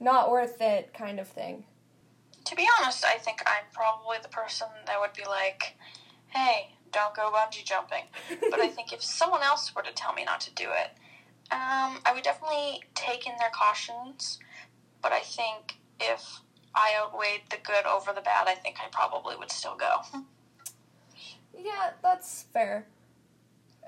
not 0.00 0.30
worth 0.30 0.60
it 0.60 0.94
kind 0.94 1.20
of 1.20 1.28
thing? 1.28 1.64
To 2.46 2.56
be 2.56 2.66
honest, 2.80 3.04
I 3.04 3.18
think 3.18 3.42
I'm 3.46 3.64
probably 3.72 4.16
the 4.22 4.28
person 4.28 4.68
that 4.86 4.98
would 4.98 5.12
be 5.12 5.24
like, 5.24 5.76
"Hey, 6.28 6.74
don't 6.92 7.14
go 7.14 7.32
bungee 7.32 7.64
jumping. 7.64 8.04
but 8.50 8.60
I 8.60 8.68
think 8.68 8.92
if 8.92 9.02
someone 9.02 9.42
else 9.42 9.74
were 9.74 9.82
to 9.82 9.92
tell 9.92 10.12
me 10.12 10.24
not 10.24 10.40
to 10.42 10.54
do 10.54 10.64
it, 10.64 10.90
um, 11.50 11.98
I 12.06 12.12
would 12.14 12.22
definitely 12.22 12.82
take 12.94 13.26
in 13.26 13.32
their 13.38 13.50
cautions. 13.50 14.38
But 15.02 15.12
I 15.12 15.20
think 15.20 15.78
if 16.00 16.40
I 16.74 16.92
outweighed 16.98 17.42
the 17.50 17.56
good 17.62 17.86
over 17.86 18.12
the 18.12 18.20
bad, 18.20 18.46
I 18.46 18.54
think 18.54 18.76
I 18.80 18.88
probably 18.90 19.36
would 19.36 19.50
still 19.50 19.76
go. 19.76 20.00
yeah, 21.58 21.90
that's 22.02 22.44
fair. 22.52 22.86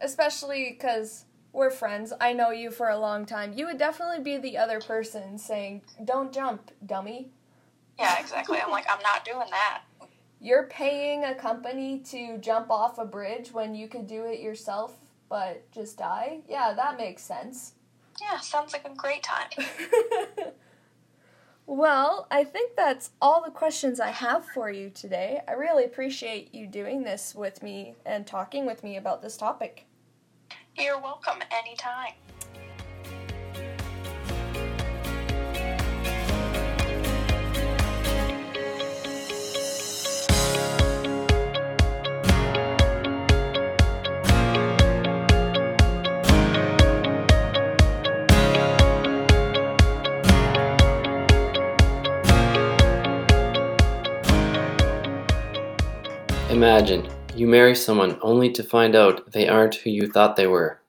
Especially 0.02 0.70
because 0.72 1.24
we're 1.52 1.70
friends. 1.70 2.12
I 2.20 2.32
know 2.32 2.50
you 2.50 2.70
for 2.70 2.88
a 2.88 2.98
long 2.98 3.26
time. 3.26 3.52
You 3.54 3.66
would 3.66 3.78
definitely 3.78 4.22
be 4.22 4.38
the 4.38 4.58
other 4.58 4.80
person 4.80 5.38
saying, 5.38 5.82
Don't 6.04 6.32
jump, 6.32 6.72
dummy. 6.84 7.30
Yeah, 7.98 8.18
exactly. 8.18 8.58
I'm 8.58 8.72
like, 8.72 8.86
I'm 8.90 9.00
not 9.02 9.24
doing 9.24 9.46
that 9.50 9.83
you're 10.44 10.64
paying 10.64 11.24
a 11.24 11.34
company 11.34 11.98
to 12.10 12.38
jump 12.38 12.70
off 12.70 12.98
a 12.98 13.04
bridge 13.04 13.52
when 13.52 13.74
you 13.74 13.88
could 13.88 14.06
do 14.06 14.24
it 14.26 14.40
yourself 14.40 14.92
but 15.28 15.70
just 15.72 15.98
die. 15.98 16.38
Yeah, 16.48 16.74
that 16.74 16.96
makes 16.96 17.22
sense. 17.22 17.74
Yeah, 18.20 18.38
sounds 18.38 18.72
like 18.72 18.86
a 18.86 18.94
great 18.94 19.24
time. 19.24 19.48
well, 21.66 22.26
I 22.30 22.44
think 22.44 22.76
that's 22.76 23.10
all 23.20 23.42
the 23.44 23.50
questions 23.50 23.98
I 23.98 24.10
have 24.10 24.44
for 24.46 24.70
you 24.70 24.90
today. 24.90 25.40
I 25.48 25.52
really 25.52 25.84
appreciate 25.84 26.54
you 26.54 26.66
doing 26.66 27.02
this 27.02 27.34
with 27.34 27.62
me 27.62 27.94
and 28.06 28.26
talking 28.26 28.66
with 28.66 28.84
me 28.84 28.96
about 28.96 29.22
this 29.22 29.36
topic. 29.36 29.86
You're 30.76 31.00
welcome 31.00 31.40
anytime. 31.50 32.12
Imagine 56.54 57.10
You 57.34 57.48
marry 57.48 57.74
someone 57.74 58.16
only 58.22 58.48
to 58.52 58.62
find 58.62 58.94
out 58.94 59.32
they 59.32 59.48
aren't 59.48 59.74
who 59.74 59.90
you 59.90 60.06
thought 60.06 60.36
they 60.36 60.46
were. 60.46 60.80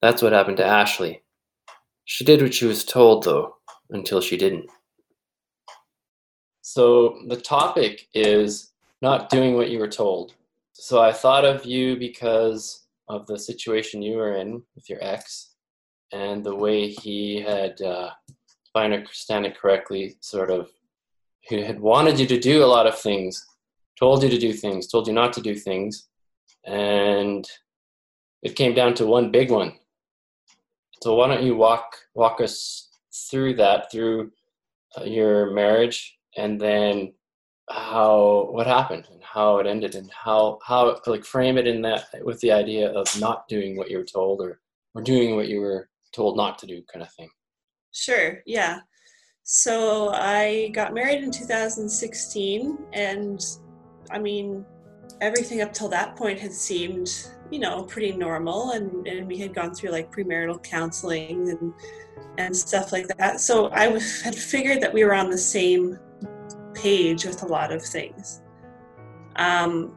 That's 0.00 0.22
what 0.22 0.32
happened 0.32 0.56
to 0.56 0.64
Ashley. 0.64 1.20
She 2.06 2.24
did 2.24 2.40
what 2.40 2.54
she 2.54 2.64
was 2.64 2.82
told, 2.82 3.24
though, 3.24 3.56
until 3.90 4.22
she 4.22 4.38
didn't. 4.38 4.70
So 6.62 7.18
the 7.28 7.36
topic 7.36 8.08
is 8.14 8.72
not 9.02 9.28
doing 9.28 9.54
what 9.54 9.68
you 9.68 9.80
were 9.80 9.86
told. 9.86 10.32
So 10.72 11.02
I 11.02 11.12
thought 11.12 11.44
of 11.44 11.66
you 11.66 11.98
because 11.98 12.86
of 13.06 13.26
the 13.26 13.38
situation 13.38 14.00
you 14.00 14.16
were 14.16 14.36
in 14.36 14.62
with 14.74 14.88
your 14.88 15.04
ex 15.04 15.50
and 16.10 16.42
the 16.42 16.56
way 16.56 16.88
he 16.88 17.38
had, 17.38 17.78
uh, 17.82 18.12
if 18.30 18.70
I 18.74 18.86
understand 18.86 19.44
it 19.44 19.58
correctly, 19.58 20.16
sort 20.20 20.50
of, 20.50 20.70
he 21.42 21.60
had 21.60 21.80
wanted 21.80 22.18
you 22.18 22.26
to 22.28 22.40
do 22.40 22.64
a 22.64 22.72
lot 22.74 22.86
of 22.86 22.98
things, 22.98 23.46
told 23.98 24.22
you 24.22 24.28
to 24.28 24.38
do 24.38 24.52
things, 24.52 24.86
told 24.86 25.06
you 25.06 25.12
not 25.12 25.32
to 25.34 25.40
do 25.40 25.54
things, 25.54 26.08
and 26.64 27.48
it 28.42 28.56
came 28.56 28.74
down 28.74 28.94
to 28.94 29.06
one 29.06 29.30
big 29.30 29.50
one. 29.50 29.74
So 31.02 31.14
why 31.14 31.28
don't 31.28 31.44
you 31.44 31.56
walk 31.56 31.96
walk 32.14 32.40
us 32.40 32.88
through 33.30 33.54
that, 33.54 33.90
through 33.90 34.30
uh, 34.98 35.04
your 35.04 35.50
marriage, 35.52 36.18
and 36.36 36.60
then 36.60 37.12
how 37.70 38.48
what 38.50 38.66
happened 38.66 39.06
and 39.10 39.22
how 39.22 39.58
it 39.58 39.66
ended 39.66 39.94
and 39.94 40.10
how 40.12 40.58
how 40.64 41.00
like 41.06 41.24
frame 41.24 41.56
it 41.58 41.66
in 41.66 41.80
that 41.82 42.06
with 42.22 42.40
the 42.40 42.52
idea 42.52 42.90
of 42.92 43.06
not 43.18 43.48
doing 43.48 43.76
what 43.76 43.90
you 43.90 43.98
were 43.98 44.04
told 44.04 44.40
or 44.40 44.60
or 44.94 45.02
doing 45.02 45.36
what 45.36 45.48
you 45.48 45.60
were 45.60 45.88
told 46.12 46.36
not 46.36 46.58
to 46.58 46.66
do 46.66 46.82
kind 46.92 47.02
of 47.02 47.12
thing 47.14 47.30
Sure, 47.92 48.42
yeah. 48.46 48.80
So 49.44 50.10
I 50.10 50.70
got 50.72 50.94
married 50.94 51.22
in 51.22 51.30
2016, 51.30 52.78
and 52.92 53.44
I 54.12 54.18
mean, 54.18 54.64
everything 55.20 55.62
up 55.62 55.72
till 55.72 55.88
that 55.88 56.16
point 56.16 56.38
had 56.38 56.52
seemed, 56.52 57.10
you 57.50 57.58
know, 57.58 57.82
pretty 57.84 58.12
normal, 58.12 58.72
and, 58.72 59.06
and 59.06 59.26
we 59.26 59.38
had 59.38 59.54
gone 59.54 59.74
through 59.74 59.90
like 59.90 60.12
premarital 60.14 60.62
counseling 60.62 61.50
and 61.50 61.72
and 62.38 62.56
stuff 62.56 62.92
like 62.92 63.08
that. 63.18 63.40
So 63.40 63.70
I 63.72 63.86
w- 63.86 64.04
had 64.24 64.34
figured 64.34 64.80
that 64.80 64.92
we 64.92 65.04
were 65.04 65.14
on 65.14 65.28
the 65.28 65.38
same 65.38 65.98
page 66.74 67.24
with 67.24 67.42
a 67.42 67.46
lot 67.46 67.72
of 67.72 67.82
things. 67.82 68.40
Um, 69.36 69.96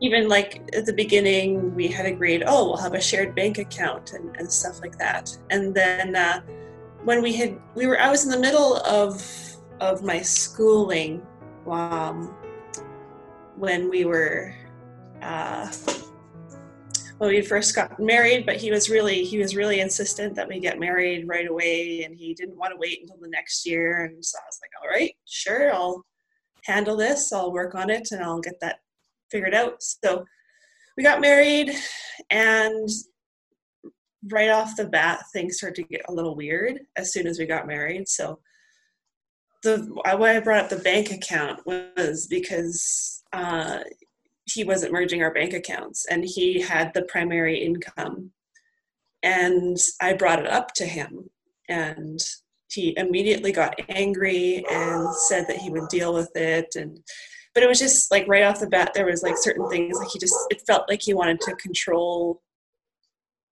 even 0.00 0.28
like 0.28 0.68
at 0.74 0.84
the 0.84 0.92
beginning, 0.92 1.74
we 1.74 1.88
had 1.88 2.04
agreed, 2.04 2.42
oh, 2.46 2.66
we'll 2.66 2.76
have 2.76 2.92
a 2.92 3.00
shared 3.00 3.34
bank 3.34 3.56
account 3.58 4.12
and, 4.12 4.36
and 4.36 4.50
stuff 4.50 4.80
like 4.82 4.98
that. 4.98 5.34
And 5.50 5.74
then 5.74 6.16
uh, 6.16 6.42
when 7.04 7.22
we 7.22 7.32
had, 7.32 7.58
we 7.74 7.86
were, 7.86 7.98
I 7.98 8.10
was 8.10 8.24
in 8.24 8.30
the 8.30 8.38
middle 8.38 8.76
of 8.78 9.24
of 9.80 10.02
my 10.02 10.20
schooling 10.22 11.20
um, 11.70 12.34
when 13.56 13.88
we 13.88 14.04
were 14.04 14.54
uh, 15.22 15.70
when 17.18 17.30
we 17.30 17.40
first 17.42 17.74
got 17.74 17.98
married. 17.98 18.46
But 18.46 18.56
he 18.56 18.70
was 18.70 18.88
really 18.90 19.24
he 19.24 19.38
was 19.38 19.56
really 19.56 19.80
insistent 19.80 20.34
that 20.36 20.48
we 20.48 20.60
get 20.60 20.78
married 20.78 21.28
right 21.28 21.48
away, 21.48 22.04
and 22.04 22.14
he 22.14 22.34
didn't 22.34 22.58
want 22.58 22.72
to 22.72 22.78
wait 22.78 23.00
until 23.00 23.18
the 23.20 23.28
next 23.28 23.66
year. 23.66 24.04
And 24.04 24.24
so 24.24 24.38
I 24.38 24.46
was 24.46 24.60
like, 24.62 24.70
all 24.82 24.88
right, 24.88 25.14
sure, 25.26 25.72
I'll 25.72 26.04
handle 26.64 26.96
this. 26.96 27.32
I'll 27.32 27.52
work 27.52 27.74
on 27.74 27.90
it, 27.90 28.08
and 28.12 28.22
I'll 28.22 28.40
get 28.40 28.60
that 28.60 28.80
figured 29.30 29.54
out. 29.54 29.82
So 29.82 30.24
we 30.96 31.02
got 31.02 31.20
married, 31.20 31.74
and 32.30 32.88
right 34.30 34.50
off 34.50 34.76
the 34.76 34.86
bat, 34.86 35.20
things 35.32 35.58
started 35.58 35.76
to 35.76 35.82
get 35.84 36.02
a 36.08 36.12
little 36.12 36.34
weird 36.34 36.80
as 36.96 37.12
soon 37.12 37.26
as 37.26 37.38
we 37.38 37.46
got 37.46 37.66
married. 37.66 38.08
So 38.08 38.40
the 39.62 39.78
why 40.04 40.36
I 40.36 40.40
brought 40.40 40.64
up 40.64 40.70
the 40.70 40.76
bank 40.76 41.10
account 41.10 41.60
was 41.66 42.26
because 42.26 43.15
uh, 43.32 43.80
he 44.44 44.64
wasn't 44.64 44.92
merging 44.92 45.22
our 45.22 45.32
bank 45.32 45.52
accounts, 45.52 46.06
and 46.06 46.24
he 46.24 46.60
had 46.60 46.92
the 46.94 47.02
primary 47.02 47.64
income, 47.64 48.30
and 49.22 49.76
I 50.00 50.14
brought 50.14 50.38
it 50.38 50.46
up 50.46 50.72
to 50.74 50.86
him, 50.86 51.30
and 51.68 52.20
he 52.70 52.94
immediately 52.96 53.52
got 53.52 53.80
angry 53.88 54.64
and 54.70 55.14
said 55.14 55.46
that 55.48 55.58
he 55.58 55.70
would 55.70 55.88
deal 55.88 56.12
with 56.12 56.30
it. 56.34 56.74
And 56.76 57.00
but 57.54 57.62
it 57.62 57.68
was 57.68 57.78
just 57.78 58.10
like 58.10 58.28
right 58.28 58.42
off 58.42 58.60
the 58.60 58.68
bat 58.68 58.92
there 58.92 59.06
was 59.06 59.22
like 59.22 59.36
certain 59.38 59.66
things 59.70 59.98
like 59.98 60.08
he 60.12 60.18
just 60.18 60.34
it 60.50 60.62
felt 60.66 60.88
like 60.90 61.00
he 61.00 61.14
wanted 61.14 61.40
to 61.40 61.56
control 61.56 62.42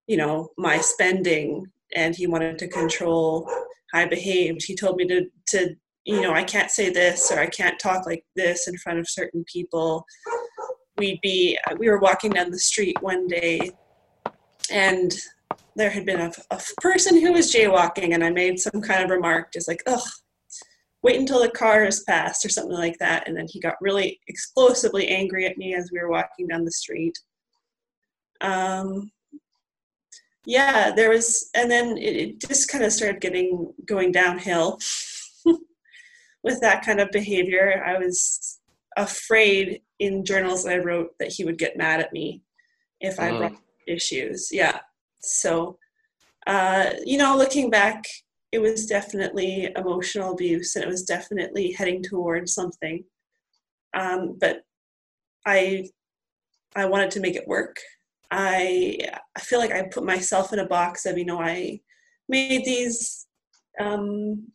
you 0.05 0.15
know 0.15 0.49
my 0.59 0.77
spending 0.77 1.65
and 1.95 2.15
he 2.15 2.27
wanted 2.27 2.59
to 2.59 2.67
control 2.67 3.49
how 3.91 4.01
i 4.01 4.05
behaved. 4.05 4.63
He 4.63 4.75
told 4.75 4.97
me 4.97 5.07
to 5.07 5.25
to 5.47 5.75
you 6.05 6.21
know 6.21 6.33
i 6.33 6.43
can't 6.43 6.71
say 6.71 6.89
this 6.89 7.31
or 7.31 7.39
i 7.39 7.47
can't 7.47 7.79
talk 7.79 8.05
like 8.05 8.23
this 8.35 8.67
in 8.67 8.77
front 8.77 8.99
of 8.99 9.09
certain 9.09 9.43
people 9.51 10.05
we'd 10.97 11.19
be 11.21 11.57
we 11.77 11.89
were 11.89 11.99
walking 11.99 12.31
down 12.31 12.51
the 12.51 12.59
street 12.59 12.95
one 13.01 13.27
day 13.27 13.71
and 14.71 15.13
there 15.75 15.89
had 15.89 16.05
been 16.05 16.21
a, 16.21 16.31
a 16.51 16.59
person 16.79 17.19
who 17.19 17.33
was 17.33 17.51
jaywalking 17.51 18.13
and 18.13 18.23
i 18.23 18.29
made 18.29 18.59
some 18.59 18.81
kind 18.81 19.03
of 19.03 19.09
remark 19.09 19.51
just 19.51 19.67
like 19.67 19.81
ugh 19.87 20.07
wait 21.05 21.19
until 21.19 21.39
the 21.39 21.49
car 21.49 21.85
is 21.85 22.03
passed 22.09 22.43
or 22.43 22.49
something 22.49 22.75
like 22.75 22.97
that. 22.97 23.27
And 23.27 23.37
then 23.37 23.45
he 23.47 23.59
got 23.59 23.75
really 23.79 24.19
explosively 24.27 25.07
angry 25.07 25.45
at 25.45 25.55
me 25.55 25.75
as 25.75 25.91
we 25.91 25.99
were 25.99 26.09
walking 26.09 26.47
down 26.47 26.65
the 26.65 26.71
street. 26.71 27.15
Um, 28.41 29.11
yeah, 30.47 30.89
there 30.95 31.11
was, 31.11 31.51
and 31.53 31.69
then 31.69 31.95
it, 31.99 32.15
it 32.15 32.41
just 32.41 32.71
kind 32.71 32.83
of 32.83 32.91
started 32.91 33.21
getting 33.21 33.71
going 33.85 34.11
downhill 34.11 34.79
with 36.45 36.61
that 36.61 36.85
kind 36.85 37.01
of 37.01 37.11
behavior. 37.11 37.83
I 37.85 37.97
was 37.97 38.59
afraid 38.95 39.81
in 39.99 40.23
journals 40.23 40.63
that 40.63 40.75
I 40.75 40.77
wrote 40.77 41.09
that 41.19 41.33
he 41.33 41.43
would 41.43 41.57
get 41.57 41.75
mad 41.75 41.99
at 41.99 42.13
me 42.13 42.41
if 43.01 43.19
I 43.19 43.37
brought 43.37 43.57
issues. 43.87 44.49
Yeah. 44.51 44.79
So, 45.19 45.77
uh, 46.47 46.91
you 47.03 47.17
know, 47.17 47.35
looking 47.35 47.69
back, 47.69 48.05
it 48.55 48.61
was 48.61 48.85
definitely 48.85 49.69
emotional 49.75 50.31
abuse 50.31 50.75
and 50.75 50.83
it 50.85 50.87
was 50.87 51.03
definitely 51.03 51.73
heading 51.73 52.01
towards 52.01 52.53
something 52.53 53.03
um, 53.93 54.37
but 54.39 54.61
i 55.45 55.85
i 56.75 56.85
wanted 56.85 57.11
to 57.11 57.19
make 57.19 57.35
it 57.35 57.47
work 57.47 57.75
i 58.31 58.97
i 59.35 59.39
feel 59.41 59.59
like 59.59 59.71
i 59.71 59.83
put 59.83 60.05
myself 60.05 60.53
in 60.53 60.59
a 60.59 60.67
box 60.67 61.05
of 61.05 61.17
you 61.17 61.25
know 61.25 61.39
i 61.41 61.77
made 62.29 62.63
these 62.63 63.27
um, 63.79 64.47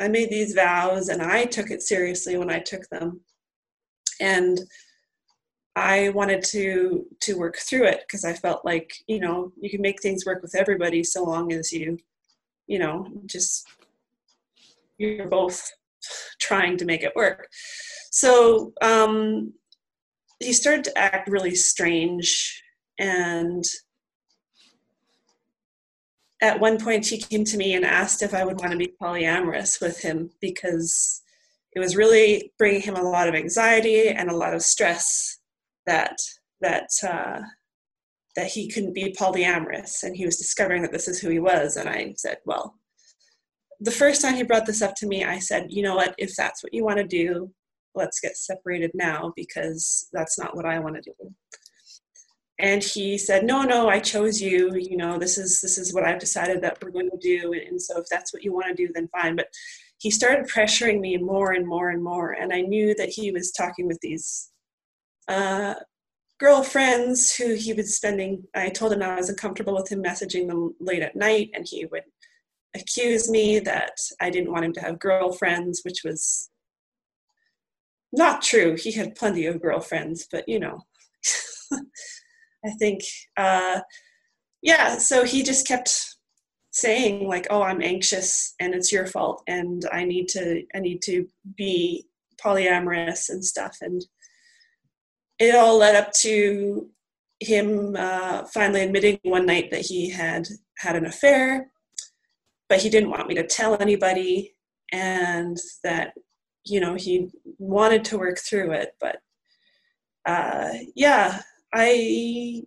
i 0.00 0.08
made 0.08 0.30
these 0.30 0.54
vows 0.54 1.08
and 1.08 1.22
i 1.22 1.44
took 1.44 1.70
it 1.70 1.82
seriously 1.82 2.36
when 2.36 2.50
i 2.50 2.58
took 2.58 2.88
them 2.88 3.20
and 4.20 4.60
i 5.76 6.08
wanted 6.10 6.42
to 6.42 7.06
to 7.20 7.38
work 7.38 7.56
through 7.58 7.84
it 7.84 8.00
because 8.06 8.24
i 8.24 8.32
felt 8.32 8.64
like 8.64 8.92
you 9.06 9.20
know 9.20 9.52
you 9.60 9.70
can 9.70 9.80
make 9.80 10.02
things 10.02 10.26
work 10.26 10.42
with 10.42 10.54
everybody 10.54 11.04
so 11.04 11.22
long 11.22 11.52
as 11.52 11.72
you 11.72 11.98
you 12.70 12.78
know, 12.78 13.04
just 13.26 13.66
you're 14.96 15.26
both 15.26 15.72
trying 16.40 16.76
to 16.76 16.84
make 16.84 17.02
it 17.02 17.16
work. 17.16 17.48
So 18.12 18.72
um, 18.80 19.52
he 20.38 20.52
started 20.52 20.84
to 20.84 20.96
act 20.96 21.28
really 21.28 21.56
strange. 21.56 22.62
And 22.96 23.64
at 26.40 26.60
one 26.60 26.78
point, 26.78 27.06
he 27.06 27.18
came 27.18 27.44
to 27.44 27.56
me 27.56 27.74
and 27.74 27.84
asked 27.84 28.22
if 28.22 28.34
I 28.34 28.44
would 28.44 28.58
want 28.58 28.72
to 28.72 28.78
be 28.78 28.94
polyamorous 29.00 29.80
with 29.80 30.00
him 30.00 30.30
because 30.40 31.22
it 31.72 31.80
was 31.80 31.96
really 31.96 32.52
bringing 32.58 32.80
him 32.80 32.96
a 32.96 33.02
lot 33.02 33.28
of 33.28 33.34
anxiety 33.34 34.08
and 34.08 34.30
a 34.30 34.36
lot 34.36 34.54
of 34.54 34.62
stress 34.62 35.38
that 35.86 36.16
that 36.60 36.88
uh, 37.06 37.40
that 38.36 38.46
he 38.46 38.68
couldn't 38.68 38.94
be 38.94 39.14
polyamorous. 39.18 40.02
And 40.02 40.16
he 40.16 40.24
was 40.24 40.36
discovering 40.36 40.82
that 40.82 40.92
this 40.92 41.08
is 41.08 41.20
who 41.20 41.28
he 41.28 41.38
was. 41.38 41.76
And 41.76 41.88
i 41.88 42.14
said 42.16 42.38
well 42.44 42.80
the 43.80 43.90
first 43.90 44.20
time 44.20 44.34
he 44.34 44.42
brought 44.42 44.66
this 44.66 44.82
up 44.82 44.94
to 44.94 45.06
me 45.06 45.24
i 45.24 45.38
said 45.38 45.66
you 45.70 45.82
know 45.82 45.96
what? 45.96 46.14
If 46.18 46.36
that's 46.36 46.62
what 46.62 46.74
you 46.74 46.84
want 46.84 46.98
to 46.98 47.06
do 47.06 47.50
let's 47.94 48.20
get 48.20 48.36
separated 48.36 48.92
now 48.94 49.32
because 49.34 50.08
that's 50.12 50.38
not 50.38 50.54
what 50.54 50.66
i 50.66 50.78
want 50.78 50.96
to 50.96 51.02
do 51.02 51.34
and 52.60 52.82
he 52.82 53.16
said 53.16 53.44
no 53.44 53.62
no 53.62 53.88
i 53.88 53.98
chose 53.98 54.40
you 54.40 54.74
you 54.74 54.96
know 54.96 55.18
this 55.18 55.38
is 55.38 55.60
this 55.60 55.78
is 55.78 55.92
what 55.94 56.04
i've 56.04 56.18
decided 56.18 56.60
that 56.60 56.78
we're 56.82 56.90
going 56.90 57.10
to 57.10 57.18
do 57.18 57.52
and 57.52 57.80
so 57.80 57.98
if 57.98 58.06
that's 58.10 58.32
what 58.32 58.42
you 58.42 58.52
want 58.52 58.66
to 58.66 58.86
do 58.86 58.92
then 58.92 59.08
fine. 59.08 59.36
But 59.36 59.48
he 59.98 60.10
started 60.10 60.48
pressuring 60.48 61.00
me 61.00 61.16
more 61.16 61.52
and 61.52 61.66
more 61.66 61.90
and 61.90 62.02
more 62.02 62.32
and 62.32 62.52
i 62.52 62.60
knew 62.60 62.94
that 62.94 63.08
he 63.08 63.32
was 63.32 63.50
talking 63.52 63.86
with 63.86 63.98
these 64.00 64.50
uh, 65.28 65.74
girlfriends 66.38 67.34
who 67.34 67.54
he 67.54 67.72
was 67.72 67.96
spending 67.96 68.44
i 68.54 68.68
told 68.68 68.92
him 68.92 69.02
i 69.02 69.16
was 69.16 69.28
uncomfortable 69.28 69.74
with 69.74 69.90
him 69.90 70.02
messaging 70.02 70.48
them 70.48 70.74
late 70.80 71.02
at 71.02 71.16
night 71.16 71.50
and 71.54 71.66
he 71.68 71.86
would 71.86 72.04
accuse 72.74 73.30
me 73.30 73.58
that 73.58 73.96
i 74.20 74.30
didn't 74.30 74.52
want 74.52 74.64
him 74.64 74.72
to 74.72 74.80
have 74.80 74.98
girlfriends 74.98 75.80
which 75.84 76.02
was 76.04 76.50
not 78.12 78.42
true. 78.42 78.76
He 78.76 78.92
had 78.92 79.14
plenty 79.14 79.46
of 79.46 79.62
girlfriends 79.62 80.26
but 80.30 80.48
you 80.48 80.58
know 80.58 80.84
i 82.64 82.70
think 82.78 83.02
uh, 83.36 83.80
yeah 84.62 84.98
so 84.98 85.24
he 85.24 85.42
just 85.42 85.66
kept 85.66 86.16
saying 86.72 87.26
like 87.26 87.46
oh 87.50 87.62
i'm 87.62 87.82
anxious 87.82 88.54
and 88.60 88.74
it's 88.74 88.92
your 88.92 89.06
fault 89.06 89.42
and 89.48 89.84
i 89.92 90.04
need 90.04 90.28
to 90.28 90.62
i 90.74 90.78
need 90.78 91.02
to 91.02 91.26
be 91.56 92.06
polyamorous 92.42 93.28
and 93.28 93.44
stuff. 93.44 93.76
And 93.80 94.04
it 95.38 95.54
all 95.54 95.78
led 95.78 95.96
up 95.96 96.12
to 96.20 96.88
him 97.40 97.96
uh, 97.96 98.44
finally 98.52 98.82
admitting 98.82 99.18
one 99.22 99.46
night 99.46 99.70
that 99.70 99.86
he 99.86 100.10
had 100.10 100.48
had 100.78 100.96
an 100.96 101.06
affair, 101.06 101.70
but 102.68 102.80
he 102.80 102.90
didn't 102.90 103.10
want 103.10 103.28
me 103.28 103.34
to 103.36 103.46
tell 103.46 103.80
anybody, 103.80 104.54
and 104.92 105.56
that 105.82 106.12
you 106.64 106.80
know 106.80 106.94
he 106.94 107.30
wanted 107.58 108.04
to 108.04 108.18
work 108.18 108.38
through 108.38 108.72
it, 108.72 108.90
but 109.00 109.18
uh, 110.26 110.70
yeah, 110.94 111.40
I 111.72 112.62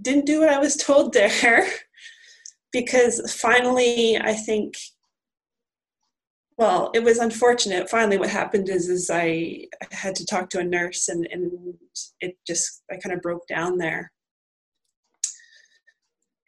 didn't 0.00 0.26
do 0.26 0.40
what 0.40 0.48
I 0.48 0.58
was 0.58 0.76
told 0.88 1.12
there 1.12 1.66
because 2.72 3.32
finally 3.32 4.18
I 4.18 4.34
think 4.34 4.74
well 6.56 6.90
it 6.94 7.02
was 7.02 7.18
unfortunate. 7.18 7.90
Finally 7.90 8.18
what 8.18 8.30
happened 8.30 8.68
is 8.68 8.88
is 8.88 9.10
I 9.12 9.66
had 9.92 10.14
to 10.16 10.26
talk 10.26 10.50
to 10.50 10.60
a 10.60 10.64
nurse 10.64 11.08
and, 11.08 11.26
and 11.30 11.74
it 12.20 12.36
just 12.46 12.82
I 12.90 12.96
kind 12.96 13.14
of 13.14 13.22
broke 13.22 13.46
down 13.46 13.78
there. 13.78 14.12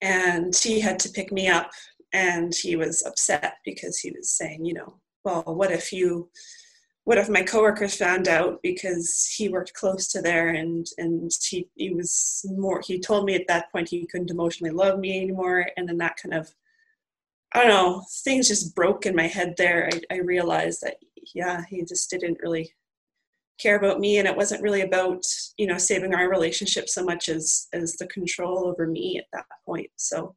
And 0.02 0.54
he 0.54 0.80
had 0.80 0.98
to 1.00 1.08
pick 1.08 1.32
me 1.32 1.48
up 1.48 1.70
and 2.12 2.54
he 2.54 2.76
was 2.76 3.02
upset 3.04 3.54
because 3.64 3.98
he 3.98 4.12
was 4.12 4.36
saying 4.36 4.64
you 4.64 4.74
know 4.74 5.00
well 5.24 5.42
what 5.46 5.72
if 5.72 5.92
you 5.92 6.30
what 7.06 7.18
if 7.18 7.28
my 7.28 7.42
coworkers 7.42 7.94
found 7.94 8.26
out 8.26 8.60
because 8.64 9.32
he 9.36 9.48
worked 9.48 9.72
close 9.74 10.08
to 10.08 10.20
there 10.20 10.48
and 10.48 10.88
and 10.98 11.30
he 11.48 11.68
he 11.76 11.94
was 11.94 12.44
more 12.56 12.82
he 12.84 12.98
told 12.98 13.24
me 13.24 13.36
at 13.36 13.46
that 13.46 13.70
point 13.70 13.88
he 13.88 14.04
couldn't 14.06 14.32
emotionally 14.32 14.72
love 14.72 14.98
me 14.98 15.16
anymore. 15.16 15.68
And 15.76 15.88
then 15.88 15.98
that 15.98 16.16
kind 16.20 16.34
of 16.34 16.52
I 17.52 17.60
don't 17.60 17.68
know 17.68 18.02
things 18.24 18.48
just 18.48 18.74
broke 18.74 19.06
in 19.06 19.14
my 19.14 19.28
head 19.28 19.54
there. 19.56 19.88
I, 19.92 20.16
I 20.16 20.18
realized 20.18 20.80
that 20.82 20.96
yeah 21.32 21.62
he 21.70 21.84
just 21.84 22.10
didn't 22.10 22.40
really 22.42 22.74
care 23.60 23.76
about 23.76 24.00
me. 24.00 24.18
And 24.18 24.26
it 24.26 24.36
wasn't 24.36 24.62
really 24.62 24.80
about 24.80 25.22
you 25.56 25.68
know 25.68 25.78
saving 25.78 26.12
our 26.12 26.28
relationship 26.28 26.88
so 26.88 27.04
much 27.04 27.28
as 27.28 27.68
as 27.72 27.92
the 27.92 28.08
control 28.08 28.66
over 28.66 28.84
me 28.84 29.16
at 29.16 29.26
that 29.32 29.46
point. 29.64 29.90
So 29.94 30.34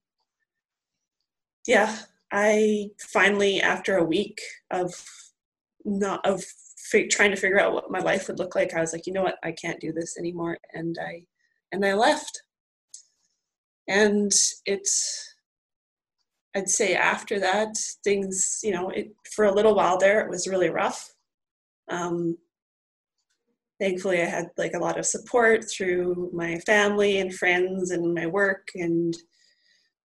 yeah 1.66 1.98
I 2.32 2.92
finally 3.00 3.60
after 3.60 3.98
a 3.98 4.04
week 4.04 4.40
of 4.70 4.94
not 5.86 6.26
of 6.26 6.44
f- 6.94 7.10
trying 7.10 7.32
to 7.32 7.38
figure 7.38 7.60
out 7.60 7.74
what 7.74 7.92
my 7.92 8.00
life 8.00 8.28
would 8.28 8.40
look 8.40 8.56
like 8.56 8.74
i 8.74 8.82
was 8.82 8.94
like 8.94 9.06
you 9.06 9.14
know 9.14 9.24
what? 9.24 9.38
I 9.44 9.52
can't 9.52 9.80
do 9.80 9.92
this 9.92 10.18
anymore 10.18 10.58
and 10.74 10.98
i 11.02 11.24
and 11.72 11.86
i 11.86 11.94
left. 11.94 12.42
And 13.88 14.32
it's 14.66 15.36
i'd 16.56 16.70
say 16.70 16.96
after 16.96 17.40
that 17.40 17.76
things 18.04 18.60
you 18.64 18.72
know 18.72 18.90
it 18.90 19.12
for 19.36 19.46
a 19.46 19.54
little 19.54 19.76
while 19.76 19.98
there 19.98 20.22
it 20.22 20.30
was 20.30 20.48
really 20.48 20.70
rough. 20.70 21.14
Um, 21.90 22.38
thankfully 23.80 24.22
i 24.22 24.26
had 24.26 24.48
like 24.58 24.74
a 24.74 24.80
lot 24.80 25.00
of 25.00 25.06
support 25.06 25.64
through 25.70 26.30
my 26.34 26.60
family 26.60 27.20
and 27.20 27.34
friends 27.34 27.92
and 27.92 28.14
my 28.14 28.26
work 28.26 28.68
and 28.76 29.16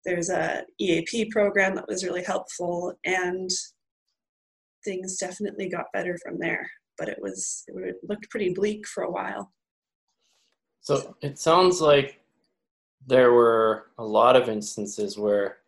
there's 0.04 0.30
a 0.30 0.64
eap 0.80 1.30
program 1.30 1.74
that 1.74 1.88
was 1.88 2.04
really 2.04 2.24
helpful 2.24 2.94
and 3.04 3.50
things 4.84 5.18
definitely 5.18 5.68
got 5.68 5.86
better 5.92 6.16
from 6.22 6.38
there. 6.38 6.68
But 6.96 7.08
it 7.08 7.18
was 7.20 7.64
it 7.68 7.96
looked 8.08 8.30
pretty 8.30 8.52
bleak 8.52 8.86
for 8.86 9.04
a 9.04 9.10
while. 9.10 9.52
So 10.80 11.16
it 11.22 11.38
sounds 11.38 11.80
like 11.80 12.20
there 13.06 13.32
were 13.32 13.86
a 13.98 14.04
lot 14.04 14.36
of 14.36 14.48
instances 14.48 15.18
where 15.18 15.58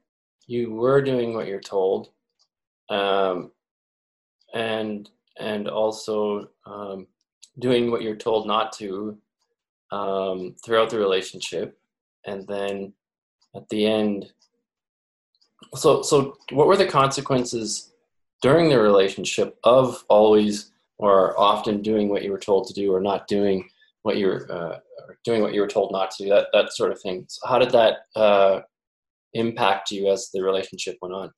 you 0.47 0.73
were 0.73 1.01
doing 1.01 1.35
what 1.35 1.47
you're 1.47 1.61
told, 1.61 2.09
um, 2.89 3.53
and 4.55 5.09
and 5.39 5.69
also 5.69 6.49
um, 6.67 7.07
doing 7.59 7.91
what 7.91 8.03
you're 8.03 8.17
told 8.17 8.47
not 8.47 8.73
to 8.73 9.17
um, 9.93 10.57
throughout 10.65 10.91
the 10.91 10.99
relationship, 10.99 11.79
and 12.27 12.47
then 12.49 12.93
at 13.55 13.69
the 13.69 13.87
end. 13.87 14.33
So 15.77 16.03
so 16.03 16.37
what 16.51 16.67
were 16.67 16.77
the 16.77 16.87
consequences 16.87 17.90
during 18.41 18.69
the 18.69 18.81
relationship 18.81 19.59
of 19.65 20.05
always 20.09 20.73
or 20.99 21.39
often 21.39 21.83
doing 21.83 22.09
what 22.09 22.23
you 22.23 22.31
were 22.31 22.39
told 22.39 22.67
to 22.67 22.75
do 22.75 22.93
or 22.93 23.01
not 23.01 23.27
doing 23.27 23.69
what 24.03 24.17
you 24.17 24.27
were 24.27 24.51
uh, 24.51 24.79
doing 25.25 25.43
what 25.43 25.55
you 25.55 25.61
were 25.61 25.67
told 25.67 25.93
not 25.93 26.11
to 26.11 26.25
do 26.25 26.31
that 26.31 26.49
that 26.53 26.73
sort 26.73 26.93
of 26.93 27.01
thing. 27.01 27.25
So 27.29 27.49
how 27.49 27.59
did 27.59 27.71
that 27.71 27.99
uh, 28.17 28.61
impact 29.35 29.91
you 29.91 30.11
as 30.11 30.31
the 30.33 30.43
relationship 30.43 30.97
went 31.03 31.15
on? 31.15 31.31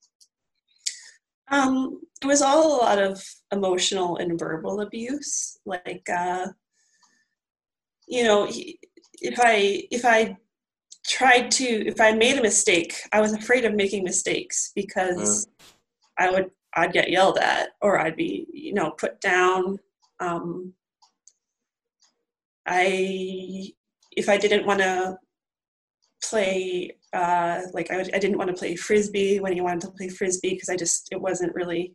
Um, 1.51 2.01
it 2.21 2.25
was 2.25 2.41
all 2.41 2.77
a 2.77 2.81
lot 2.81 2.99
of 2.99 3.21
emotional 3.51 4.17
and 4.17 4.39
verbal 4.39 4.81
abuse. 4.81 5.57
Like 5.65 6.07
uh, 6.09 6.47
you 8.07 8.23
know 8.23 8.47
if 8.49 9.39
i 9.39 9.83
if 9.91 10.05
i 10.05 10.35
tried 11.07 11.51
to 11.51 11.65
if 11.65 11.99
i 11.99 12.11
made 12.11 12.37
a 12.37 12.41
mistake 12.41 12.95
i 13.11 13.21
was 13.21 13.33
afraid 13.33 13.65
of 13.65 13.73
making 13.73 14.03
mistakes 14.03 14.71
because 14.75 15.45
mm. 15.45 15.73
i 16.17 16.29
would 16.29 16.49
I'd 16.75 16.93
get 16.93 17.09
yelled 17.09 17.37
at 17.37 17.69
or 17.81 17.99
I'd 17.99 18.15
be, 18.15 18.47
you 18.51 18.73
know, 18.73 18.91
put 18.91 19.19
down. 19.21 19.79
Um, 20.19 20.73
I, 22.65 23.71
if 24.11 24.29
I 24.29 24.37
didn't 24.37 24.65
want 24.65 24.79
to 24.79 25.17
play, 26.23 26.95
uh, 27.11 27.61
like 27.73 27.91
I, 27.91 27.99
I 27.99 28.19
didn't 28.19 28.37
want 28.37 28.49
to 28.49 28.55
play 28.55 28.75
frisbee 28.75 29.39
when 29.39 29.53
he 29.53 29.61
wanted 29.61 29.81
to 29.81 29.91
play 29.91 30.09
frisbee 30.09 30.53
because 30.53 30.69
I 30.69 30.75
just, 30.75 31.09
it 31.11 31.21
wasn't 31.21 31.53
really, 31.53 31.93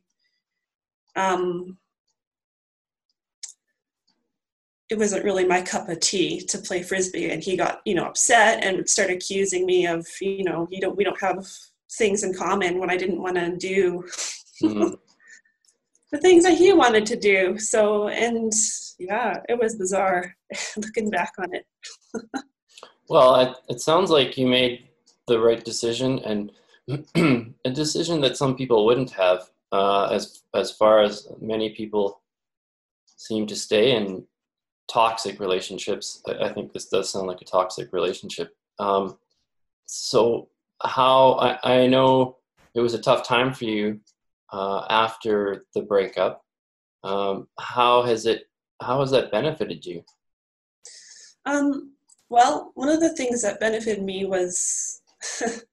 um, 1.17 1.79
it 4.91 4.99
wasn't 4.99 5.25
really 5.25 5.45
my 5.45 5.61
cup 5.61 5.89
of 5.89 6.01
tea 6.01 6.41
to 6.41 6.59
play 6.59 6.83
frisbee 6.83 7.31
and 7.31 7.43
he 7.43 7.57
got 7.57 7.81
you 7.85 7.95
know 7.95 8.07
upset 8.07 8.65
and 8.65 8.77
would 8.77 8.89
start 8.89 9.11
accusing 9.11 9.67
me 9.67 9.87
of 9.87 10.07
you 10.21 10.45
know 10.45 10.67
you 10.71 10.81
don't 10.81 10.97
we 10.97 11.05
don't 11.05 11.21
have 11.21 11.47
things 11.99 12.23
in 12.23 12.33
common 12.35 12.79
when 12.79 12.91
i 12.91 12.97
didn't 12.97 13.21
want 13.21 13.37
to 13.37 13.57
do 13.57 14.05
mm-hmm. 14.63 14.95
the 16.13 16.19
things 16.19 16.45
that 16.45 16.57
he 16.57 16.73
wanted 16.73 17.07
to 17.07 17.17
do. 17.17 17.59
So, 17.59 18.09
and 18.09 18.53
yeah, 18.99 19.41
it 19.49 19.59
was 19.59 19.77
bizarre 19.77 20.35
looking 20.77 21.11
back 21.11 21.33
on 21.39 21.55
it. 21.55 21.67
well, 23.09 23.37
it, 23.37 23.57
it 23.69 23.81
sounds 23.81 24.11
like 24.11 24.39
you 24.39 24.47
made 24.47 24.89
the 25.27 25.39
right 25.39 25.65
decision 25.65 26.19
and 26.21 26.53
a 27.65 27.71
decision 27.71 28.21
that 28.23 28.37
some 28.37 28.57
people 28.57 28.87
wouldn't 28.87 29.11
have, 29.11 29.51
uh, 29.73 30.07
as 30.07 30.43
as 30.55 30.73
far 30.73 31.03
as 31.03 31.29
many 31.41 31.71
people 31.71 32.23
seem 33.05 33.47
to 33.47 33.55
stay 33.55 33.95
in 33.95 34.25
toxic 34.91 35.39
relationships. 35.39 36.23
I, 36.27 36.47
I 36.47 36.53
think 36.53 36.73
this 36.73 36.89
does 36.89 37.11
sound 37.11 37.27
like 37.27 37.43
a 37.43 37.45
toxic 37.45 37.93
relationship. 37.93 38.57
Um, 38.79 39.19
so, 39.85 40.49
how 40.83 41.33
I, 41.35 41.83
I 41.83 41.87
know 41.89 42.39
it 42.75 42.81
was 42.81 42.95
a 42.95 43.03
tough 43.03 43.27
time 43.27 43.53
for 43.53 43.65
you 43.65 44.01
uh, 44.53 44.85
after 44.91 45.67
the 45.75 45.83
breakup. 45.83 46.43
Um, 47.05 47.49
how 47.59 48.03
has 48.03 48.27
it? 48.27 48.45
How 48.81 49.01
has 49.01 49.11
that 49.11 49.33
benefited 49.33 49.85
you? 49.85 50.03
Um, 51.47 51.93
well, 52.29 52.73
one 52.75 52.89
of 52.89 53.01
the 53.01 53.15
things 53.15 53.43
that 53.43 53.61
benefited 53.61 54.05
me 54.05 54.25
was 54.25 55.01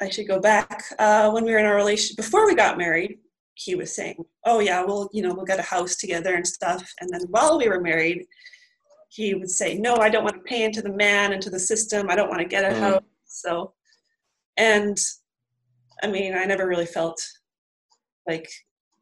I 0.00 0.08
should 0.08 0.28
go 0.28 0.40
back 0.40 0.84
uh, 0.98 1.30
when 1.30 1.44
we 1.44 1.52
were 1.52 1.58
in 1.58 1.66
our 1.66 1.76
relation 1.76 2.14
before 2.16 2.46
we 2.46 2.54
got 2.54 2.78
married. 2.78 3.18
He 3.54 3.74
was 3.74 3.94
saying, 3.94 4.24
"Oh 4.46 4.60
yeah, 4.60 4.82
we'll 4.82 5.10
you 5.12 5.22
know 5.22 5.34
we'll 5.34 5.44
get 5.44 5.58
a 5.58 5.62
house 5.62 5.96
together 5.96 6.34
and 6.34 6.46
stuff." 6.46 6.90
And 7.00 7.10
then 7.12 7.22
while 7.28 7.58
we 7.58 7.68
were 7.68 7.80
married, 7.80 8.26
he 9.10 9.34
would 9.34 9.50
say, 9.50 9.74
"No, 9.74 9.96
I 9.96 10.08
don't 10.08 10.24
want 10.24 10.36
to 10.36 10.42
pay 10.42 10.64
into 10.64 10.80
the 10.80 10.92
man 10.92 11.32
into 11.32 11.50
the 11.50 11.58
system. 11.58 12.08
I 12.08 12.16
don't 12.16 12.30
want 12.30 12.40
to 12.40 12.48
get 12.48 12.64
a 12.64 12.74
mm. 12.74 12.80
house." 12.80 13.02
So, 13.26 13.74
and 14.56 14.98
I 16.02 16.06
mean, 16.08 16.34
I 16.34 16.44
never 16.44 16.66
really 16.66 16.86
felt 16.86 17.20
like 18.26 18.48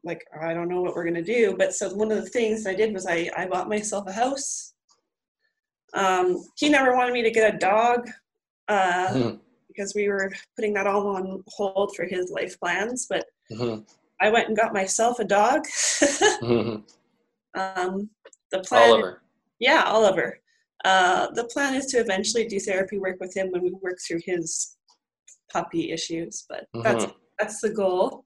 like 0.03 0.23
I 0.41 0.53
don't 0.53 0.69
know 0.69 0.81
what 0.81 0.95
we're 0.95 1.05
gonna 1.05 1.21
do. 1.21 1.55
But 1.57 1.73
so 1.73 1.93
one 1.93 2.11
of 2.11 2.17
the 2.23 2.29
things 2.29 2.65
I 2.65 2.73
did 2.73 2.93
was 2.93 3.05
I 3.05 3.29
I 3.35 3.45
bought 3.47 3.69
myself 3.69 4.07
a 4.07 4.11
house. 4.11 4.73
Um, 5.93 6.43
he 6.57 6.69
never 6.69 6.95
wanted 6.95 7.13
me 7.13 7.23
to 7.23 7.31
get 7.31 7.53
a 7.53 7.57
dog 7.57 8.07
uh, 8.67 9.07
mm-hmm. 9.07 9.37
because 9.67 9.93
we 9.95 10.07
were 10.07 10.31
putting 10.55 10.73
that 10.75 10.87
all 10.87 11.07
on 11.07 11.43
hold 11.47 11.95
for 11.95 12.05
his 12.05 12.29
life 12.29 12.59
plans. 12.59 13.07
But 13.09 13.25
mm-hmm. 13.51 13.81
I 14.21 14.29
went 14.29 14.47
and 14.47 14.57
got 14.57 14.73
myself 14.73 15.19
a 15.19 15.25
dog. 15.25 15.63
mm-hmm. 16.01 17.59
um, 17.59 18.09
the 18.51 18.59
plan, 18.59 18.89
Oliver. 18.89 19.21
Yeah, 19.59 19.83
Oliver. 19.85 20.39
Uh, 20.85 21.27
the 21.31 21.43
plan 21.45 21.75
is 21.75 21.87
to 21.87 21.97
eventually 21.97 22.47
do 22.47 22.59
therapy 22.59 22.99
work 22.99 23.19
with 23.19 23.35
him 23.35 23.51
when 23.51 23.61
we 23.63 23.71
work 23.81 23.97
through 24.05 24.21
his 24.25 24.77
puppy 25.51 25.91
issues, 25.91 26.45
but 26.49 26.67
mm-hmm. 26.75 26.81
that's 26.81 27.05
that's 27.37 27.61
the 27.61 27.69
goal. 27.69 28.25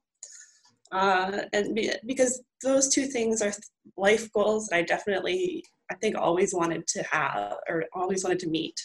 Uh, 0.92 1.42
and 1.52 1.74
be, 1.74 1.90
because 2.06 2.42
those 2.62 2.88
two 2.88 3.06
things 3.06 3.42
are 3.42 3.52
life 3.96 4.30
goals 4.32 4.68
that 4.68 4.76
I 4.76 4.82
definitely, 4.82 5.64
I 5.90 5.94
think, 5.96 6.16
always 6.16 6.54
wanted 6.54 6.86
to 6.88 7.02
have 7.10 7.56
or 7.68 7.84
always 7.92 8.22
wanted 8.22 8.38
to 8.40 8.48
meet, 8.48 8.78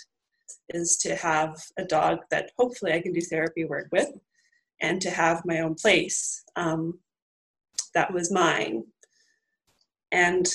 is 0.69 0.97
to 0.97 1.15
have 1.15 1.55
a 1.77 1.85
dog 1.85 2.19
that 2.31 2.51
hopefully 2.57 2.93
I 2.93 3.01
can 3.01 3.13
do 3.13 3.21
therapy 3.21 3.65
work 3.65 3.89
with, 3.91 4.09
and 4.81 5.01
to 5.01 5.09
have 5.09 5.45
my 5.45 5.59
own 5.59 5.75
place. 5.75 6.43
Um, 6.55 6.99
that 7.93 8.13
was 8.13 8.31
mine, 8.31 8.83
and 10.11 10.47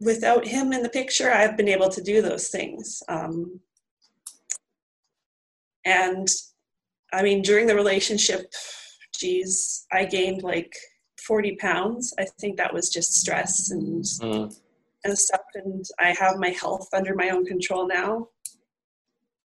without 0.00 0.46
him 0.46 0.72
in 0.72 0.82
the 0.82 0.88
picture, 0.88 1.30
I've 1.30 1.56
been 1.56 1.68
able 1.68 1.88
to 1.88 2.02
do 2.02 2.22
those 2.22 2.48
things. 2.48 3.02
Um, 3.08 3.60
and 5.84 6.28
I 7.12 7.22
mean, 7.22 7.42
during 7.42 7.66
the 7.66 7.74
relationship, 7.74 8.52
geez, 9.14 9.86
I 9.92 10.04
gained 10.04 10.42
like 10.42 10.72
40 11.26 11.56
pounds. 11.56 12.14
I 12.18 12.26
think 12.40 12.56
that 12.56 12.72
was 12.72 12.88
just 12.90 13.14
stress 13.14 13.70
and 13.70 14.04
mm. 14.04 14.54
and 15.04 15.18
stuff. 15.18 15.40
And 15.54 15.84
I 16.00 16.14
have 16.18 16.38
my 16.38 16.50
health 16.50 16.88
under 16.92 17.14
my 17.14 17.30
own 17.30 17.44
control 17.44 17.86
now. 17.86 18.28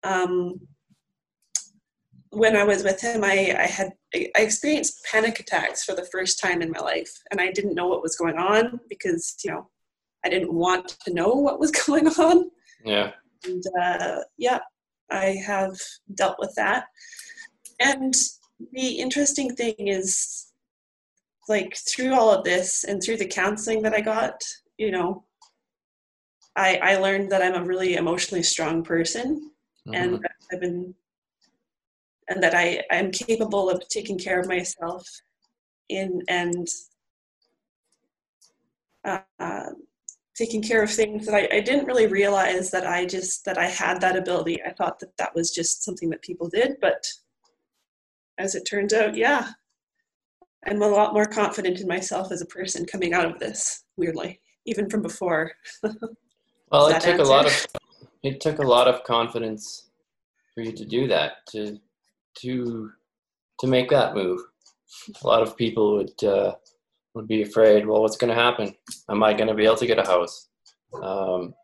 Um, 0.04 0.60
when 2.30 2.56
I 2.56 2.64
was 2.64 2.82
with 2.82 3.00
him, 3.00 3.22
I, 3.22 3.54
I 3.58 3.66
had 3.66 3.92
I 4.14 4.30
experienced 4.36 5.04
panic 5.10 5.38
attacks 5.38 5.84
for 5.84 5.94
the 5.94 6.08
first 6.10 6.40
time 6.40 6.62
in 6.62 6.70
my 6.70 6.80
life, 6.80 7.10
and 7.30 7.40
I 7.40 7.50
didn't 7.52 7.74
know 7.74 7.88
what 7.88 8.02
was 8.02 8.16
going 8.16 8.38
on 8.38 8.80
because 8.88 9.36
you 9.44 9.50
know 9.50 9.68
I 10.24 10.28
didn't 10.28 10.52
want 10.52 10.96
to 11.04 11.12
know 11.12 11.28
what 11.28 11.60
was 11.60 11.70
going 11.86 12.08
on. 12.08 12.50
Yeah. 12.84 13.12
And 13.44 13.62
uh, 13.80 14.20
yeah, 14.38 14.60
I 15.10 15.36
have 15.46 15.76
dealt 16.14 16.36
with 16.38 16.52
that. 16.56 16.84
And 17.82 18.14
the 18.72 18.98
interesting 18.98 19.54
thing 19.54 19.74
is, 19.78 20.52
like 21.48 21.76
through 21.76 22.14
all 22.14 22.30
of 22.30 22.44
this 22.44 22.84
and 22.84 23.02
through 23.02 23.16
the 23.16 23.26
counseling 23.26 23.82
that 23.82 23.94
I 23.94 24.00
got, 24.00 24.42
you 24.78 24.90
know, 24.90 25.24
I 26.56 26.78
I 26.82 26.96
learned 26.96 27.32
that 27.32 27.42
I'm 27.42 27.60
a 27.60 27.66
really 27.66 27.94
emotionally 27.94 28.42
strong 28.42 28.84
person, 28.84 29.50
mm-hmm. 29.86 29.94
and 29.94 30.26
I've 30.52 30.60
been 30.60 30.94
and 32.28 32.42
that 32.42 32.54
I, 32.54 32.82
I'm 32.90 33.10
capable 33.10 33.68
of 33.68 33.86
taking 33.88 34.18
care 34.18 34.40
of 34.40 34.48
myself 34.48 35.06
in 35.88 36.22
and 36.28 36.66
uh, 39.04 39.70
taking 40.36 40.62
care 40.62 40.82
of 40.82 40.90
things 40.90 41.26
that 41.26 41.34
I, 41.34 41.56
I, 41.56 41.60
didn't 41.60 41.86
really 41.86 42.06
realize 42.06 42.70
that 42.70 42.86
I 42.86 43.04
just 43.04 43.44
that 43.44 43.58
I 43.58 43.66
had 43.66 44.00
that 44.00 44.16
ability. 44.16 44.62
I 44.62 44.72
thought 44.72 45.00
that 45.00 45.16
that 45.16 45.34
was 45.34 45.50
just 45.50 45.82
something 45.82 46.08
that 46.10 46.22
people 46.22 46.48
did, 46.48 46.76
but 46.80 47.04
as 48.42 48.54
it 48.56 48.64
turns 48.68 48.92
out, 48.92 49.16
yeah, 49.16 49.50
I'm 50.66 50.82
a 50.82 50.88
lot 50.88 51.14
more 51.14 51.26
confident 51.26 51.80
in 51.80 51.86
myself 51.86 52.32
as 52.32 52.42
a 52.42 52.46
person 52.46 52.84
coming 52.84 53.14
out 53.14 53.30
of 53.30 53.38
this. 53.38 53.84
Weirdly, 53.96 54.40
even 54.66 54.90
from 54.90 55.02
before. 55.02 55.52
well, 56.70 56.88
it 56.88 57.00
took 57.00 57.14
answer? 57.14 57.22
a 57.22 57.26
lot 57.26 57.46
of 57.46 57.66
it 58.22 58.40
took 58.40 58.58
a 58.58 58.66
lot 58.66 58.88
of 58.88 59.04
confidence 59.04 59.90
for 60.54 60.62
you 60.62 60.72
to 60.72 60.84
do 60.84 61.06
that 61.08 61.46
to 61.50 61.78
to 62.40 62.90
to 63.60 63.66
make 63.66 63.90
that 63.90 64.14
move. 64.14 64.40
A 65.22 65.26
lot 65.26 65.42
of 65.42 65.56
people 65.56 65.96
would 65.96 66.24
uh, 66.24 66.54
would 67.14 67.28
be 67.28 67.42
afraid. 67.42 67.86
Well, 67.86 68.02
what's 68.02 68.16
going 68.16 68.34
to 68.34 68.42
happen? 68.42 68.74
Am 69.08 69.22
I 69.22 69.34
going 69.34 69.48
to 69.48 69.54
be 69.54 69.64
able 69.64 69.76
to 69.76 69.86
get 69.86 69.98
a 69.98 70.06
house? 70.06 70.48
Um, 71.00 71.54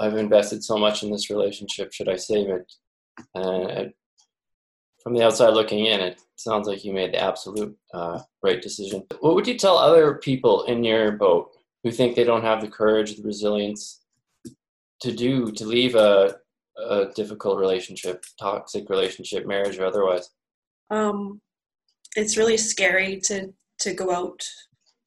I've 0.00 0.16
invested 0.16 0.64
so 0.64 0.76
much 0.76 1.02
in 1.02 1.10
this 1.10 1.30
relationship. 1.30 1.92
Should 1.92 2.08
I 2.08 2.16
save 2.16 2.48
it? 2.48 2.72
And 3.34 3.92
from 5.04 5.12
the 5.12 5.22
outside 5.22 5.50
looking 5.50 5.84
in, 5.84 6.00
it 6.00 6.20
sounds 6.36 6.66
like 6.66 6.84
you 6.84 6.92
made 6.92 7.12
the 7.12 7.22
absolute 7.22 7.76
uh, 7.92 8.18
right 8.42 8.60
decision. 8.60 9.04
What 9.20 9.34
would 9.34 9.46
you 9.46 9.56
tell 9.56 9.76
other 9.76 10.14
people 10.14 10.64
in 10.64 10.82
your 10.82 11.12
boat 11.12 11.50
who 11.84 11.90
think 11.90 12.16
they 12.16 12.24
don't 12.24 12.42
have 12.42 12.62
the 12.62 12.68
courage, 12.68 13.16
the 13.16 13.22
resilience 13.22 14.00
to 15.02 15.12
do 15.12 15.52
to 15.52 15.64
leave 15.66 15.94
a 15.94 16.36
a 16.76 17.06
difficult 17.14 17.60
relationship, 17.60 18.24
toxic 18.40 18.90
relationship, 18.90 19.46
marriage 19.46 19.78
or 19.78 19.86
otherwise? 19.86 20.30
Um, 20.90 21.40
it's 22.16 22.36
really 22.36 22.56
scary 22.56 23.20
to 23.26 23.52
to 23.80 23.92
go 23.92 24.10
out 24.10 24.42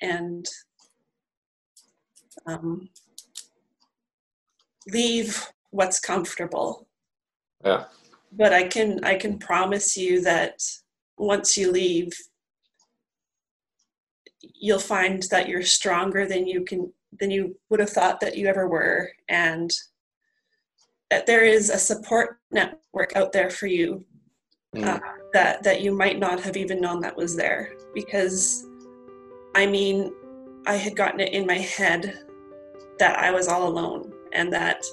and 0.01 0.45
um, 2.45 2.87
leave 4.87 5.43
what's 5.71 5.99
comfortable. 5.99 6.87
Yeah. 7.65 7.85
But 8.37 8.53
I 8.53 8.67
can 8.67 9.03
I 9.03 9.15
can 9.15 9.39
promise 9.39 9.97
you 9.97 10.21
that 10.21 10.61
once 11.17 11.57
you 11.57 11.71
leave, 11.71 12.13
you'll 14.41 14.79
find 14.79 15.23
that 15.31 15.49
you're 15.49 15.63
stronger 15.63 16.27
than 16.27 16.47
you 16.47 16.63
can 16.63 16.93
than 17.19 17.31
you 17.31 17.57
would 17.69 17.79
have 17.79 17.89
thought 17.89 18.19
that 18.21 18.37
you 18.37 18.47
ever 18.47 18.67
were, 18.67 19.09
and 19.27 19.71
that 21.09 21.25
there 21.25 21.45
is 21.45 21.69
a 21.69 21.77
support 21.77 22.39
network 22.51 23.15
out 23.15 23.31
there 23.31 23.49
for 23.49 23.67
you 23.67 24.05
mm. 24.75 24.85
uh, 24.85 24.99
that 25.33 25.63
that 25.63 25.81
you 25.81 25.91
might 25.95 26.19
not 26.19 26.39
have 26.39 26.57
even 26.57 26.81
known 26.81 26.99
that 27.01 27.15
was 27.15 27.35
there 27.35 27.73
because 27.93 28.65
i 29.55 29.65
mean 29.65 30.13
i 30.65 30.75
had 30.75 30.95
gotten 30.95 31.19
it 31.19 31.33
in 31.33 31.45
my 31.45 31.57
head 31.57 32.19
that 32.99 33.17
i 33.19 33.31
was 33.31 33.47
all 33.47 33.67
alone 33.67 34.11
and 34.33 34.51
that 34.51 34.83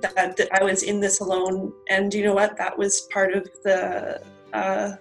that, 0.00 0.36
that 0.36 0.48
i 0.52 0.62
was 0.62 0.82
in 0.82 1.00
this 1.00 1.20
alone. 1.20 1.72
And 1.88 2.12
you 2.12 2.24
know 2.24 2.34
what? 2.34 2.56
That 2.56 2.76
was 2.76 3.02
part 3.12 3.34
of 3.34 3.48
the 3.64 4.22
uh, 4.52 4.92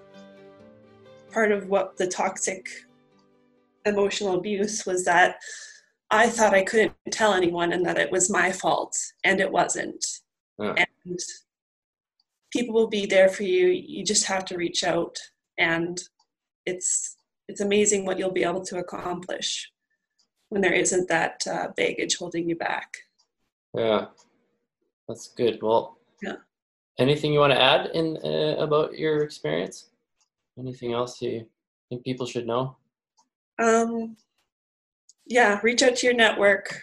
part 1.31 1.51
of 1.51 1.67
what 1.67 1.97
the 1.97 2.07
toxic 2.07 2.67
emotional 3.85 4.35
abuse 4.35 4.85
was 4.85 5.05
that 5.05 5.37
I 6.11 6.29
thought 6.29 6.53
I 6.53 6.63
couldn't 6.63 6.93
tell 7.11 7.33
anyone 7.33 7.73
and 7.73 7.85
that 7.85 7.97
it 7.97 8.11
was 8.11 8.29
my 8.29 8.51
fault, 8.51 8.97
and 9.23 9.39
it 9.39 9.51
wasn't. 9.51 10.03
And 10.77 11.19
people 12.51 12.73
will 12.73 12.87
be 12.87 13.05
there 13.05 13.29
for 13.29 13.43
you. 13.43 13.67
You 13.67 14.03
just 14.03 14.25
have 14.25 14.45
to 14.45 14.57
reach 14.57 14.83
out 14.83 15.17
and 15.57 16.01
it's 16.65 17.17
it's 17.47 17.61
amazing 17.61 18.05
what 18.05 18.17
you'll 18.17 18.31
be 18.31 18.43
able 18.43 18.65
to 18.65 18.79
accomplish 18.79 19.71
when 20.49 20.61
there 20.61 20.73
isn't 20.73 21.07
that 21.09 21.43
uh, 21.47 21.67
baggage 21.77 22.17
holding 22.17 22.49
you 22.49 22.55
back. 22.55 22.97
Yeah 23.73 24.05
that's 25.07 25.29
good. 25.29 25.61
Well 25.61 25.97
yeah. 26.21 26.35
anything 26.99 27.33
you 27.33 27.39
want 27.39 27.53
to 27.53 27.61
add 27.61 27.91
in 27.93 28.17
uh, 28.23 28.55
about 28.59 28.97
your 28.97 29.23
experience? 29.23 29.89
Anything 30.57 30.93
else 30.93 31.21
you 31.21 31.45
think 31.89 32.03
people 32.03 32.25
should 32.25 32.47
know? 32.47 32.77
Um 33.59 34.17
yeah 35.25 35.59
reach 35.63 35.83
out 35.83 35.95
to 35.97 36.07
your 36.07 36.15
network. 36.15 36.81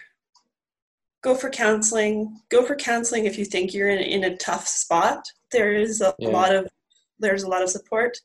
Go 1.23 1.35
for 1.35 1.49
counseling. 1.49 2.41
Go 2.49 2.65
for 2.65 2.75
counseling 2.75 3.25
if 3.25 3.37
you 3.37 3.45
think 3.45 3.73
you're 3.73 3.89
in, 3.89 3.99
in 3.99 4.25
a 4.25 4.37
tough 4.37 4.67
spot. 4.67 5.25
There 5.51 5.73
is 5.73 6.01
a, 6.01 6.13
yeah. 6.19 6.29
lot 6.29 6.53
of 6.53 6.67
there's 7.19 7.43
a 7.43 7.47
lot 7.47 7.63
of 7.63 7.69
support. 7.69 8.17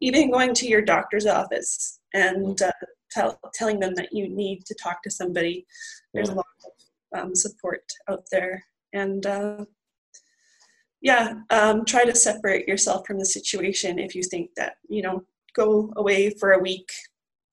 Even 0.00 0.30
going 0.30 0.54
to 0.54 0.66
your 0.66 0.80
doctor's 0.80 1.26
office 1.26 1.98
and 2.14 2.60
uh, 2.62 2.72
tell, 3.10 3.38
telling 3.52 3.80
them 3.80 3.94
that 3.96 4.12
you 4.12 4.28
need 4.28 4.64
to 4.66 4.74
talk 4.74 5.02
to 5.02 5.10
somebody. 5.10 5.66
There's 6.14 6.28
yeah. 6.28 6.34
a 6.34 6.36
lot 6.36 6.46
of 6.64 7.20
um, 7.20 7.34
support 7.34 7.82
out 8.08 8.22
there 8.30 8.62
and 8.92 9.26
uh, 9.26 9.64
yeah 11.00 11.34
um, 11.50 11.84
try 11.84 12.04
to 12.04 12.14
separate 12.14 12.66
yourself 12.66 13.06
from 13.06 13.18
the 13.18 13.26
situation 13.26 13.98
if 13.98 14.14
you 14.14 14.22
think 14.22 14.50
that 14.56 14.76
you 14.88 15.02
know 15.02 15.22
go 15.54 15.92
away 15.96 16.30
for 16.30 16.52
a 16.52 16.58
week 16.58 16.90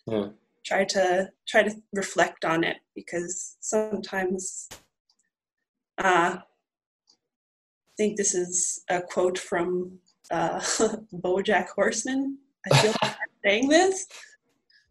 yeah. 0.08 0.28
try 0.66 0.84
to 0.84 1.30
try 1.48 1.64
to 1.64 1.76
reflect 1.94 2.46
on 2.46 2.64
it 2.64 2.78
because 2.96 3.58
sometimes 3.60 4.70
uh, 5.98 6.38
I 6.38 7.98
think 7.98 8.18
this 8.18 8.36
is 8.36 8.84
a 8.90 9.02
quote 9.02 9.38
from 9.38 10.00
uh, 10.32 10.60
BoJack 11.14 11.68
Horseman. 11.70 12.38
I 12.70 12.78
feel 12.82 12.94
like 13.02 13.12
I'm 13.12 13.28
saying 13.44 13.70
this, 13.70 14.06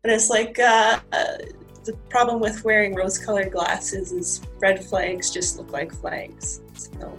but 0.05 0.13
it's 0.13 0.29
like 0.29 0.59
uh, 0.59 1.01
uh, 1.13 1.39
the 1.85 1.95
problem 2.11 2.39
with 2.39 2.63
wearing 2.63 2.95
rose-colored 2.95 3.51
glasses 3.51 4.13
is 4.13 4.43
red 4.61 4.85
flags 4.85 5.31
just 5.31 5.57
look 5.57 5.73
like 5.73 5.95
flags. 5.95 6.61
So 6.75 7.17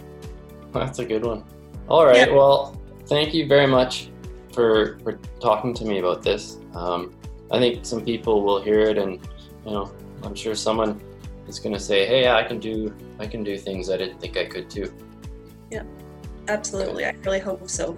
that's 0.71 0.99
a 0.99 1.05
good 1.05 1.25
one. 1.25 1.43
All 1.89 2.05
right. 2.05 2.27
Yeah. 2.27 2.36
Well, 2.36 2.79
thank 3.07 3.33
you 3.33 3.47
very 3.47 3.65
much 3.65 4.11
for 4.53 4.99
for 4.99 5.19
talking 5.39 5.73
to 5.73 5.86
me 5.86 5.97
about 5.97 6.21
this. 6.21 6.59
Um, 6.75 7.15
I 7.51 7.57
think 7.57 7.83
some 7.88 8.05
people 8.05 8.43
will 8.43 8.61
hear 8.61 8.81
it, 8.81 8.99
and 8.99 9.13
you 9.65 9.71
know, 9.71 9.91
I'm 10.21 10.36
sure 10.36 10.53
someone 10.53 11.01
is 11.47 11.57
going 11.57 11.73
to 11.73 11.79
say, 11.79 12.05
"Hey, 12.05 12.29
I 12.29 12.43
can 12.43 12.59
do 12.59 12.93
I 13.17 13.25
can 13.25 13.43
do 13.43 13.57
things 13.57 13.89
I 13.89 13.97
didn't 13.97 14.19
think 14.21 14.38
I 14.38 14.45
could 14.45 14.69
too." 14.69 14.93
Yeah, 15.71 15.83
absolutely. 16.49 17.05
I 17.05 17.15
really 17.23 17.39
hope 17.39 17.67
so. 17.67 17.97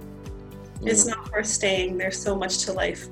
Yeah. 0.82 0.92
It's 0.92 1.06
not 1.06 1.30
worth 1.34 1.48
staying. 1.48 1.98
There's 1.98 2.22
so 2.22 2.38
much 2.38 2.60
to 2.66 2.72
life. 2.72 3.10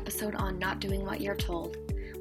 Episode 0.00 0.34
on 0.36 0.58
Not 0.58 0.80
Doing 0.80 1.04
What 1.04 1.20
You're 1.20 1.34
Told. 1.34 1.76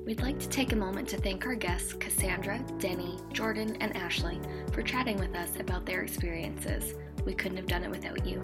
We'd 0.05 0.21
like 0.21 0.37
to 0.39 0.49
take 0.49 0.73
a 0.73 0.75
moment 0.75 1.07
to 1.09 1.17
thank 1.17 1.45
our 1.45 1.55
guests, 1.55 1.93
Cassandra, 1.93 2.59
Deni, 2.77 3.17
Jordan, 3.31 3.77
and 3.79 3.95
Ashley, 3.95 4.37
for 4.73 4.81
chatting 4.81 5.17
with 5.17 5.33
us 5.33 5.51
about 5.61 5.85
their 5.85 6.01
experiences. 6.01 6.95
We 7.23 7.33
couldn't 7.33 7.55
have 7.55 7.67
done 7.67 7.85
it 7.85 7.89
without 7.89 8.25
you. 8.25 8.41